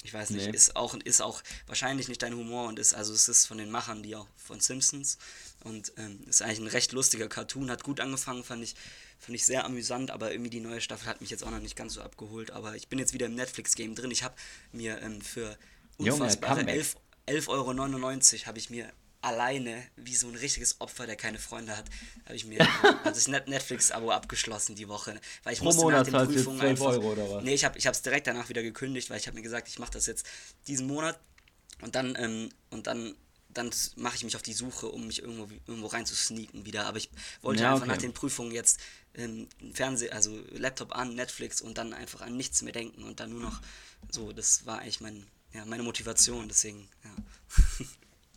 Ich 0.03 0.13
weiß 0.13 0.29
nicht, 0.29 0.47
nee. 0.47 0.55
ist 0.55 0.75
auch 0.75 0.93
ist 0.93 1.21
auch 1.21 1.41
wahrscheinlich 1.65 2.07
nicht 2.07 2.21
dein 2.21 2.33
Humor 2.33 2.67
und 2.67 2.79
ist 2.79 2.93
also 2.93 3.13
es 3.13 3.27
ist 3.27 3.45
von 3.45 3.57
den 3.57 3.69
Machern, 3.69 4.03
die 4.03 4.15
auch 4.15 4.27
von 4.37 4.61
Simpsons 4.61 5.17
und 5.63 5.91
ähm, 5.97 6.21
ist 6.27 6.41
eigentlich 6.41 6.59
ein 6.59 6.67
recht 6.67 6.93
lustiger 6.93 7.27
Cartoon, 7.27 7.69
hat 7.69 7.83
gut 7.83 7.99
angefangen, 7.99 8.43
fand 8.43 8.63
ich 8.63 8.75
Fand 9.19 9.35
ich 9.35 9.45
sehr 9.45 9.65
amüsant, 9.65 10.11
aber 10.11 10.31
irgendwie 10.31 10.49
die 10.49 10.59
neue 10.59 10.81
Staffel 10.81 11.07
hat 11.07 11.21
mich 11.21 11.29
jetzt 11.29 11.43
auch 11.43 11.51
noch 11.51 11.59
nicht 11.59 11.75
ganz 11.75 11.93
so 11.93 12.01
abgeholt. 12.01 12.51
Aber 12.51 12.75
ich 12.75 12.87
bin 12.87 12.99
jetzt 12.99 13.13
wieder 13.13 13.25
im 13.25 13.35
Netflix-Game 13.35 13.95
drin. 13.95 14.11
Ich 14.11 14.23
habe 14.23 14.35
mir 14.71 15.01
ähm, 15.01 15.21
für 15.21 15.57
unfassbare 15.97 16.61
11,99 16.61 16.95
11 17.25 17.47
Euro 17.49 17.75
habe 17.75 18.57
ich 18.57 18.69
mir 18.69 18.91
alleine, 19.21 19.83
wie 19.95 20.15
so 20.15 20.27
ein 20.27 20.35
richtiges 20.35 20.79
Opfer, 20.79 21.07
der 21.07 21.15
keine 21.15 21.39
Freunde 21.39 21.75
hat, 21.75 21.85
habe 22.25 22.35
ich 22.35 22.45
mir 22.45 22.59
das 23.03 23.27
Netflix-Abo 23.27 24.11
abgeschlossen 24.11 24.75
die 24.75 24.87
Woche. 24.87 25.19
Weil 25.43 25.53
ich 25.53 25.59
Pro 25.59 25.65
musste 25.65 25.83
Monat 25.83 26.11
nach 26.11 26.25
den 26.25 26.35
Prüfungen 26.35 26.61
einfach... 26.61 26.85
Euro 26.85 27.11
oder 27.11 27.29
was? 27.29 27.43
Nee, 27.43 27.55
ich 27.55 27.65
habe 27.65 27.77
es 27.77 28.01
direkt 28.01 28.27
danach 28.27 28.49
wieder 28.49 28.63
gekündigt, 28.63 29.09
weil 29.09 29.17
ich 29.17 29.27
habe 29.27 29.35
mir 29.35 29.43
gesagt, 29.43 29.67
ich 29.67 29.79
mache 29.79 29.91
das 29.91 30.05
jetzt 30.05 30.25
diesen 30.67 30.87
Monat 30.87 31.19
und 31.81 31.95
dann, 31.95 32.15
ähm, 32.19 32.49
und 32.69 32.87
dann 32.87 33.15
dann 33.57 33.71
mache 33.95 34.15
ich 34.15 34.23
mich 34.23 34.35
auf 34.35 34.43
die 34.43 34.53
Suche, 34.53 34.87
um 34.87 35.07
mich 35.07 35.21
irgendwo, 35.21 35.47
irgendwo 35.65 35.87
rein 35.87 36.05
zu 36.05 36.15
sneaken 36.15 36.65
wieder. 36.65 36.85
Aber 36.85 36.97
ich 36.97 37.09
wollte 37.41 37.63
ja, 37.63 37.73
einfach 37.73 37.87
nach 37.87 37.97
den 37.97 38.13
Prüfungen 38.13 38.51
jetzt 38.51 38.79
ähm, 39.17 39.47
Fernseh, 39.73 40.09
also 40.11 40.37
Laptop 40.51 40.95
an, 40.95 41.15
Netflix 41.15 41.61
und 41.61 41.77
dann 41.77 41.93
einfach 41.93 42.21
an 42.21 42.37
nichts 42.37 42.61
mehr 42.61 42.73
denken 42.73 43.03
und 43.03 43.19
dann 43.19 43.31
nur 43.31 43.41
noch 43.41 43.61
so, 44.11 44.31
das 44.31 44.65
war 44.65 44.79
eigentlich 44.79 45.01
mein, 45.01 45.25
ja, 45.53 45.65
meine 45.65 45.83
Motivation, 45.83 46.47
deswegen, 46.47 46.87
ja. 47.03 47.85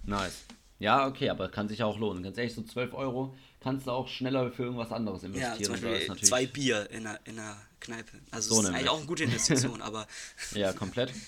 Nice. 0.04 0.44
Ja, 0.78 1.06
okay, 1.06 1.28
aber 1.28 1.50
kann 1.50 1.68
sich 1.68 1.82
auch 1.82 1.98
lohnen. 1.98 2.22
Ganz 2.22 2.38
ehrlich, 2.38 2.54
so 2.54 2.62
12 2.62 2.94
Euro 2.94 3.36
kannst 3.60 3.86
du 3.86 3.90
auch 3.90 4.08
schneller 4.08 4.50
für 4.50 4.64
irgendwas 4.64 4.90
anderes 4.90 5.22
investieren. 5.22 5.58
Ja, 5.58 5.62
zum 5.62 5.74
Beispiel 5.74 6.26
zwei 6.26 6.46
Bier 6.46 6.88
in 6.90 7.06
einer, 7.06 7.20
in 7.26 7.38
einer 7.38 7.60
Kneipe. 7.80 8.18
Also 8.30 8.54
so 8.54 8.62
das 8.62 8.70
ist 8.70 8.76
eigentlich 8.76 8.88
auch 8.88 8.96
eine 8.96 9.06
gute 9.06 9.24
Investition, 9.24 9.82
aber... 9.82 10.06
ja, 10.52 10.72
komplett. 10.72 11.12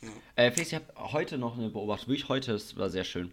Ja. 0.00 0.10
Äh, 0.36 0.52
Felix, 0.52 0.68
ich 0.68 0.76
habe 0.76 1.12
heute 1.12 1.38
noch 1.38 1.58
eine 1.58 1.70
Beobachtung, 1.70 2.10
wirklich 2.10 2.28
heute, 2.28 2.52
es 2.52 2.76
war 2.76 2.88
sehr 2.88 3.02
schön, 3.02 3.32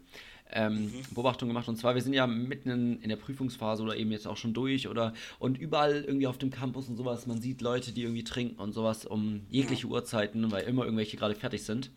ähm, 0.51 0.86
mhm. 0.86 1.03
Beobachtung 1.13 1.47
gemacht. 1.47 1.67
Und 1.67 1.77
zwar, 1.77 1.95
wir 1.95 2.01
sind 2.01 2.13
ja 2.13 2.27
mitten 2.27 2.69
in, 2.69 3.01
in, 3.01 3.10
der 3.10 3.15
Prüfungsphase 3.15 3.84
oder 3.84 3.97
eben 3.97 4.12
jetzt 4.12 4.27
auch 4.27 4.38
schon 4.38 4.53
durch 4.53 4.88
oder 4.88 5.13
und 5.39 5.58
überall 5.58 6.03
irgendwie 6.03 6.27
auf 6.27 6.38
dem 6.38 6.51
Campus 6.51 6.88
und 6.88 6.97
sowas, 6.97 7.27
man 7.27 7.41
sieht 7.41 7.62
Leute, 7.62 7.91
die 7.91 8.03
irgendwie 8.03 8.23
trinken 8.23 8.60
und 8.60 8.73
sowas 8.73 9.05
um 9.05 9.41
jegliche 9.49 9.88
ja. 9.88 9.93
Uhrzeiten, 9.93 10.51
weil 10.51 10.63
immer 10.63 10.84
irgendwelche 10.84 11.17
gerade 11.17 11.36
fertig 11.36 11.63
sind. 11.63 11.91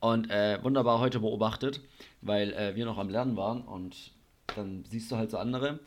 Und 0.00 0.30
äh, 0.30 0.62
wunderbar 0.62 0.98
heute 1.00 1.20
beobachtet, 1.20 1.80
weil 2.20 2.52
äh, 2.52 2.74
wir 2.76 2.84
noch 2.84 2.98
am 2.98 3.08
Lernen 3.08 3.36
waren 3.36 3.62
und 3.62 4.12
dann 4.54 4.84
siehst 4.84 5.10
du 5.10 5.16
halt 5.16 5.30
so 5.30 5.38
andere 5.38 5.78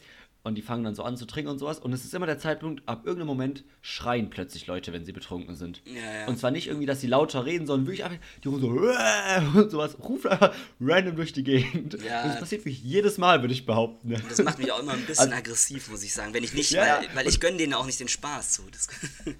und 0.47 0.55
die 0.55 0.61
fangen 0.61 0.83
dann 0.83 0.95
so 0.95 1.03
an 1.03 1.17
zu 1.17 1.25
trinken 1.25 1.51
und 1.51 1.59
sowas. 1.59 1.79
Und 1.79 1.93
es 1.93 2.05
ist 2.05 2.13
immer 2.13 2.25
der 2.25 2.39
Zeitpunkt, 2.39 2.81
ab 2.87 3.01
irgendeinem 3.05 3.27
Moment 3.27 3.63
schreien 3.81 4.29
plötzlich 4.29 4.65
Leute, 4.65 4.93
wenn 4.93 5.05
sie 5.05 5.11
betrunken 5.11 5.55
sind. 5.55 5.81
Ja, 5.85 6.21
ja. 6.21 6.27
Und 6.27 6.39
zwar 6.39 6.51
nicht 6.51 6.67
irgendwie, 6.67 6.85
dass 6.85 7.01
sie 7.01 7.07
lauter 7.07 7.45
reden, 7.45 7.67
sondern 7.67 7.85
wirklich 7.85 8.05
einfach, 8.05 8.17
die 8.43 8.47
rufen 8.47 8.61
so 8.61 9.59
und 9.59 9.71
sowas, 9.71 9.97
rufen 9.99 10.31
einfach 10.31 10.53
random 10.79 11.15
durch 11.15 11.33
die 11.33 11.43
Gegend. 11.43 11.97
Ja. 12.03 12.23
Und 12.23 12.29
das 12.29 12.39
passiert 12.39 12.65
mich 12.65 12.81
jedes 12.81 13.17
Mal, 13.17 13.41
würde 13.41 13.53
ich 13.53 13.65
behaupten. 13.65 14.13
Und 14.13 14.31
das 14.31 14.41
macht 14.41 14.57
mich 14.57 14.71
auch 14.71 14.79
immer 14.79 14.93
ein 14.93 15.05
bisschen 15.05 15.25
also, 15.25 15.35
aggressiv, 15.35 15.89
muss 15.89 16.03
ich 16.03 16.13
sagen. 16.13 16.33
Wenn 16.33 16.43
ich 16.43 16.53
nicht, 16.53 16.75
weil, 16.75 17.07
weil 17.13 17.27
ich 17.27 17.39
gönne 17.39 17.57
denen 17.57 17.73
auch 17.73 17.85
nicht 17.85 17.99
den 17.99 18.07
Spaß 18.07 18.55
so. 18.55 18.63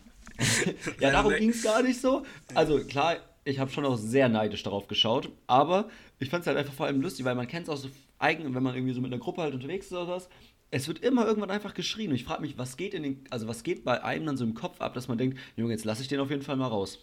ja, 0.99 1.11
darum 1.11 1.33
ging 1.33 1.49
es 1.49 1.63
gar 1.63 1.81
nicht 1.81 1.99
so. 1.99 2.25
Also 2.53 2.79
klar, 2.83 3.17
ich 3.45 3.59
habe 3.59 3.71
schon 3.71 3.85
auch 3.85 3.97
sehr 3.97 4.29
neidisch 4.29 4.63
darauf 4.63 4.87
geschaut, 4.87 5.31
aber 5.47 5.89
ich 6.19 6.29
fand 6.29 6.41
es 6.41 6.47
halt 6.47 6.57
einfach 6.57 6.73
vor 6.73 6.85
allem 6.85 7.01
lustig, 7.01 7.25
weil 7.25 7.35
man 7.35 7.47
kennt 7.47 7.67
es 7.67 7.73
auch 7.73 7.77
so 7.77 7.89
eigen, 8.19 8.53
wenn 8.53 8.63
man 8.63 8.75
irgendwie 8.75 8.93
so 8.93 9.01
mit 9.01 9.11
einer 9.11 9.21
Gruppe 9.21 9.41
halt 9.41 9.53
unterwegs 9.53 9.87
ist 9.87 9.93
oder 9.93 10.07
was, 10.07 10.29
es 10.71 10.87
wird 10.87 10.99
immer 10.99 11.25
irgendwann 11.25 11.51
einfach 11.51 11.73
geschrien. 11.73 12.09
Und 12.09 12.15
ich 12.15 12.25
frage 12.25 12.41
mich, 12.41 12.57
was 12.57 12.77
geht 12.77 12.93
in 12.93 13.03
den, 13.03 13.23
also 13.29 13.47
was 13.47 13.63
geht 13.63 13.83
bei 13.83 14.03
einem 14.03 14.25
dann 14.25 14.37
so 14.37 14.43
im 14.43 14.53
Kopf 14.53 14.81
ab, 14.81 14.93
dass 14.93 15.07
man 15.07 15.17
denkt, 15.17 15.37
Junge, 15.55 15.73
jetzt 15.73 15.85
lasse 15.85 16.01
ich 16.01 16.07
den 16.07 16.19
auf 16.19 16.29
jeden 16.29 16.43
Fall 16.43 16.57
mal 16.57 16.67
raus. 16.67 16.99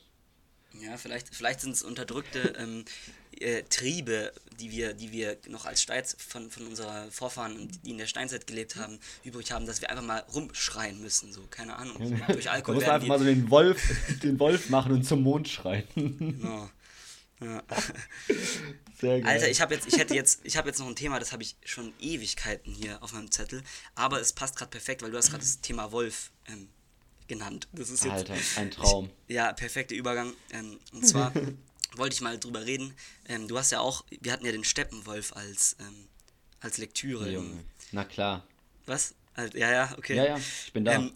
Ja, 0.82 0.96
vielleicht, 0.96 1.32
vielleicht 1.32 1.60
sind 1.60 1.70
es 1.70 1.84
unterdrückte 1.84 2.52
ähm, 2.58 2.84
äh, 3.38 3.62
Triebe, 3.62 4.32
die 4.58 4.72
wir, 4.72 4.92
die 4.92 5.12
wir 5.12 5.36
noch 5.48 5.66
als 5.66 5.80
Steiz 5.80 6.16
von, 6.18 6.50
von 6.50 6.66
unserer 6.66 7.10
Vorfahren, 7.12 7.68
die 7.84 7.90
in 7.92 7.98
der 7.98 8.06
Steinzeit 8.06 8.46
gelebt 8.46 8.76
haben, 8.76 8.98
übrig 9.22 9.52
haben, 9.52 9.66
dass 9.66 9.80
wir 9.80 9.90
einfach 9.90 10.04
mal 10.04 10.24
rumschreien 10.34 11.00
müssen. 11.00 11.32
So, 11.32 11.42
keine 11.48 11.76
Ahnung. 11.76 11.96
So, 12.04 12.32
durch 12.32 12.50
Alkohol. 12.50 12.74
Du 12.74 12.80
musst 12.80 12.88
einfach 12.88 13.06
mal 13.06 13.18
so 13.20 13.24
den 13.24 13.50
Wolf, 13.50 13.80
den 14.22 14.38
Wolf 14.40 14.68
machen 14.68 14.92
und 14.92 15.04
zum 15.04 15.22
Mond 15.22 15.48
schreien. 15.48 15.84
Genau. 15.94 16.68
Ja. 17.40 17.62
Sehr 19.00 19.20
geil. 19.20 19.28
Alter, 19.28 19.50
ich 19.50 19.60
habe 19.60 19.74
jetzt, 19.74 19.88
ich 19.88 19.98
hätte 19.98 20.14
jetzt, 20.14 20.40
ich 20.44 20.56
habe 20.56 20.68
jetzt 20.68 20.78
noch 20.78 20.86
ein 20.86 20.96
Thema, 20.96 21.18
das 21.18 21.32
habe 21.32 21.42
ich 21.42 21.56
schon 21.64 21.92
Ewigkeiten 22.00 22.72
hier 22.72 23.02
auf 23.02 23.12
meinem 23.12 23.30
Zettel, 23.30 23.62
aber 23.94 24.20
es 24.20 24.32
passt 24.32 24.56
gerade 24.56 24.70
perfekt, 24.70 25.02
weil 25.02 25.10
du 25.10 25.16
hast 25.16 25.30
gerade 25.30 25.42
das 25.42 25.60
Thema 25.60 25.92
Wolf 25.92 26.30
ähm, 26.46 26.68
genannt. 27.26 27.68
Das 27.72 27.90
ist 27.90 28.04
jetzt, 28.04 28.12
Alter, 28.12 28.34
ein 28.56 28.70
Traum. 28.70 29.10
Ich, 29.26 29.34
ja, 29.34 29.52
perfekter 29.52 29.94
Übergang. 29.94 30.32
Ähm, 30.52 30.78
und 30.92 31.06
zwar 31.06 31.32
wollte 31.96 32.14
ich 32.14 32.20
mal 32.20 32.38
drüber 32.38 32.64
reden. 32.64 32.94
Ähm, 33.28 33.48
du 33.48 33.58
hast 33.58 33.72
ja 33.72 33.80
auch, 33.80 34.04
wir 34.20 34.32
hatten 34.32 34.46
ja 34.46 34.52
den 34.52 34.64
Steppenwolf 34.64 35.34
als, 35.34 35.76
ähm, 35.80 36.08
als 36.60 36.78
Lektüre. 36.78 37.30
Junge. 37.30 37.64
Na 37.92 38.04
klar. 38.04 38.46
Was? 38.86 39.14
Ja, 39.54 39.70
ja, 39.72 39.94
okay. 39.98 40.14
Ja, 40.14 40.24
ja, 40.26 40.36
ich 40.36 40.72
bin 40.72 40.84
da. 40.84 40.92
Ähm, 40.92 41.14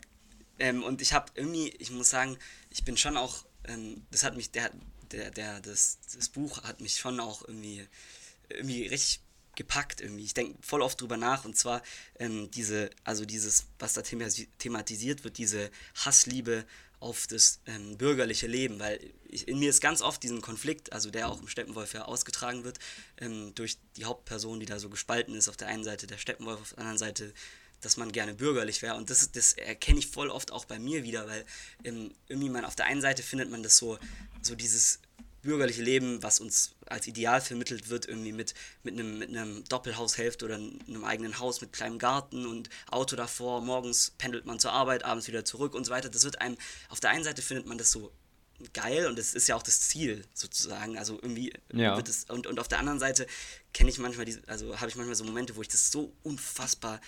ähm, 0.58 0.82
und 0.82 1.00
ich 1.00 1.12
habe 1.12 1.30
irgendwie, 1.36 1.68
ich 1.78 1.92
muss 1.92 2.10
sagen, 2.10 2.36
ich 2.70 2.84
bin 2.84 2.96
schon 2.96 3.16
auch, 3.16 3.44
das 4.10 4.24
hat 4.24 4.34
mich, 4.34 4.50
der, 4.50 4.72
der, 5.12 5.30
der, 5.30 5.60
das, 5.60 5.98
das 6.14 6.28
Buch 6.28 6.62
hat 6.62 6.80
mich 6.80 6.96
schon 6.96 7.20
auch 7.20 7.42
irgendwie, 7.46 7.86
irgendwie 8.48 8.86
richtig 8.86 9.20
gepackt 9.56 10.00
irgendwie. 10.00 10.24
Ich 10.24 10.34
denke 10.34 10.56
voll 10.62 10.82
oft 10.82 11.00
drüber 11.00 11.16
nach 11.16 11.44
und 11.44 11.56
zwar 11.56 11.82
ähm, 12.18 12.50
diese, 12.52 12.90
also 13.04 13.24
dieses, 13.24 13.66
was 13.78 13.92
da 13.94 14.02
thematisiert 14.02 15.24
wird, 15.24 15.36
diese 15.36 15.70
Hassliebe 15.96 16.64
auf 17.00 17.26
das 17.26 17.60
ähm, 17.66 17.96
bürgerliche 17.96 18.46
Leben, 18.46 18.78
weil 18.80 18.98
ich, 19.28 19.46
in 19.46 19.58
mir 19.58 19.70
ist 19.70 19.80
ganz 19.80 20.02
oft 20.02 20.22
diesen 20.22 20.40
Konflikt, 20.40 20.92
also 20.92 21.10
der 21.10 21.28
auch 21.28 21.40
im 21.40 21.48
Steppenwolf 21.48 21.92
ja 21.92 22.04
ausgetragen 22.04 22.64
wird, 22.64 22.78
ähm, 23.18 23.54
durch 23.54 23.78
die 23.96 24.04
Hauptperson, 24.04 24.60
die 24.60 24.66
da 24.66 24.78
so 24.78 24.88
gespalten 24.88 25.34
ist, 25.34 25.48
auf 25.48 25.56
der 25.56 25.68
einen 25.68 25.84
Seite 25.84 26.06
der 26.06 26.18
Steppenwolf, 26.18 26.60
auf 26.60 26.70
der 26.70 26.78
anderen 26.78 26.98
Seite 26.98 27.32
dass 27.80 27.96
man 27.96 28.12
gerne 28.12 28.34
bürgerlich 28.34 28.82
wäre. 28.82 28.96
Und 28.96 29.10
das, 29.10 29.30
das 29.32 29.52
erkenne 29.54 29.98
ich 29.98 30.08
voll 30.08 30.30
oft 30.30 30.52
auch 30.52 30.64
bei 30.64 30.78
mir 30.78 31.04
wieder, 31.04 31.26
weil 31.28 31.44
ähm, 31.84 32.12
irgendwie 32.28 32.50
man 32.50 32.64
auf 32.64 32.76
der 32.76 32.86
einen 32.86 33.00
Seite 33.00 33.22
findet 33.22 33.50
man 33.50 33.62
das 33.62 33.76
so, 33.76 33.98
so 34.42 34.54
dieses 34.54 35.00
bürgerliche 35.42 35.82
Leben, 35.82 36.22
was 36.22 36.40
uns 36.40 36.74
als 36.86 37.06
Ideal 37.06 37.40
vermittelt 37.40 37.88
wird, 37.88 38.06
irgendwie 38.06 38.32
mit, 38.32 38.54
mit, 38.82 38.94
einem, 38.94 39.18
mit 39.18 39.28
einem 39.28 39.64
Doppelhaushälfte 39.64 40.44
oder 40.44 40.56
einem 40.56 41.04
eigenen 41.04 41.38
Haus 41.38 41.60
mit 41.60 41.72
kleinem 41.72 41.98
Garten 41.98 42.46
und 42.46 42.68
Auto 42.90 43.16
davor, 43.16 43.60
morgens 43.60 44.12
pendelt 44.18 44.46
man 44.46 44.58
zur 44.58 44.72
Arbeit, 44.72 45.04
abends 45.04 45.28
wieder 45.28 45.44
zurück 45.44 45.74
und 45.74 45.84
so 45.84 45.92
weiter. 45.92 46.08
Das 46.08 46.24
wird 46.24 46.40
einem, 46.40 46.56
auf 46.88 47.00
der 47.00 47.10
einen 47.10 47.24
Seite 47.24 47.42
findet 47.42 47.66
man 47.66 47.78
das 47.78 47.92
so 47.92 48.12
geil 48.72 49.06
und 49.06 49.18
das 49.18 49.34
ist 49.34 49.48
ja 49.48 49.54
auch 49.54 49.62
das 49.62 49.80
Ziel 49.80 50.24
sozusagen. 50.34 50.98
Also 50.98 51.14
irgendwie 51.14 51.52
ja. 51.72 51.96
wird 51.96 52.08
es, 52.08 52.24
und, 52.24 52.46
und 52.46 52.58
auf 52.58 52.68
der 52.68 52.80
anderen 52.80 52.98
Seite 52.98 53.26
kenne 53.72 53.90
ich 53.90 53.98
manchmal 53.98 54.26
diese, 54.26 54.42
also 54.48 54.78
habe 54.80 54.88
ich 54.88 54.96
manchmal 54.96 55.14
so 55.14 55.24
Momente, 55.24 55.54
wo 55.56 55.62
ich 55.62 55.68
das 55.68 55.90
so 55.90 56.12
unfassbar 56.24 57.00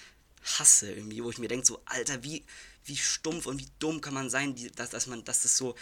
hasse 0.42 0.92
irgendwie, 0.92 1.22
wo 1.22 1.31
ich 1.31 1.38
mir 1.38 1.48
denke, 1.48 1.66
so, 1.66 1.81
Alter, 1.85 2.22
wie, 2.22 2.44
wie 2.85 2.96
stumpf 2.96 3.46
und 3.46 3.61
wie 3.61 3.68
dumm 3.79 4.00
kann 4.00 4.14
man 4.14 4.31
sein, 4.31 4.55
die, 4.55 4.70
dass, 4.70 4.90
dass 4.90 5.07
man, 5.07 5.24
dass 5.24 5.42
das 5.42 5.57
so, 5.57 5.74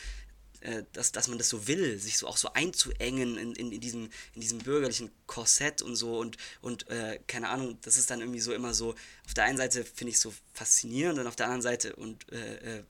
äh, 0.60 0.82
dass, 0.92 1.12
dass 1.12 1.28
man 1.28 1.38
das 1.38 1.48
so 1.48 1.66
will, 1.68 1.98
sich 1.98 2.18
so 2.18 2.26
auch 2.26 2.36
so 2.36 2.52
einzuengen 2.52 3.38
in, 3.38 3.54
in, 3.54 3.72
in, 3.72 3.80
diesem, 3.80 4.10
in 4.34 4.40
diesem 4.40 4.58
bürgerlichen 4.58 5.10
Korsett 5.26 5.82
und 5.82 5.96
so 5.96 6.18
und, 6.18 6.36
und 6.60 6.88
äh, 6.88 7.20
keine 7.26 7.48
Ahnung, 7.48 7.78
das 7.82 7.96
ist 7.96 8.10
dann 8.10 8.20
irgendwie 8.20 8.40
so 8.40 8.52
immer 8.52 8.74
so, 8.74 8.94
auf 9.26 9.34
der 9.34 9.44
einen 9.44 9.58
Seite 9.58 9.84
finde 9.84 10.10
ich 10.10 10.18
so 10.18 10.34
faszinierend 10.54 11.18
und 11.18 11.26
auf 11.26 11.36
der 11.36 11.46
anderen 11.46 11.62
Seite 11.62 11.94
und 11.96 12.30
äh, 12.32 12.78
äh 12.78 12.82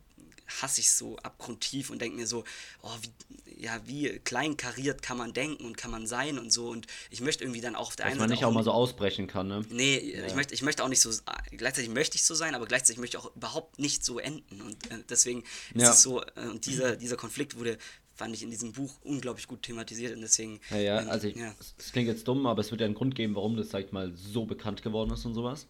hasse 0.48 0.80
ich 0.80 0.92
so 0.92 1.16
abgrundtief 1.18 1.90
und 1.90 2.00
denke 2.00 2.16
mir 2.16 2.26
so, 2.26 2.44
oh, 2.82 2.96
wie, 3.02 3.62
ja, 3.62 3.80
wie 3.86 4.18
kleinkariert 4.20 5.02
kann 5.02 5.18
man 5.18 5.32
denken 5.32 5.64
und 5.64 5.76
kann 5.76 5.90
man 5.90 6.06
sein 6.06 6.38
und 6.38 6.52
so. 6.52 6.68
Und 6.68 6.86
ich 7.10 7.20
möchte 7.20 7.44
irgendwie 7.44 7.60
dann 7.60 7.74
auch 7.74 7.88
auf 7.88 7.96
der 7.96 8.06
Dass 8.06 8.12
einen 8.12 8.20
man 8.20 8.28
Seite. 8.28 8.40
nicht 8.40 8.44
auch, 8.44 8.52
mal 8.52 8.64
so 8.64 8.72
ausbrechen 8.72 9.26
kann, 9.26 9.48
ne? 9.48 9.64
Nee, 9.70 10.16
ja. 10.16 10.26
ich, 10.26 10.34
möchte, 10.34 10.54
ich 10.54 10.62
möchte 10.62 10.82
auch 10.82 10.88
nicht 10.88 11.00
so, 11.00 11.10
gleichzeitig 11.50 11.90
möchte 11.90 12.16
ich 12.16 12.24
so 12.24 12.34
sein, 12.34 12.54
aber 12.54 12.66
gleichzeitig 12.66 12.98
möchte 12.98 13.16
ich 13.16 13.24
auch 13.24 13.34
überhaupt 13.36 13.78
nicht 13.78 14.04
so 14.04 14.18
enden. 14.18 14.62
Und 14.62 14.90
äh, 14.90 15.04
deswegen 15.08 15.42
ist 15.74 15.82
ja. 15.82 15.90
es 15.90 16.02
so, 16.02 16.22
äh, 16.22 16.48
und 16.50 16.66
dieser, 16.66 16.96
dieser 16.96 17.16
Konflikt 17.16 17.58
wurde 17.58 17.78
fand 18.14 18.34
ich 18.34 18.42
in 18.42 18.50
diesem 18.50 18.72
Buch 18.72 18.98
unglaublich 19.04 19.46
gut 19.46 19.62
thematisiert 19.62 20.12
und 20.12 20.22
deswegen. 20.22 20.58
Ja, 20.70 20.78
ja, 20.78 21.00
ähm, 21.02 21.08
also 21.08 21.28
ich, 21.28 21.36
ja. 21.36 21.54
es 21.78 21.92
klingt 21.92 22.08
jetzt 22.08 22.26
dumm, 22.26 22.46
aber 22.46 22.60
es 22.60 22.72
wird 22.72 22.80
ja 22.80 22.84
einen 22.84 22.96
Grund 22.96 23.14
geben, 23.14 23.36
warum 23.36 23.56
das, 23.56 23.70
sag 23.70 23.84
ich 23.84 23.92
mal, 23.92 24.12
so 24.12 24.44
bekannt 24.44 24.82
geworden 24.82 25.12
ist 25.12 25.24
und 25.24 25.34
sowas. 25.34 25.68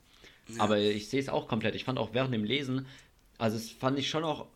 Ja. 0.49 0.63
Aber 0.63 0.79
ich 0.79 1.09
sehe 1.09 1.21
es 1.21 1.29
auch 1.29 1.47
komplett. 1.47 1.75
Ich 1.75 1.85
fand 1.85 1.99
auch 1.99 2.15
während 2.15 2.33
dem 2.33 2.45
Lesen, 2.45 2.87
also 3.37 3.57
es 3.57 3.71
fand 3.71 3.99
ich 3.99 4.09
schon 4.09 4.25
auch 4.25 4.47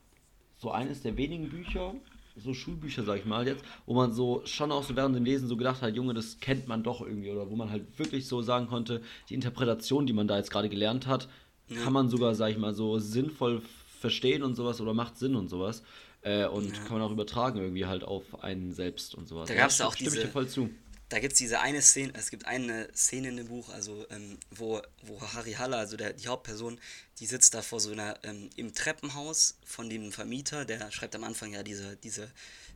so 0.63 0.71
eines 0.71 1.03
der 1.03 1.17
wenigen 1.17 1.49
Bücher, 1.49 1.93
so 2.37 2.55
Schulbücher, 2.55 3.03
sag 3.03 3.19
ich 3.19 3.25
mal 3.25 3.47
jetzt, 3.49 3.65
wo 3.85 3.95
man 3.95 4.13
so 4.13 4.43
schon 4.45 4.71
auch 4.71 4.85
so 4.85 4.95
während 4.95 5.17
dem 5.17 5.25
Lesen 5.25 5.49
so 5.49 5.57
gedacht 5.57 5.83
hat, 5.83 5.97
Junge, 5.97 6.15
das 6.15 6.39
kennt 6.39 6.69
man 6.69 6.85
doch 6.85 7.01
irgendwie, 7.01 7.33
oder 7.33 7.51
wo 7.51 7.57
man 7.57 7.71
halt 7.71 7.99
wirklich 7.99 8.29
so 8.29 8.43
sagen 8.43 8.69
konnte, 8.69 9.03
die 9.29 9.35
Interpretation, 9.35 10.07
die 10.07 10.13
man 10.13 10.29
da 10.29 10.37
jetzt 10.37 10.53
gerade 10.53 10.69
gelernt 10.69 11.09
hat, 11.09 11.29
ja. 11.69 11.83
kann 11.83 11.93
man 11.93 12.09
sogar, 12.09 12.37
sag 12.37 12.53
ich 12.53 12.59
mal, 12.59 12.75
so 12.75 13.01
sinnvoll 13.01 13.61
verstehen 13.99 14.45
und 14.45 14.55
sowas 14.55 14.81
oder 14.81 14.95
macht 14.95 15.19
Sinn 15.19 15.35
und 15.35 15.49
sowas. 15.49 15.83
Äh, 16.23 16.47
und 16.47 16.69
ja. 16.69 16.83
kann 16.85 16.99
man 16.99 17.03
auch 17.03 17.11
übertragen 17.11 17.59
irgendwie 17.59 17.87
halt 17.87 18.05
auf 18.05 18.45
einen 18.45 18.73
selbst 18.73 19.17
und 19.17 19.27
sowas. 19.27 19.49
Da 19.49 19.57
gab 19.57 19.71
es 19.71 19.79
ja, 19.79 19.87
auch 19.87 19.97
diese, 19.97 20.17
ich 20.17 20.23
dir 20.23 20.29
voll 20.29 20.47
zu 20.47 20.71
da 21.13 21.19
gibt 21.19 21.35
es 21.35 21.39
diese 21.39 21.61
eine 21.61 21.83
Szene, 21.83 22.15
es 22.17 22.31
gibt 22.31 22.47
eine 22.47 22.89
Szene 22.95 23.29
in 23.29 23.37
dem 23.37 23.49
Buch, 23.49 23.69
also 23.69 24.07
ähm, 24.09 24.39
wo, 24.51 24.81
wo 25.03 25.21
Harry 25.35 25.53
Haller, 25.53 25.77
also 25.77 25.99
der, 25.99 26.15
die 26.15 26.27
Hauptperson, 26.27 26.81
die 27.19 27.27
sitzt 27.27 27.53
da 27.53 27.61
vor 27.61 27.81
so 27.81 27.93
einer, 27.93 28.19
ähm, 28.23 28.49
im 28.57 28.73
Treppenhaus 28.73 29.59
von 29.63 29.91
dem 29.91 30.11
Vermieter, 30.11 30.65
der 30.65 30.91
schreibt 30.91 31.15
am 31.15 31.25
Anfang 31.25 31.53
ja 31.53 31.63
diese, 31.63 31.97
diese 31.97 32.31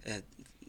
äh, 0.04 0.20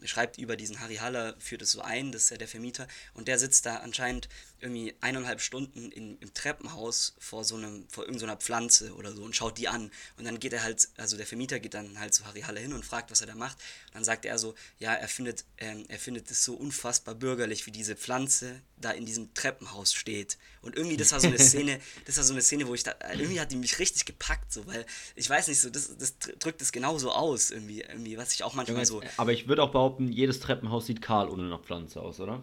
schreibt 0.04 0.38
über 0.38 0.56
diesen 0.56 0.80
Harry 0.80 0.96
Haller, 0.96 1.34
führt 1.38 1.62
es 1.62 1.72
so 1.72 1.80
ein, 1.80 2.12
das 2.12 2.24
ist 2.24 2.30
ja 2.30 2.36
der 2.36 2.48
Vermieter, 2.48 2.86
und 3.14 3.28
der 3.28 3.38
sitzt 3.38 3.66
da 3.66 3.76
anscheinend 3.76 4.28
irgendwie 4.60 4.94
eineinhalb 5.00 5.40
Stunden 5.40 5.92
in, 5.92 6.18
im 6.18 6.34
Treppenhaus 6.34 7.14
vor 7.18 7.44
so 7.44 7.56
einem, 7.56 7.88
vor 7.88 8.04
irgendeiner 8.04 8.36
Pflanze 8.36 8.92
oder 8.94 9.12
so 9.12 9.22
und 9.22 9.36
schaut 9.36 9.56
die 9.58 9.68
an. 9.68 9.90
Und 10.16 10.24
dann 10.24 10.40
geht 10.40 10.52
er 10.52 10.62
halt, 10.62 10.88
also 10.96 11.16
der 11.16 11.26
Vermieter 11.26 11.60
geht 11.60 11.74
dann 11.74 11.98
halt 12.00 12.14
zu 12.14 12.26
Harry 12.26 12.40
Haller 12.40 12.60
hin 12.60 12.72
und 12.72 12.84
fragt, 12.84 13.10
was 13.10 13.20
er 13.20 13.28
da 13.28 13.34
macht. 13.34 13.56
Und 13.88 13.96
dann 13.96 14.04
sagt 14.04 14.24
er 14.24 14.38
so, 14.38 14.54
ja, 14.78 14.92
er 14.92 15.08
findet, 15.08 15.44
ähm, 15.58 15.84
er 15.88 15.98
findet 15.98 16.30
es 16.30 16.44
so 16.44 16.54
unfassbar 16.54 17.14
bürgerlich, 17.14 17.66
wie 17.66 17.70
diese 17.70 17.94
Pflanze 17.94 18.60
da 18.76 18.90
in 18.90 19.06
diesem 19.06 19.32
Treppenhaus 19.34 19.92
steht. 19.92 20.38
Und 20.60 20.76
irgendwie, 20.76 20.96
das 20.96 21.12
war 21.12 21.20
so 21.20 21.28
eine 21.28 21.38
Szene, 21.38 21.80
das 22.06 22.16
war 22.16 22.24
so 22.24 22.32
eine 22.32 22.42
Szene, 22.42 22.66
wo 22.66 22.74
ich 22.74 22.82
da, 22.82 22.94
irgendwie 23.12 23.40
hat 23.40 23.52
die 23.52 23.56
mich 23.56 23.78
richtig 23.78 24.04
gepackt, 24.06 24.52
so, 24.52 24.66
weil 24.66 24.84
ich 25.14 25.28
weiß 25.28 25.48
nicht 25.48 25.60
so, 25.60 25.70
das, 25.70 25.96
das 25.96 26.14
drückt 26.38 26.62
es 26.62 26.72
genauso 26.72 27.12
aus, 27.12 27.50
irgendwie, 27.50 27.82
irgendwie, 27.82 28.18
was 28.18 28.32
ich 28.32 28.42
auch 28.42 28.54
manchmal 28.54 28.86
so. 28.86 29.02
Aber 29.16 29.32
ich 29.32 29.46
würde 29.46 29.62
auch 29.62 29.70
behaupten, 29.70 29.87
jedes 29.98 30.40
Treppenhaus 30.40 30.86
sieht 30.86 31.02
kahl 31.02 31.28
ohne 31.28 31.44
eine 31.44 31.58
Pflanze 31.58 32.00
aus, 32.00 32.20
oder? 32.20 32.42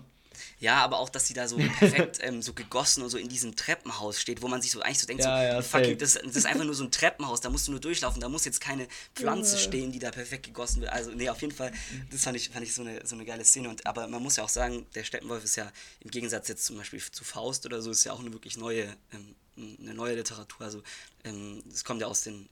Ja, 0.60 0.84
aber 0.84 1.00
auch, 1.00 1.10
dass 1.10 1.28
sie 1.28 1.34
da 1.34 1.48
so 1.48 1.56
perfekt 1.80 2.20
ähm, 2.22 2.42
so 2.42 2.54
gegossen 2.54 3.02
und 3.04 3.10
so 3.10 3.18
in 3.18 3.30
diesem 3.30 3.56
Treppenhaus 3.56 4.20
steht, 4.20 4.42
wo 4.42 4.50
man 4.50 4.62
sich 4.62 4.72
so 4.72 4.82
eigentlich 4.82 5.00
so 5.00 5.08
denkt, 5.08 5.24
Ja, 5.24 5.38
so, 5.38 5.44
ja, 5.44 5.62
safe. 5.62 5.96
das, 5.96 6.16
das 6.16 6.36
ist 6.36 6.46
einfach 6.46 6.66
nur 6.66 6.76
so 6.76 6.84
ein 6.84 6.92
Treppenhaus, 6.92 7.40
da 7.42 7.50
musst 7.50 7.68
du 7.68 7.72
nur 7.72 7.80
durchlaufen, 7.80 8.20
da 8.20 8.28
muss 8.28 8.44
jetzt 8.44 8.60
keine 8.60 8.88
Pflanze 9.16 9.58
stehen, 9.58 9.92
die 9.94 10.00
da 10.00 10.12
perfekt 10.12 10.46
gegossen 10.46 10.82
wird. 10.82 10.92
Also, 10.92 11.12
nee, 11.12 11.30
auf 11.30 11.42
jeden 11.42 11.54
Fall, 11.54 11.72
das 12.12 12.24
fand 12.24 12.36
ich, 12.36 12.50
fand 12.50 12.66
ich 12.66 12.74
so, 12.74 12.82
eine, 12.82 13.06
so 13.06 13.16
eine 13.16 13.24
geile 13.24 13.46
Szene. 13.46 13.70
Und, 13.70 13.86
aber 13.86 14.08
man 14.08 14.22
muss 14.22 14.36
ja 14.36 14.44
auch 14.44 14.50
sagen, 14.50 14.86
der 14.94 15.06
Steppenwolf 15.06 15.44
ist 15.44 15.56
ja 15.56 15.72
im 16.02 16.12
Gegensatz 16.12 16.48
jetzt 16.50 16.66
zum 16.66 16.78
Beispiel 16.78 17.02
zu 17.02 17.24
Faust 17.24 17.66
oder 17.66 17.82
so, 17.82 17.92
ist 17.92 18.04
ja 18.04 18.12
auch 18.12 18.20
eine 18.20 18.34
wirklich 18.34 18.58
neue, 18.58 18.94
ähm, 19.14 19.36
eine 19.80 19.94
neue 19.94 20.16
Literatur. 20.16 20.66
Also, 20.66 20.84
ähm, 21.24 21.64
es 21.72 21.86
kommt 21.86 22.02
ja 22.02 22.08
aus 22.08 22.24
den, 22.24 22.50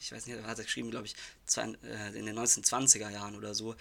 ich 0.00 0.10
weiß 0.12 0.26
nicht, 0.26 0.42
hat 0.42 0.58
er 0.58 0.64
geschrieben, 0.64 0.90
glaube 0.90 1.06
ich, 1.06 1.14
zwei, 1.46 1.62
äh, 1.84 2.18
in 2.18 2.26
den 2.26 2.36
1920er 2.36 3.08
Jahren 3.08 3.36
oder 3.36 3.54
so. 3.54 3.76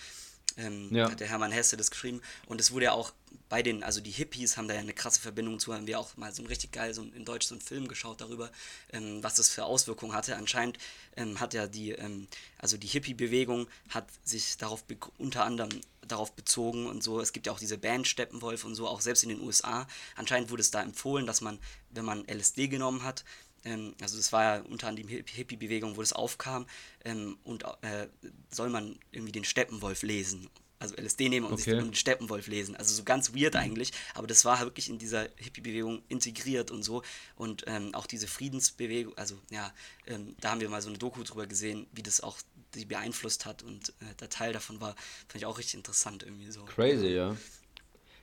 Ähm, 0.58 0.94
Ja. 0.94 1.10
hat 1.10 1.20
der 1.20 1.28
Hermann 1.28 1.52
Hesse 1.52 1.78
das 1.78 1.92
geschrieben. 1.92 2.22
Und 2.48 2.60
es 2.60 2.72
wurde 2.72 2.86
ja 2.86 2.92
auch 2.92 3.14
bei 3.48 3.62
den, 3.64 3.84
also 3.84 4.02
die 4.02 4.12
Hippies 4.12 4.58
haben 4.58 4.68
da 4.68 4.74
ja 4.74 4.80
eine 4.80 4.94
krasse 4.94 5.20
Verbindung 5.22 5.60
zu, 5.60 5.74
haben 5.74 5.88
wir 5.88 6.00
auch 6.00 6.16
mal 6.18 6.34
so 6.34 6.42
ein 6.44 6.48
richtig 6.48 6.72
geil, 6.72 6.94
so 6.94 7.02
ein- 7.02 7.14
in 7.14 7.26
Deutsch 7.26 7.48
so 7.48 7.56
einen 7.56 7.62
Film 7.62 7.88
geschaut 7.88 8.22
darüber, 8.22 8.52
ähm, 8.92 9.24
was 9.24 9.36
das 9.36 9.50
für 9.50 9.66
Auswirkungen 9.66 10.14
hatte. 10.14 10.36
Anscheinend 10.36 10.78
ähm, 11.16 11.40
hat 11.40 11.54
ja 11.54 11.68
die, 11.68 11.92
ähm, 11.92 12.28
also 12.58 12.78
die 12.78 12.88
Hippie-Bewegung 12.88 13.68
hat 13.90 14.08
sich 14.24 14.58
darauf 14.58 14.84
unter 15.18 15.46
anderem 15.46 15.70
darauf 16.08 16.32
bezogen 16.34 16.88
und 16.88 17.04
so. 17.04 17.20
Es 17.22 17.34
gibt 17.34 17.46
ja 17.46 17.54
auch 17.54 17.60
diese 17.60 17.78
Band 17.78 18.08
Steppenwolf 18.08 18.64
und 18.66 18.74
so, 18.76 18.88
auch 18.88 19.02
selbst 19.02 19.24
in 19.24 19.30
den 19.30 19.42
USA. 19.42 19.88
Anscheinend 20.16 20.50
wurde 20.50 20.62
es 20.62 20.72
da 20.72 20.82
empfohlen, 20.82 21.28
dass 21.28 21.42
man, 21.42 21.60
wenn 21.92 22.06
man 22.06 22.28
LSD 22.28 22.68
genommen 22.68 23.04
hat, 23.04 23.24
ähm, 23.66 23.94
also 24.02 24.18
das 24.18 24.32
war 24.32 24.44
ja 24.44 24.62
unter 24.64 24.88
anderem 24.88 25.08
die 25.08 25.16
Hip- 25.16 25.30
Hippie-Bewegung, 25.30 25.98
wo 25.98 26.02
das 26.02 26.14
aufkam, 26.14 26.66
ähm, 27.06 27.38
und 27.44 27.64
äh, 27.82 28.08
soll 28.52 28.70
man 28.70 28.98
irgendwie 29.12 29.32
den 29.32 29.44
Steppenwolf 29.46 30.04
lesen. 30.04 30.50
Also 30.82 30.96
LSD 30.96 31.28
nehmen 31.28 31.46
und 31.46 31.54
Okay. 31.54 31.76
den 31.78 31.94
Steppenwolf 31.94 32.48
lesen. 32.48 32.78
Also 32.78 32.94
so 32.94 33.04
ganz 33.04 33.36
weird 33.36 33.58
eigentlich, 33.58 33.92
aber 34.14 34.28
das 34.28 34.46
war 34.46 34.62
wirklich 34.62 34.88
in 34.90 34.98
dieser 34.98 35.28
Hippie-Bewegung 35.36 36.02
integriert 36.08 36.72
und 36.72 36.84
so. 36.84 37.04
Und 37.36 37.66
ähm, 37.68 37.94
auch 37.94 38.06
diese 38.08 38.28
Friedensbewegung, 38.28 39.18
also 39.18 39.38
ja, 39.50 39.74
ähm, 40.08 40.38
da 40.40 40.52
haben 40.52 40.62
wir 40.62 40.70
mal 40.70 40.82
so 40.82 40.88
eine 40.88 40.98
Doku 40.98 41.22
drüber 41.24 41.48
gesehen, 41.48 41.86
wie 41.92 42.02
das 42.02 42.22
auch 42.22 42.38
die 42.76 42.86
beeinflusst 42.86 43.46
hat 43.46 43.62
und 43.62 43.90
äh, 44.00 44.16
der 44.22 44.30
Teil 44.30 44.54
davon 44.54 44.80
war, 44.80 44.96
fand 45.28 45.36
ich 45.36 45.46
auch 45.46 45.58
richtig 45.58 45.74
interessant 45.76 46.24
irgendwie 46.24 46.50
so. 46.50 46.64
Crazy, 46.64 47.08
ja. 47.08 47.36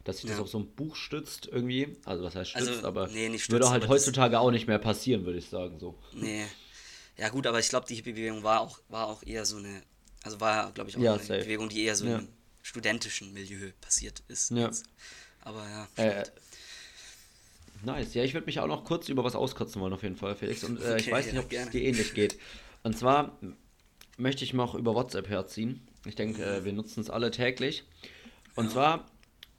Dass 0.07 0.19
sich 0.19 0.29
das 0.31 0.39
Ja. 0.39 0.43
auf 0.45 0.49
so 0.49 0.59
ein 0.61 0.67
Buch 0.75 0.97
stützt 0.97 1.49
irgendwie. 1.51 1.97
Also 2.05 2.25
was 2.25 2.35
heißt 2.35 2.55
Also, 2.57 2.71
stützt, 2.71 2.85
aber 2.85 3.09
nee, 3.09 3.29
nicht 3.29 3.51
würde 3.51 3.65
stützt, 3.65 3.71
halt 3.73 3.83
aber 3.85 3.93
heutzutage 3.95 4.39
auch 4.41 4.51
nicht 4.53 4.67
mehr 4.69 4.79
passieren, 4.79 5.27
würde 5.27 5.39
ich 5.39 5.49
sagen 5.49 5.79
so. 5.79 5.99
Nee. 6.13 6.47
Ja 7.19 7.29
gut, 7.29 7.47
aber 7.47 7.59
ich 7.59 7.69
glaube, 7.69 7.87
die 7.89 7.97
Hippie-Bewegung 7.97 8.43
war 8.43 8.61
auch, 8.61 8.79
war 8.89 9.09
auch 9.09 9.23
eher 9.25 9.45
so 9.45 9.57
eine, 9.57 9.83
also 10.23 10.41
war, 10.41 10.71
glaube 10.73 10.91
ich, 10.91 10.97
auch 10.97 11.01
Ja, 11.01 11.15
eine 11.15 11.23
safe. 11.23 11.41
Bewegung, 11.41 11.69
die 11.69 11.83
eher 11.85 11.97
so 11.97 12.07
Ja. 12.07 12.19
im 12.19 12.29
studentischen 12.63 13.33
Milieu 13.33 13.73
passiert 13.81 14.23
ist. 14.29 14.51
Ja. 14.53 14.67
jetzt. 14.67 14.85
Aber 15.41 15.65
ja, 15.69 15.89
Äh. 16.05 16.25
Nice. 17.85 18.15
Ja, 18.15 18.25
ich 18.25 18.33
würde 18.35 18.47
mich 18.47 18.59
auch 18.61 18.67
noch 18.67 18.85
kurz 18.85 19.09
über 19.09 19.23
was 19.25 19.35
auskotzen 19.35 19.81
wollen, 19.81 19.93
auf 19.93 20.03
jeden 20.03 20.17
Fall, 20.17 20.35
Felix. 20.35 20.65
Und 20.65 20.81
äh, 20.81 20.97
ich 20.99 21.03
Okay, 21.05 21.13
weiß 21.13 21.27
nicht, 21.33 21.39
ob 21.39 21.53
es 21.53 21.71
dir 21.71 21.83
ähnlich 21.83 22.15
geht. 22.15 22.39
Und 22.83 22.97
zwar 22.97 23.39
möchte 24.17 24.45
ich 24.45 24.55
noch 24.55 24.75
über 24.75 24.95
WhatsApp 24.95 25.29
herziehen. 25.29 25.87
Ich 26.05 26.15
denke, 26.15 26.43
äh, 26.45 26.65
wir 26.65 26.73
nutzen 26.73 27.01
es 27.01 27.11
alle 27.11 27.31
täglich. 27.31 27.85
Und 28.55 28.71
zwar, 28.71 29.07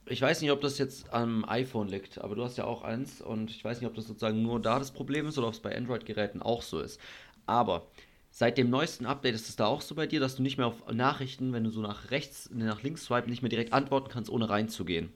ich 0.09 0.21
weiß 0.21 0.41
nicht, 0.41 0.51
ob 0.51 0.61
das 0.61 0.77
jetzt 0.77 1.11
am 1.13 1.45
iPhone 1.47 1.87
liegt, 1.87 2.19
aber 2.19 2.35
du 2.35 2.43
hast 2.43 2.57
ja 2.57 2.65
auch 2.65 2.81
eins 2.83 3.21
und 3.21 3.51
ich 3.51 3.63
weiß 3.63 3.79
nicht, 3.81 3.87
ob 3.89 3.95
das 3.95 4.07
sozusagen 4.07 4.41
nur 4.41 4.61
da 4.61 4.79
das 4.79 4.91
Problem 4.91 5.27
ist 5.27 5.37
oder 5.37 5.47
ob 5.47 5.53
es 5.53 5.59
bei 5.59 5.75
Android-Geräten 5.75 6.41
auch 6.41 6.61
so 6.61 6.79
ist. 6.79 6.99
Aber 7.45 7.87
seit 8.29 8.57
dem 8.57 8.69
neuesten 8.69 9.05
Update 9.05 9.35
ist 9.35 9.49
es 9.49 9.55
da 9.55 9.65
auch 9.65 9.81
so 9.81 9.95
bei 9.95 10.07
dir, 10.07 10.19
dass 10.19 10.35
du 10.35 10.43
nicht 10.43 10.57
mehr 10.57 10.67
auf 10.67 10.85
Nachrichten, 10.91 11.53
wenn 11.53 11.63
du 11.63 11.69
so 11.69 11.81
nach 11.81 12.11
rechts, 12.11 12.49
nach 12.53 12.83
links 12.83 13.05
swipen, 13.05 13.29
nicht 13.29 13.41
mehr 13.41 13.49
direkt 13.49 13.73
antworten 13.73 14.09
kannst, 14.09 14.29
ohne 14.29 14.49
reinzugehen. 14.49 15.13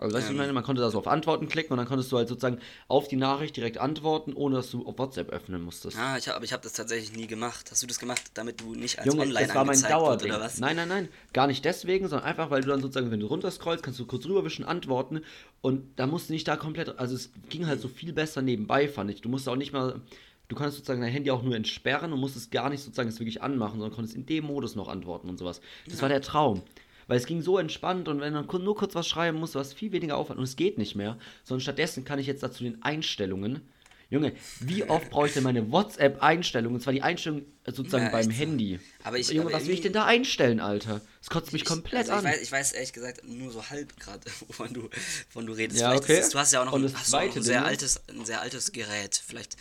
Also 0.00 0.16
weißt 0.16 0.28
du, 0.28 0.30
Ähm. 0.30 0.36
ich 0.36 0.40
meine, 0.40 0.52
man 0.54 0.64
konnte 0.64 0.80
da 0.80 0.90
so 0.90 0.98
auf 0.98 1.06
Antworten 1.06 1.46
klicken 1.46 1.72
und 1.72 1.76
dann 1.76 1.86
konntest 1.86 2.10
du 2.10 2.16
halt 2.16 2.26
sozusagen 2.26 2.58
auf 2.88 3.06
die 3.06 3.16
Nachricht 3.16 3.56
direkt 3.56 3.76
antworten, 3.78 4.32
ohne 4.32 4.56
dass 4.56 4.70
du 4.70 4.86
auf 4.86 4.98
WhatsApp 4.98 5.28
öffnen 5.28 5.62
musstest. 5.62 5.98
Ah, 5.98 6.16
ich 6.16 6.26
hab, 6.26 6.36
aber 6.36 6.44
ich 6.44 6.52
habe 6.54 6.62
das 6.62 6.72
tatsächlich 6.72 7.14
nie 7.14 7.26
gemacht. 7.26 7.68
Hast 7.70 7.82
du 7.82 7.86
das 7.86 7.98
gemacht, 7.98 8.22
damit 8.34 8.60
du 8.62 8.74
nicht 8.74 8.98
als 8.98 9.06
Junge, 9.06 9.22
online 9.22 9.46
das 9.46 9.54
war 9.54 9.64
mein 9.64 9.80
wird, 9.80 9.90
Dauerding. 9.90 10.30
oder 10.30 10.40
was? 10.40 10.58
Nein, 10.58 10.76
nein, 10.76 10.88
nein, 10.88 11.08
gar 11.34 11.46
nicht 11.46 11.64
deswegen, 11.64 12.08
sondern 12.08 12.26
einfach, 12.26 12.50
weil 12.50 12.62
du 12.62 12.68
dann 12.68 12.80
sozusagen, 12.80 13.10
wenn 13.10 13.20
du 13.20 13.26
runterscrollst, 13.26 13.82
kannst 13.82 14.00
du 14.00 14.06
kurz 14.06 14.24
rüberwischen, 14.24 14.64
antworten 14.64 15.20
und 15.60 15.98
da 15.98 16.06
musst 16.06 16.30
du 16.30 16.32
nicht 16.32 16.48
da 16.48 16.56
komplett, 16.56 16.98
also 16.98 17.14
es 17.14 17.30
ging 17.50 17.66
halt 17.66 17.82
so 17.82 17.88
viel 17.88 18.14
besser 18.14 18.40
nebenbei, 18.40 18.88
fand 18.88 19.10
ich. 19.10 19.20
Du 19.20 19.28
musst 19.28 19.46
auch 19.50 19.56
nicht 19.56 19.72
mal, 19.74 20.00
du 20.48 20.56
konntest 20.56 20.78
sozusagen 20.78 21.02
dein 21.02 21.12
Handy 21.12 21.30
auch 21.30 21.42
nur 21.42 21.54
entsperren 21.54 22.14
und 22.14 22.20
musstest 22.20 22.50
gar 22.50 22.70
nicht 22.70 22.82
sozusagen 22.82 23.10
es 23.10 23.20
wirklich 23.20 23.42
anmachen, 23.42 23.78
sondern 23.78 23.94
konntest 23.94 24.16
in 24.16 24.24
dem 24.24 24.46
Modus 24.46 24.76
noch 24.76 24.88
antworten 24.88 25.28
und 25.28 25.38
sowas. 25.38 25.60
Das 25.88 26.00
war 26.00 26.08
der 26.08 26.22
Traum. 26.22 26.62
Weil 27.10 27.16
es 27.16 27.26
ging 27.26 27.42
so 27.42 27.58
entspannt 27.58 28.06
und 28.06 28.20
wenn 28.20 28.32
man 28.32 28.46
nur 28.62 28.76
kurz 28.76 28.94
was 28.94 29.08
schreiben 29.08 29.36
muss, 29.38 29.56
war 29.56 29.62
es 29.62 29.72
viel 29.72 29.90
weniger 29.90 30.16
Aufwand 30.16 30.38
und 30.38 30.44
es 30.44 30.54
geht 30.54 30.78
nicht 30.78 30.94
mehr. 30.94 31.18
Sondern 31.42 31.60
stattdessen 31.60 32.04
kann 32.04 32.20
ich 32.20 32.28
jetzt 32.28 32.40
dazu 32.40 32.62
den 32.62 32.84
Einstellungen. 32.84 33.62
Junge, 34.10 34.32
wie 34.60 34.84
oft 34.84 35.10
brauche 35.10 35.26
ich 35.26 35.32
denn 35.32 35.42
meine 35.42 35.72
WhatsApp-Einstellungen? 35.72 36.76
Und 36.76 36.80
zwar 36.82 36.92
die 36.92 37.02
Einstellung 37.02 37.42
äh, 37.64 37.72
sozusagen 37.72 38.04
Ja, 38.04 38.10
beim 38.10 38.26
so. 38.26 38.30
Handy. 38.30 38.78
Aber 39.02 39.18
ich- 39.18 39.28
Junge, 39.28 39.48
aber 39.48 39.54
was 39.54 39.66
will 39.66 39.74
ich 39.74 39.80
denn 39.80 39.92
da 39.92 40.04
einstellen, 40.04 40.60
Alter? 40.60 41.00
Das 41.18 41.30
kotzt 41.30 41.52
mich 41.52 41.62
Ich- 41.62 41.68
komplett 41.68 42.08
also 42.08 42.12
ich 42.12 42.18
an. 42.18 42.24
Weiß, 42.26 42.42
ich 42.42 42.52
weiß 42.52 42.72
ehrlich 42.74 42.92
gesagt 42.92 43.26
nur 43.26 43.50
so 43.50 43.68
halb 43.68 43.98
gerade, 43.98 44.30
wovon 44.46 44.72
du, 44.72 44.88
wovon 45.32 45.46
du 45.46 45.52
redest. 45.52 45.80
Ja, 45.80 45.96
okay. 45.96 46.20
ist 46.20 46.32
du 46.32 46.38
hast 46.38 46.52
ja 46.52 46.60
auch 46.60 46.66
noch, 46.66 46.74
ein, 46.74 46.84
hast 46.94 47.12
auch 47.12 47.24
noch 47.24 47.34
ein, 47.34 47.42
sehr 47.42 47.64
altes, 47.64 48.00
ein 48.08 48.24
sehr 48.24 48.40
altes 48.40 48.70
Gerät. 48.70 49.20
Vielleicht. 49.26 49.56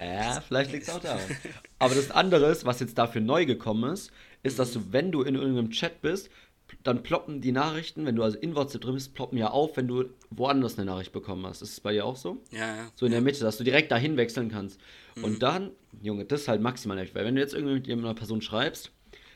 Ja, 0.00 0.40
vielleicht 0.40 0.70
liegt 0.70 0.84
es 0.84 0.90
auch 0.94 1.00
daran. 1.00 1.20
Aber 1.80 1.96
das 1.96 2.12
andere 2.12 2.56
was 2.64 2.78
jetzt 2.78 2.96
dafür 2.96 3.20
neu 3.20 3.44
gekommen 3.44 3.92
ist, 3.92 4.12
ist, 4.44 4.58
dass 4.58 4.72
du, 4.72 4.92
wenn 4.92 5.12
du 5.12 5.22
in 5.22 5.34
irgendeinem 5.34 5.70
Chat 5.70 6.02
bist, 6.02 6.28
dann 6.82 7.02
ploppen 7.02 7.40
die 7.40 7.52
Nachrichten, 7.52 8.06
wenn 8.06 8.16
du 8.16 8.22
also 8.22 8.38
in 8.38 8.54
WhatsApp 8.56 8.82
drin 8.82 8.94
bist, 8.94 9.14
ploppen 9.14 9.38
ja 9.38 9.50
auf, 9.50 9.76
wenn 9.76 9.88
du 9.88 10.04
woanders 10.30 10.78
eine 10.78 10.86
Nachricht 10.90 11.12
bekommen 11.12 11.46
hast. 11.46 11.62
Ist 11.62 11.72
es 11.72 11.80
bei 11.80 11.92
dir 11.92 12.04
auch 12.04 12.16
so? 12.16 12.38
Ja, 12.50 12.76
ja. 12.76 12.90
So 12.94 13.06
in 13.06 13.12
der 13.12 13.20
Mitte, 13.20 13.40
dass 13.40 13.56
du 13.58 13.64
direkt 13.64 13.90
dahin 13.92 14.16
wechseln 14.16 14.50
kannst. 14.50 14.80
Mhm. 15.16 15.24
Und 15.24 15.42
dann, 15.42 15.70
Junge, 16.02 16.24
das 16.24 16.42
ist 16.42 16.48
halt 16.48 16.60
maximal 16.60 16.96
nervig, 16.96 17.14
weil 17.14 17.24
wenn 17.24 17.34
du 17.34 17.40
jetzt 17.40 17.54
irgendwie 17.54 17.74
mit 17.94 18.04
einer 18.04 18.14
Person 18.14 18.40
schreibst, 18.42 18.90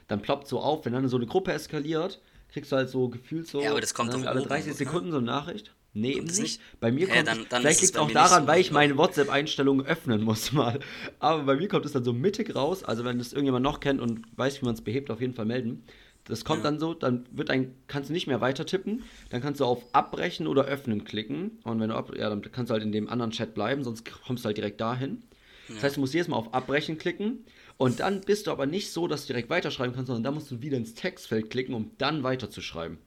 dann 0.09 0.23
ploppt 0.23 0.47
so 0.49 0.61
auf, 0.61 0.85
wenn 0.85 0.93
dann 0.93 1.09
so 1.09 1.17
eine 1.17 1.27
Gruppe 1.27 1.53
eskaliert, 1.53 2.21
kriegst 2.53 2.73
du 2.73 2.77
halt 2.77 2.89
so 2.89 3.09
gefühlt 3.09 3.47
so 3.49 3.61
Ja, 3.61 3.71
aber 3.73 3.81
das 3.81 3.93
kommt 3.95 4.13
ne, 4.13 4.19
doch 4.19 4.27
alle 4.27 4.41
oben, 4.41 4.49
30 4.49 4.69
oder? 4.71 4.77
Sekunden 4.79 5.11
so 5.11 5.17
eine 5.19 5.27
Nachricht. 5.27 5.73
Nee, 5.95 6.11
eben 6.11 6.19
Kommt 6.27 6.31
nicht. 6.33 6.41
nicht? 6.43 6.61
Bei 6.79 6.93
mir 6.93 7.09
kommt 7.09 7.27
dann- 7.27 7.41
es, 7.43 7.49
dann 7.49 7.61
vielleicht 7.63 7.81
liegt 7.81 7.95
es 7.95 7.99
auch 8.01 8.11
daran, 8.11 8.43
so. 8.43 8.49
weil 8.49 8.61
ich 8.61 8.71
meine 8.71 8.99
WhatsApp-Einstellungen 8.99 9.87
öffnen 9.87 10.23
muss 10.23 10.53
mal. 10.53 10.79
Aber 11.21 11.45
bei 11.45 11.57
mir 11.57 11.69
kommt 11.69 11.87
es 11.87 11.93
dann 11.93 12.05
so 12.05 12.13
mittig 12.13 12.55
raus. 12.55 12.85
Also 12.85 13.05
wenn 13.07 13.19
das 13.19 13.33
irgendjemand 13.33 13.63
noch 13.65 13.81
kennt 13.81 14.01
und 14.01 14.21
weiß, 14.37 14.61
wie 14.61 14.67
man 14.67 14.75
es 14.75 14.83
behebt, 14.83 15.11
auf 15.11 15.21
jeden 15.23 15.33
Fall 15.35 15.47
melden. 15.47 15.85
Das 16.29 16.45
kommt 16.45 16.65
Ja. 16.65 16.71
dann 16.71 16.79
so, 16.79 16.93
dann 16.95 17.25
wird 17.31 17.51
ein, 17.51 17.75
kannst 17.87 18.09
du 18.11 18.13
nicht 18.13 18.27
mehr 18.27 18.41
weiter 18.41 18.67
tippen. 18.67 19.05
Dann 19.31 19.41
kannst 19.41 19.61
du 19.61 19.65
auf 19.65 19.83
Abbrechen 19.93 20.47
oder 20.47 20.65
Öffnen 20.65 21.05
klicken. 21.05 21.59
Und 21.65 21.81
wenn 21.81 21.89
du 21.89 21.95
ab, 21.95 22.13
ja, 22.17 22.29
dann 22.29 22.43
kannst 22.43 22.71
du 22.71 22.75
halt 22.75 22.83
in 22.83 22.93
dem 22.93 23.09
anderen 23.09 23.31
Chat 23.31 23.55
bleiben, 23.55 23.85
sonst 23.85 24.05
kommst 24.27 24.45
du 24.45 24.47
halt 24.47 24.57
direkt 24.57 24.81
dahin. 24.81 25.23
Das 25.69 25.83
heißt, 25.83 25.97
du 25.97 26.01
musst 26.01 26.15
jedes 26.15 26.29
Mal 26.29 26.37
auf 26.37 26.55
Abbrechen 26.55 26.99
klicken. 26.99 27.45
Und 27.77 28.01
dann 28.01 28.21
bist 28.21 28.47
du 28.47 28.51
aber 28.53 28.67
nicht 28.67 28.93
so, 28.93 29.07
dass 29.09 29.23
du 29.23 29.29
direkt 29.29 29.51
weiterschreiben 29.51 29.95
kannst, 29.95 30.07
sondern 30.07 30.23
da 30.25 30.31
musst 30.31 30.51
du 30.51 30.63
wieder 30.63 30.77
ins 30.77 30.95
Textfeld 30.95 31.51
klicken, 31.51 31.75
um 31.75 31.91
dann 31.99 32.23
weiterzuschreiben. 32.23 32.99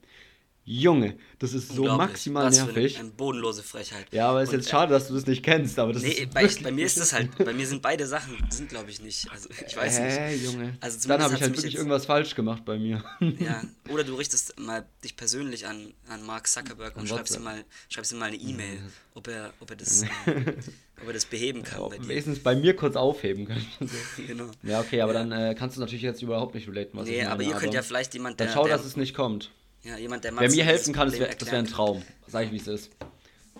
Junge, 0.64 1.16
das 1.38 1.52
ist 1.54 1.72
so 1.72 1.84
maximal 1.84 2.44
Was 2.46 2.58
für 2.60 2.66
nervig. 2.66 2.96
Eine, 2.96 3.06
eine 3.06 3.14
bodenlose 3.16 3.62
Frechheit. 3.62 4.06
Ja, 4.12 4.28
aber 4.28 4.42
es 4.42 4.50
ist 4.50 4.52
Und, 4.54 4.60
jetzt 4.60 4.68
äh, 4.68 4.70
schade, 4.70 4.92
dass 4.92 5.08
du 5.08 5.14
das 5.14 5.26
nicht 5.26 5.42
kennst, 5.42 5.78
aber 5.78 5.92
das 5.94 6.02
Nee, 6.02 6.10
ist 6.10 6.34
bei, 6.34 6.42
wirklich 6.42 6.62
bei 6.62 6.70
mir 6.70 6.86
ist 6.86 7.00
das 7.00 7.12
halt, 7.12 7.36
bei 7.38 7.52
mir 7.52 7.66
sind 7.66 7.82
beide 7.82 8.06
Sachen, 8.06 8.36
sind 8.50 8.68
glaube 8.68 8.90
ich 8.90 9.00
nicht. 9.00 9.28
Also 9.32 9.48
ich 9.66 9.76
weiß 9.76 9.98
Hä, 9.98 10.32
nicht. 10.32 10.44
Junge. 10.44 10.76
Also 10.80 11.08
Dann 11.08 11.22
habe 11.22 11.34
ich 11.34 11.40
halt 11.40 11.52
wirklich 11.56 11.72
jetzt- 11.72 11.80
irgendwas 11.80 12.06
falsch 12.06 12.34
gemacht 12.34 12.64
bei 12.64 12.78
mir. 12.78 13.02
Ja, 13.40 13.62
oder 13.88 14.04
du 14.04 14.14
richtest 14.16 14.58
mal 14.60 14.84
dich 15.02 15.16
persönlich 15.16 15.66
an, 15.66 15.94
an 16.08 16.24
Mark 16.24 16.46
Zuckerberg 16.46 16.94
und 16.96 17.02
An 17.02 17.08
schreibst 17.08 17.34
ihm, 17.36 17.42
mal, 17.42 17.64
schreibst 17.88 18.12
ihm 18.12 18.18
mal 18.18 18.26
eine 18.26 18.36
E-Mail, 18.36 18.78
ob 19.14 19.28
er, 19.28 19.52
ob, 19.60 19.70
er 19.70 19.76
das, 19.76 20.02
äh, 20.26 20.52
ob 21.00 21.06
er 21.08 21.12
das 21.14 21.24
beheben 21.24 21.62
kann 21.62 21.80
bei 21.88 21.96
dir. 21.98 22.06
Wenigstens 22.08 22.40
bei 22.40 22.54
mir 22.54 22.76
kurz 22.76 22.96
aufheben 22.96 23.46
können. 23.46 23.66
Genau. 24.26 24.50
ja, 24.62 24.80
okay, 24.80 25.00
aber 25.00 25.14
dann 25.14 25.32
äh, 25.32 25.54
kannst 25.58 25.76
du 25.76 25.80
natürlich 25.80 26.02
jetzt 26.02 26.22
überhaupt 26.22 26.54
nicht 26.54 26.68
relaten, 26.68 26.96
was 26.98 27.08
ich 27.08 27.16
Nee, 27.16 27.24
aber 27.24 27.42
ihr 27.42 27.54
könnt 27.54 27.72
ja 27.74 27.82
vielleicht 27.82 28.12
jemand, 28.14 28.38
der, 28.38 28.46
Dann 28.48 28.54
schau, 28.54 28.68
dass 28.68 28.84
es 28.84 28.96
nicht 28.96 29.14
kommt. 29.14 29.50
Ja, 29.82 29.96
jemand, 29.96 30.24
der 30.24 30.36
Wer 30.38 30.50
mir 30.50 30.64
helfen 30.64 30.92
kann, 30.94 31.08
das 31.10 31.18
wäre 31.18 31.34
wär 31.40 31.58
ein 31.58 31.66
Traum. 31.66 32.02
Sag 32.26 32.46
ich, 32.46 32.52
wie 32.52 32.56
es 32.58 32.66
ist. 32.66 32.90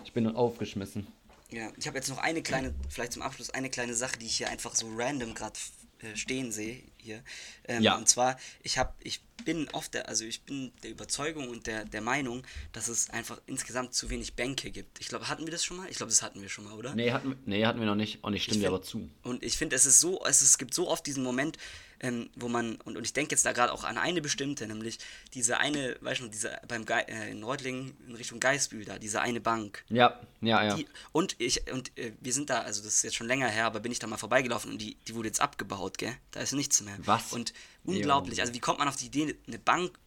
Ich 0.05 0.13
bin 0.13 0.27
aufgeschmissen. 0.27 1.07
Ja, 1.51 1.71
ich 1.77 1.87
habe 1.87 1.97
jetzt 1.97 2.09
noch 2.09 2.19
eine 2.19 2.43
kleine, 2.43 2.75
vielleicht 2.89 3.13
zum 3.13 3.23
Abschluss, 3.23 3.51
eine 3.51 3.71
kleine 3.71 3.95
Sache, 3.95 4.19
die 4.19 4.27
ich 4.27 4.37
hier 4.37 4.49
einfach 4.51 4.75
so 4.75 4.87
random 4.97 5.35
gerade 5.35 5.59
äh, 6.01 6.17
stehen 6.17 6.53
sehe 6.53 6.81
hier. 6.99 7.23
Ähm, 7.67 7.83
Ja. 7.83 7.97
Und 7.97 8.09
zwar, 8.09 8.39
ich 8.63 8.79
habe, 8.79 8.93
ich 9.01 9.21
bin 9.45 9.69
oft 9.73 9.95
der, 9.95 10.09
also 10.09 10.25
ich 10.25 10.43
bin 10.43 10.71
der 10.83 10.91
Überzeugung 10.91 11.49
und 11.49 11.67
der, 11.67 11.85
der 11.87 12.03
Meinung, 12.03 12.45
dass 12.73 12.89
es 12.89 13.11
einfach 13.11 13.41
insgesamt 13.47 13.95
zu 13.95 14.11
wenig 14.11 14.35
Bänke 14.35 14.71
gibt. 14.71 15.01
Ich 15.01 15.09
glaube, 15.09 15.29
hatten 15.29 15.45
wir 15.47 15.51
das 15.51 15.65
schon 15.65 15.79
mal? 15.79 15.89
Ich 15.91 15.97
glaube, 15.97 16.11
das 16.11 16.23
hatten 16.23 16.41
wir 16.41 16.49
schon 16.49 16.65
mal, 16.65 16.75
oder? 16.75 16.95
Nee, 16.95 17.11
hatten, 17.11 17.31
wir- 17.31 17.39
nee, 17.47 17.65
hatten 17.67 17.81
wir 17.81 17.87
noch 17.87 17.95
nicht. 17.97 18.23
Und 18.23 18.35
ich 18.35 18.43
stimme 18.45 18.59
Ich 18.59 18.61
dir 18.63 18.67
find- 18.69 18.75
aber 18.77 18.83
zu. 18.85 19.11
Und 19.23 19.43
ich 19.43 19.57
finde, 19.57 19.75
es 19.77 19.87
ist 19.87 19.99
so, 20.01 20.23
es, 20.25 20.43
es 20.43 20.57
gibt 20.59 20.73
so 20.75 20.89
oft 20.89 21.05
diesen 21.07 21.25
Moment, 21.25 21.57
ähm, 22.01 22.31
wo 22.35 22.49
man, 22.49 22.77
und, 22.77 22.97
und 22.97 23.05
ich 23.05 23.13
denke 23.13 23.33
jetzt 23.33 23.45
da 23.45 23.53
gerade 23.53 23.73
auch 23.73 23.85
an 23.85 23.99
eine 23.99 24.21
bestimmte, 24.21 24.67
nämlich 24.67 24.99
diese 25.35 25.59
eine, 25.59 25.97
weißt 26.01 26.23
du, 26.23 26.29
diese 26.29 26.59
beim 26.67 26.85
Ge 26.85 27.05
äh, 27.07 27.31
in 27.31 27.43
Reutlingen 27.43 27.97
in 28.09 28.15
Richtung 28.15 28.41
Geisbühl 28.41 28.85
da, 28.85 28.99
diese 28.99 29.21
eine 29.21 29.41
Bank. 29.41 29.85
Ja, 29.89 30.21
ja, 30.41 30.65
ja. 30.65 30.75
Die, 30.75 30.87
und 31.13 31.37
ich, 31.39 31.71
und 31.73 31.97
äh, 31.99 32.13
wir 32.21 32.33
sind 32.33 32.51
da, 32.51 32.63
also 32.63 32.83
das 32.83 32.97
ist 32.97 33.03
jetzt 33.03 33.17
schon 33.17 33.27
länger 33.27 33.49
her, 33.49 33.67
aber 33.67 33.81
bin 33.81 33.93
ich 33.93 33.99
da 33.99 34.07
mal 34.07 34.17
vorbeigelaufen 34.17 34.73
und 34.73 34.79
die, 34.79 34.97
die 35.07 35.15
wurde 35.15 35.29
jetzt 35.29 35.41
abgebaut, 35.41 35.99
gell? 35.99 36.17
Da 36.31 36.41
ist 36.41 36.53
nichts 36.53 36.81
mehr. 36.81 36.97
Was? 37.05 37.33
Und 37.33 37.53
unglaublich, 37.85 38.41
also 38.41 38.55
wie 38.55 38.61
kommt 38.61 38.79
man 38.79 38.89
auf 38.89 38.97
die 38.97 39.07
Idee, 39.07 39.37
eine 39.47 39.59
Bank 39.59 39.99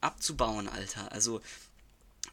abzubauen, 0.00 0.68
Alter? 0.68 1.10
Also, 1.12 1.40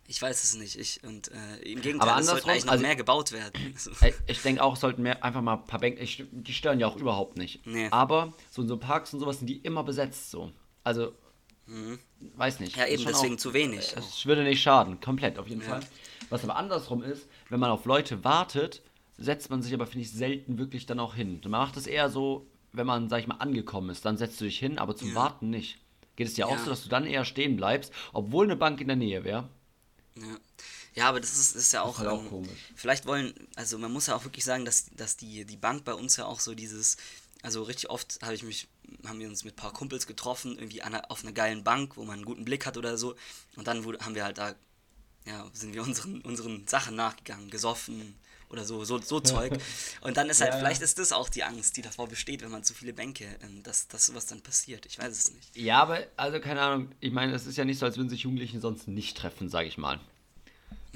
Ich 0.08 0.22
weiß 0.22 0.44
es 0.44 0.56
nicht. 0.56 0.78
Ich, 0.78 1.04
und 1.04 1.32
äh, 1.32 1.58
im 1.64 1.82
Gegenteil, 1.82 2.10
aber 2.10 2.20
es 2.20 2.28
sollte 2.28 2.48
eigentlich 2.48 2.66
noch 2.66 2.74
also, 2.74 2.84
mehr 2.84 2.96
gebaut 2.96 3.32
werden. 3.32 3.76
Ich 4.28 4.42
denke 4.42 4.64
auch, 4.64 4.74
es 4.74 4.80
sollten 4.80 5.02
mehr 5.02 5.24
einfach 5.24 5.42
mal 5.42 5.56
ein 5.56 5.66
paar 5.66 5.80
Bänke. 5.80 6.02
Ich, 6.02 6.24
die 6.32 6.54
stören 6.54 6.80
ja 6.80 6.88
auch 6.88 6.96
überhaupt 6.96 7.38
nicht. 7.38 7.66
Nee. 7.66 7.88
Aber 7.92 8.34
so 8.52 8.62
in 8.62 8.68
so 8.68 8.78
Parks 8.78 9.14
und 9.14 9.20
sowas 9.20 9.40
sind 9.40 9.48
die 9.48 9.58
immer 9.58 9.84
besetzt 9.84 10.30
so. 10.30 10.52
Also, 10.84 11.14
mhm. 11.66 12.00
weiß 12.36 12.60
nicht. 12.60 12.76
Ja, 12.76 12.86
eben, 12.86 13.04
deswegen 13.04 13.36
auch, 13.36 13.40
zu 13.40 13.54
wenig. 13.54 13.96
Es 13.98 14.26
würde 14.26 14.44
nicht 14.44 14.62
schaden, 14.62 15.00
komplett 15.00 15.40
auf 15.40 15.48
jeden 15.48 15.62
ja. 15.62 15.70
Fall. 15.70 15.80
Was 16.30 16.44
aber 16.44 16.56
andersrum 16.56 17.04
ist, 17.04 17.28
wenn 17.50 17.60
man 17.60 17.72
auf 17.72 17.86
Leute 17.86 18.24
wartet, 18.24 18.84
setzt 19.18 19.50
man 19.50 19.62
sich 19.62 19.74
aber, 19.74 19.88
finde 19.88 20.02
ich, 20.02 20.12
selten 20.12 20.58
wirklich 20.58 20.86
dann 20.86 21.00
auch 21.00 21.16
hin. 21.16 21.42
Man 21.44 21.52
macht 21.52 21.78
es 21.78 21.88
eher 21.88 22.10
so, 22.10 22.48
wenn 22.74 22.86
man, 22.86 23.10
sag 23.10 23.22
ich 23.22 23.28
mal, 23.28 23.36
angekommen 23.36 23.90
ist, 23.90 24.06
dann 24.06 24.18
setzt 24.18 24.40
du 24.42 24.46
dich 24.46 24.60
hin, 24.60 24.78
aber 24.78 24.96
zum 24.96 25.10
ja. 25.10 25.16
Warten 25.16 25.50
nicht. 25.50 25.80
Geht 26.16 26.28
es 26.28 26.34
dir 26.36 26.48
ja. 26.48 26.54
auch 26.54 26.58
so, 26.60 26.70
dass 26.70 26.84
du 26.84 26.90
dann 26.90 27.06
eher 27.06 27.26
stehen 27.26 27.56
bleibst, 27.56 27.92
obwohl 28.14 28.46
eine 28.46 28.56
Bank 28.56 28.82
in 28.82 28.88
der 28.88 28.96
Nähe 28.96 29.24
wäre? 29.24 29.50
Ja. 30.18 30.40
Ja, 30.96 31.10
aber 31.10 31.20
das 31.20 31.38
ist, 31.38 31.56
ist 31.56 31.74
ja 31.74 31.82
auch, 31.82 32.00
halt 32.00 32.08
auch 32.08 32.22
ähm, 32.22 32.30
komisch. 32.30 32.58
Vielleicht 32.76 33.06
wollen, 33.06 33.34
also 33.56 33.78
man 33.78 33.92
muss 33.92 34.08
ja 34.08 34.16
auch 34.16 34.24
wirklich 34.24 34.46
sagen, 34.46 34.64
dass, 34.64 34.86
dass 34.96 35.18
die, 35.18 35.44
die 35.44 35.58
Bank 35.58 35.84
bei 35.84 35.94
uns 35.94 36.16
ja 36.16 36.26
auch 36.26 36.40
so 36.40 36.56
dieses, 36.56 36.96
also 37.42 37.64
richtig 37.64 37.90
oft 37.90 38.20
habe 38.22 38.34
ich 38.34 38.44
mich, 38.44 38.70
haben 39.06 39.20
wir 39.20 39.28
uns 39.28 39.44
mit 39.44 39.54
ein 39.54 39.58
paar 39.58 39.74
Kumpels 39.74 40.08
getroffen, 40.08 40.58
irgendwie 40.58 40.82
an, 40.82 40.96
auf 40.96 41.24
einer 41.24 41.34
geilen 41.34 41.64
Bank, 41.66 41.98
wo 41.98 42.06
man 42.06 42.16
einen 42.16 42.26
guten 42.26 42.46
Blick 42.46 42.66
hat 42.66 42.78
oder 42.78 42.98
so. 42.98 43.16
Und 43.58 43.68
dann 43.68 43.84
wurde, 43.84 44.00
haben 44.06 44.16
wir 44.16 44.24
halt 44.24 44.38
da, 44.38 44.56
ja, 45.26 45.50
sind 45.54 45.74
wir 45.74 45.84
unseren, 45.84 46.22
unseren 46.22 46.66
Sachen 46.68 46.96
nachgegangen, 46.96 47.50
gesoffen, 47.50 48.16
oder 48.56 48.66
so, 48.66 48.84
so, 48.84 49.00
so 49.00 49.20
Zeug. 49.20 49.54
Und 50.02 50.18
dann 50.18 50.30
ist 50.30 50.42
halt, 50.42 50.54
ja, 50.54 50.60
vielleicht 50.60 50.82
ist 50.82 50.98
das 50.98 51.12
auch 51.12 51.30
die 51.30 51.44
Angst, 51.44 51.78
die 51.78 51.82
davor 51.82 52.08
besteht, 52.08 52.42
wenn 52.42 52.52
man 52.52 52.64
zu 52.64 52.74
viele 52.74 52.94
Bänke, 52.94 53.26
ähm, 53.44 53.62
dass, 53.64 53.88
dass 53.88 54.06
sowas 54.06 54.26
dann 54.26 54.42
passiert. 54.42 54.86
Ich 54.86 54.98
weiß 54.98 55.12
es 55.12 55.34
nicht. 55.34 55.56
Ja, 55.56 55.82
aber, 55.82 56.00
also 56.16 56.40
keine 56.40 56.62
Ahnung, 56.62 56.90
ich 57.00 57.12
meine, 57.12 57.34
es 57.34 57.46
ist 57.46 57.58
ja 57.58 57.66
nicht 57.66 57.80
so, 57.80 57.86
als 57.86 57.98
würden 57.98 58.10
sich 58.10 58.22
Jugendliche 58.22 58.60
sonst 58.60 58.88
nicht 58.88 59.18
treffen, 59.18 59.50
sage 59.50 59.68
ich 59.68 59.78
mal. 59.78 60.00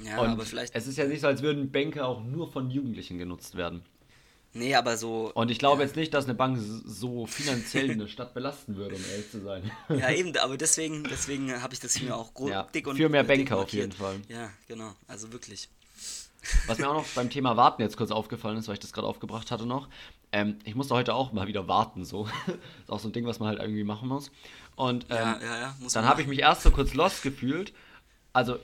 Ja, 0.02 0.20
Und 0.20 0.30
aber 0.30 0.44
vielleicht. 0.44 0.74
Es 0.74 0.86
ist 0.86 0.96
ja 0.96 1.04
nicht 1.04 1.20
so, 1.20 1.26
als 1.26 1.42
würden 1.42 1.70
Bänke 1.70 2.04
auch 2.04 2.22
nur 2.22 2.50
von 2.50 2.70
Jugendlichen 2.70 3.18
genutzt 3.18 3.56
werden. 3.56 3.82
Nee, 4.52 4.74
aber 4.74 4.96
so. 4.96 5.30
Und 5.34 5.50
ich 5.50 5.58
glaube 5.58 5.82
ja. 5.82 5.86
jetzt 5.86 5.96
nicht, 5.96 6.12
dass 6.12 6.24
eine 6.24 6.34
Bank 6.34 6.58
so 6.60 7.26
finanziell 7.26 7.90
eine 7.90 8.08
Stadt 8.08 8.34
belasten 8.34 8.76
würde, 8.76 8.96
um 8.96 9.04
ehrlich 9.12 9.30
zu 9.30 9.40
sein. 9.42 9.70
Ja, 9.88 10.10
eben, 10.10 10.36
aber 10.38 10.56
deswegen, 10.56 11.04
deswegen 11.04 11.62
habe 11.62 11.72
ich 11.72 11.80
das 11.80 11.94
hier 11.94 12.16
auch 12.16 12.32
ja, 12.48 12.64
dick 12.74 12.86
und 12.88 12.96
Für 12.96 13.08
mehr 13.08 13.22
Bänke 13.22 13.56
auf 13.56 13.72
jeden 13.72 13.92
Fall. 13.92 14.16
Ja, 14.28 14.50
genau. 14.66 14.92
Also 15.06 15.32
wirklich. 15.32 15.68
Was 16.66 16.78
mir 16.78 16.88
auch 16.88 16.94
noch 16.94 17.06
beim 17.14 17.30
Thema 17.30 17.56
Warten 17.56 17.82
jetzt 17.82 17.96
kurz 17.96 18.10
aufgefallen 18.10 18.56
ist, 18.56 18.68
weil 18.68 18.74
ich 18.74 18.80
das 18.80 18.92
gerade 18.92 19.06
aufgebracht 19.06 19.50
hatte 19.50 19.66
noch. 19.66 19.88
Ähm, 20.32 20.58
ich 20.64 20.74
musste 20.74 20.94
heute 20.94 21.14
auch 21.14 21.32
mal 21.32 21.46
wieder 21.46 21.68
warten, 21.68 22.04
so. 22.04 22.28
ist 22.82 22.90
auch 22.90 23.00
so 23.00 23.08
ein 23.08 23.12
Ding, 23.12 23.26
was 23.26 23.40
man 23.40 23.48
halt 23.48 23.60
irgendwie 23.60 23.84
machen 23.84 24.08
muss. 24.08 24.30
Und 24.76 25.06
ähm, 25.10 25.16
ja, 25.16 25.38
ja, 25.40 25.60
ja, 25.60 25.74
dann 25.92 26.06
habe 26.06 26.22
ich 26.22 26.28
mich 26.28 26.40
erst 26.40 26.62
so 26.62 26.70
kurz 26.70 26.94
lost 26.94 27.22
gefühlt. 27.22 27.72
Also, 28.32 28.56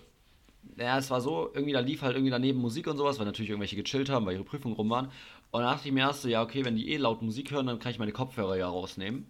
ja, 0.76 0.98
es 0.98 1.10
war 1.10 1.20
so, 1.20 1.50
irgendwie 1.54 1.72
da 1.72 1.80
lief 1.80 2.02
halt 2.02 2.14
irgendwie 2.14 2.30
daneben 2.30 2.60
Musik 2.60 2.86
und 2.86 2.96
sowas, 2.96 3.18
weil 3.18 3.26
natürlich 3.26 3.50
irgendwelche 3.50 3.76
gechillt 3.76 4.08
haben, 4.08 4.26
weil 4.26 4.34
ihre 4.34 4.44
Prüfungen 4.44 4.76
rum 4.76 4.90
waren. 4.90 5.06
Und 5.50 5.62
dann 5.62 5.72
dachte 5.72 5.88
ich 5.88 5.94
mir 5.94 6.00
erst 6.00 6.22
so, 6.22 6.28
ja, 6.28 6.42
okay, 6.42 6.64
wenn 6.64 6.76
die 6.76 6.90
eh 6.92 6.96
laut 6.96 7.22
Musik 7.22 7.50
hören, 7.50 7.66
dann 7.66 7.78
kann 7.78 7.92
ich 7.92 7.98
meine 7.98 8.12
Kopfhörer 8.12 8.56
ja 8.56 8.68
rausnehmen. 8.68 9.26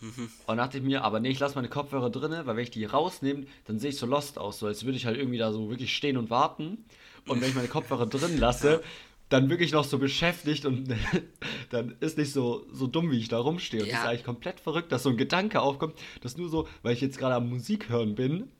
Mhm. 0.00 0.10
Und 0.24 0.30
dann 0.48 0.58
dachte 0.58 0.78
ich 0.78 0.84
mir, 0.84 1.04
aber 1.04 1.20
nee, 1.20 1.30
ich 1.30 1.38
lasse 1.38 1.54
meine 1.54 1.68
Kopfhörer 1.68 2.10
drinne, 2.10 2.46
weil 2.46 2.56
wenn 2.56 2.64
ich 2.64 2.70
die 2.70 2.84
rausnehme, 2.84 3.46
dann 3.66 3.78
sehe 3.78 3.90
ich 3.90 3.96
so 3.96 4.06
lost 4.06 4.38
aus, 4.38 4.58
so 4.58 4.66
als 4.66 4.84
würde 4.84 4.96
ich 4.96 5.06
halt 5.06 5.16
irgendwie 5.16 5.38
da 5.38 5.52
so 5.52 5.70
wirklich 5.70 5.94
stehen 5.94 6.16
und 6.16 6.28
warten. 6.28 6.84
Und 7.26 7.40
wenn 7.40 7.48
ich 7.48 7.54
meine 7.54 7.68
Kopfhörer 7.68 8.06
drin 8.06 8.38
lasse, 8.38 8.82
dann 9.28 9.48
wirklich 9.48 9.72
noch 9.72 9.84
so 9.84 9.98
beschäftigt 9.98 10.66
und 10.66 10.94
dann 11.70 11.96
ist 12.00 12.18
nicht 12.18 12.32
so, 12.32 12.66
so 12.72 12.86
dumm, 12.86 13.10
wie 13.10 13.18
ich 13.18 13.28
da 13.28 13.38
rumstehe. 13.38 13.80
Und 13.80 13.86
ja. 13.86 13.92
das 13.94 14.02
ist 14.02 14.08
eigentlich 14.08 14.24
komplett 14.24 14.60
verrückt, 14.60 14.92
dass 14.92 15.04
so 15.04 15.10
ein 15.10 15.16
Gedanke 15.16 15.60
aufkommt, 15.60 15.94
dass 16.20 16.36
nur 16.36 16.48
so, 16.48 16.68
weil 16.82 16.92
ich 16.94 17.00
jetzt 17.00 17.18
gerade 17.18 17.36
am 17.36 17.48
Musik 17.48 17.88
hören 17.88 18.14
bin, 18.14 18.50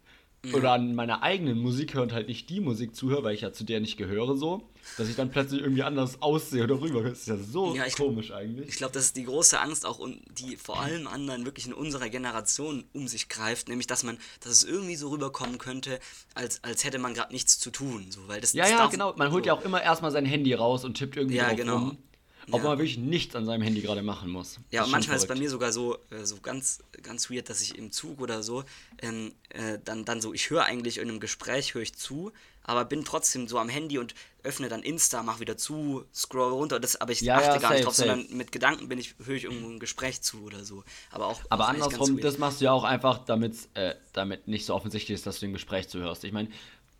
Mhm. 0.44 0.54
oder 0.54 0.72
an 0.72 0.94
meiner 0.94 1.22
eigenen 1.22 1.58
Musik 1.58 1.94
höre 1.94 2.02
und 2.02 2.12
halt 2.12 2.26
nicht 2.26 2.50
die 2.50 2.60
Musik 2.60 2.96
zuhöre, 2.96 3.22
weil 3.22 3.34
ich 3.34 3.42
ja 3.42 3.52
zu 3.52 3.62
der 3.62 3.80
nicht 3.80 3.96
gehöre, 3.96 4.36
so, 4.36 4.68
dass 4.96 5.08
ich 5.08 5.14
dann 5.14 5.30
plötzlich 5.30 5.60
irgendwie 5.60 5.84
anders 5.84 6.20
aussehe 6.20 6.64
oder 6.64 6.80
rüber. 6.80 7.02
Das 7.04 7.20
ist 7.20 7.28
ja 7.28 7.36
so 7.36 7.76
ja, 7.76 7.88
komisch 7.90 8.32
eigentlich. 8.32 8.68
Ich 8.68 8.76
glaube, 8.76 8.92
das 8.92 9.04
ist 9.04 9.16
die 9.16 9.24
große 9.24 9.60
Angst 9.60 9.86
auch, 9.86 10.00
die 10.36 10.56
vor 10.56 10.80
allem 10.80 11.06
anderen 11.06 11.44
wirklich 11.44 11.66
in 11.66 11.72
unserer 11.72 12.08
Generation 12.08 12.84
um 12.92 13.06
sich 13.06 13.28
greift, 13.28 13.68
nämlich, 13.68 13.86
dass 13.86 14.02
man, 14.02 14.18
dass 14.40 14.52
es 14.52 14.64
irgendwie 14.64 14.96
so 14.96 15.10
rüberkommen 15.10 15.58
könnte, 15.58 16.00
als, 16.34 16.64
als 16.64 16.82
hätte 16.82 16.98
man 16.98 17.14
gerade 17.14 17.32
nichts 17.32 17.60
zu 17.60 17.70
tun. 17.70 18.06
So, 18.10 18.26
weil 18.26 18.40
das, 18.40 18.52
ja, 18.52 18.64
das 18.64 18.72
ja, 18.72 18.86
genau. 18.86 19.14
Man 19.16 19.30
holt 19.30 19.44
so. 19.44 19.48
ja 19.48 19.54
auch 19.54 19.64
immer 19.64 19.80
erstmal 19.80 20.10
sein 20.10 20.24
Handy 20.24 20.54
raus 20.54 20.84
und 20.84 20.94
tippt 20.94 21.16
irgendwie 21.16 21.36
ja, 21.36 21.52
genau. 21.52 21.78
rum. 21.78 21.98
Ob 22.50 22.60
ja. 22.60 22.68
man 22.68 22.78
wirklich 22.78 22.98
nichts 22.98 23.36
an 23.36 23.46
seinem 23.46 23.62
Handy 23.62 23.80
gerade 23.80 24.02
machen 24.02 24.30
muss. 24.30 24.58
Ja, 24.70 24.84
und 24.84 24.90
manchmal 24.90 25.16
ist 25.16 25.22
es 25.22 25.28
bei 25.28 25.34
mir 25.34 25.48
sogar 25.48 25.72
so, 25.72 25.96
äh, 26.10 26.24
so 26.24 26.36
ganz, 26.40 26.80
ganz 27.02 27.30
weird, 27.30 27.48
dass 27.48 27.60
ich 27.60 27.78
im 27.78 27.92
Zug 27.92 28.20
oder 28.20 28.42
so, 28.42 28.64
ähm, 29.00 29.32
äh, 29.50 29.78
dann, 29.84 30.04
dann 30.04 30.20
so, 30.20 30.34
ich 30.34 30.50
höre 30.50 30.64
eigentlich 30.64 30.98
in 30.98 31.08
einem 31.08 31.20
Gespräch, 31.20 31.74
höre 31.74 31.82
ich 31.82 31.94
zu, 31.94 32.32
aber 32.64 32.84
bin 32.84 33.04
trotzdem 33.04 33.48
so 33.48 33.58
am 33.58 33.68
Handy 33.68 33.98
und 33.98 34.14
öffne 34.44 34.68
dann 34.68 34.82
Insta, 34.82 35.22
mach 35.22 35.40
wieder 35.40 35.56
zu, 35.56 36.04
scroll 36.14 36.52
runter, 36.52 36.80
das, 36.80 37.00
aber 37.00 37.12
ich 37.12 37.20
ja, 37.20 37.36
achte 37.36 37.46
ja, 37.46 37.52
gar 37.52 37.60
safe, 37.60 37.74
nicht 37.74 37.86
drauf, 37.86 37.94
safe. 37.94 38.08
sondern 38.08 38.36
mit 38.36 38.52
Gedanken 38.52 38.88
bin 38.88 38.98
ich, 38.98 39.14
höre 39.24 39.36
ich 39.36 39.44
irgendwo 39.44 39.68
ein 39.68 39.78
Gespräch 39.78 40.22
zu 40.22 40.42
oder 40.44 40.64
so. 40.64 40.84
Aber 41.10 41.26
auch. 41.26 41.40
Aber 41.48 41.68
andersrum, 41.68 42.20
das 42.20 42.38
machst 42.38 42.60
du 42.60 42.66
ja 42.66 42.72
auch 42.72 42.84
einfach, 42.84 43.18
damit, 43.24 43.56
äh, 43.74 43.94
damit 44.12 44.48
nicht 44.48 44.66
so 44.66 44.74
offensichtlich 44.74 45.14
ist, 45.14 45.26
dass 45.26 45.40
du 45.40 45.46
ein 45.46 45.52
Gespräch 45.52 45.88
zuhörst. 45.88 46.24
Ich 46.24 46.32
meine, 46.32 46.48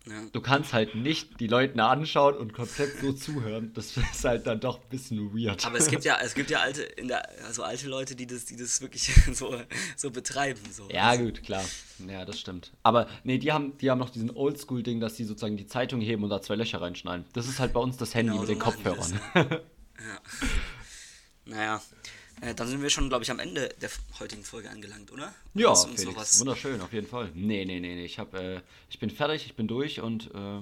ja. 0.05 0.21
Du 0.33 0.41
kannst 0.41 0.73
halt 0.73 0.95
nicht 0.95 1.39
die 1.39 1.47
Leute 1.47 1.81
anschauen 1.81 2.35
und 2.35 2.53
komplett 2.53 2.99
so 2.99 3.13
zuhören. 3.13 3.71
Das 3.73 3.95
ist 4.13 4.25
halt 4.25 4.45
dann 4.45 4.59
doch 4.59 4.81
ein 4.81 4.89
bisschen 4.89 5.33
weird. 5.33 5.65
Aber 5.65 5.77
es 5.77 5.87
gibt 5.87 6.03
ja, 6.03 6.17
es 6.21 6.33
gibt 6.33 6.49
ja 6.49 6.59
alte, 6.59 6.81
in 6.83 7.07
der, 7.07 7.29
also 7.45 7.63
alte 7.63 7.87
Leute, 7.87 8.15
die 8.15 8.27
das, 8.27 8.43
die 8.45 8.57
das 8.57 8.81
wirklich 8.81 9.13
so, 9.33 9.55
so 9.95 10.11
betreiben. 10.11 10.59
So. 10.71 10.89
Ja, 10.89 11.15
gut, 11.15 11.43
klar. 11.43 11.63
Ja, 12.05 12.25
das 12.25 12.39
stimmt. 12.39 12.73
Aber 12.83 13.07
nee, 13.23 13.37
die 13.37 13.53
haben, 13.53 13.77
die 13.77 13.89
haben 13.89 13.99
noch 13.99 14.09
diesen 14.09 14.29
Oldschool-Ding, 14.35 14.99
dass 14.99 15.15
die 15.15 15.23
sozusagen 15.23 15.55
die 15.55 15.67
Zeitung 15.67 16.01
heben 16.01 16.23
und 16.23 16.29
da 16.29 16.41
zwei 16.41 16.55
Löcher 16.55 16.81
reinschneiden. 16.81 17.25
Das 17.31 17.47
ist 17.47 17.59
halt 17.59 17.71
bei 17.71 17.79
uns 17.79 17.95
das 17.95 18.13
Handy 18.13 18.31
genau, 18.31 18.41
mit 18.41 18.47
so 18.47 18.53
den 18.53 18.59
Kopfhörern. 18.59 19.19
Ja. 19.99 20.19
Naja. 21.45 21.81
Äh, 22.43 22.55
dann 22.55 22.67
sind 22.67 22.81
wir 22.81 22.89
schon, 22.89 23.09
glaube 23.09 23.23
ich, 23.23 23.31
am 23.31 23.39
Ende 23.39 23.69
der 23.81 23.89
heutigen 24.19 24.43
Folge 24.43 24.69
angelangt, 24.69 25.11
oder? 25.11 25.33
Ja, 25.53 25.73
Felix, 25.75 26.39
wunderschön, 26.39 26.81
auf 26.81 26.91
jeden 26.91 27.07
Fall. 27.07 27.31
Nee, 27.33 27.65
nee, 27.65 27.79
nee, 27.79 27.95
nee. 27.95 28.05
Ich, 28.05 28.19
hab, 28.19 28.33
äh, 28.33 28.61
ich 28.89 28.99
bin 28.99 29.09
fertig, 29.09 29.45
ich 29.45 29.55
bin 29.55 29.67
durch 29.67 30.01
und. 30.01 30.29
Äh, 30.33 30.59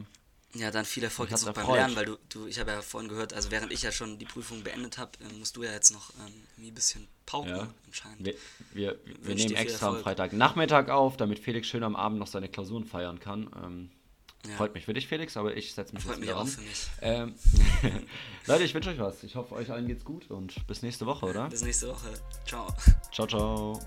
ja, 0.53 0.69
dann 0.69 0.83
viel 0.83 1.03
Erfolg 1.03 1.31
jetzt 1.31 1.45
noch 1.45 1.53
beim 1.53 1.65
Lernen, 1.73 1.95
weil 1.95 2.05
du, 2.05 2.17
du 2.27 2.45
ich 2.45 2.59
habe 2.59 2.71
ja 2.71 2.81
vorhin 2.81 3.09
gehört, 3.09 3.33
also 3.33 3.51
während 3.51 3.71
ich 3.71 3.83
ja 3.83 3.91
schon 3.91 4.19
die 4.19 4.25
Prüfung 4.25 4.63
beendet 4.63 4.97
habe, 4.97 5.11
äh, 5.21 5.33
musst 5.39 5.55
du 5.55 5.63
ja 5.63 5.71
jetzt 5.71 5.91
noch 5.91 6.11
ähm, 6.25 6.33
ein 6.67 6.73
bisschen 6.73 7.07
pauken 7.25 7.55
ja. 7.55 7.73
anscheinend. 7.87 8.25
Wir, 8.25 8.35
wir, 8.73 8.99
wir 9.21 9.35
nehmen 9.35 9.55
extra 9.55 9.87
am 9.87 10.01
Freitagnachmittag 10.01 10.89
auf, 10.89 11.15
damit 11.15 11.39
Felix 11.39 11.67
schön 11.67 11.83
am 11.83 11.95
Abend 11.95 12.19
noch 12.19 12.27
seine 12.27 12.49
Klausuren 12.49 12.85
feiern 12.85 13.19
kann. 13.19 13.49
Ähm, 13.63 13.89
ja. 14.47 14.55
Freut 14.55 14.73
mich 14.73 14.85
für 14.85 14.93
dich, 14.93 15.07
Felix, 15.07 15.37
aber 15.37 15.55
ich 15.55 15.73
setze 15.73 15.93
mich 15.93 16.03
Freut 16.03 16.17
jetzt 16.17 16.23
wieder 16.23 16.35
mich 16.35 16.41
auch 16.41 16.47
für 16.47 16.61
mich. 16.61 16.87
Ähm, 17.01 17.35
Leute, 18.47 18.63
ich 18.63 18.73
wünsche 18.73 18.89
euch 18.89 18.99
was. 18.99 19.23
Ich 19.23 19.35
hoffe, 19.35 19.55
euch 19.55 19.71
allen 19.71 19.87
geht's 19.87 20.03
gut 20.03 20.29
und 20.29 20.65
bis 20.67 20.81
nächste 20.81 21.05
Woche, 21.05 21.25
oder? 21.25 21.49
Bis 21.49 21.61
nächste 21.63 21.89
Woche. 21.89 22.09
Ciao. 22.45 22.67
Ciao, 23.11 23.27
ciao. 23.27 23.79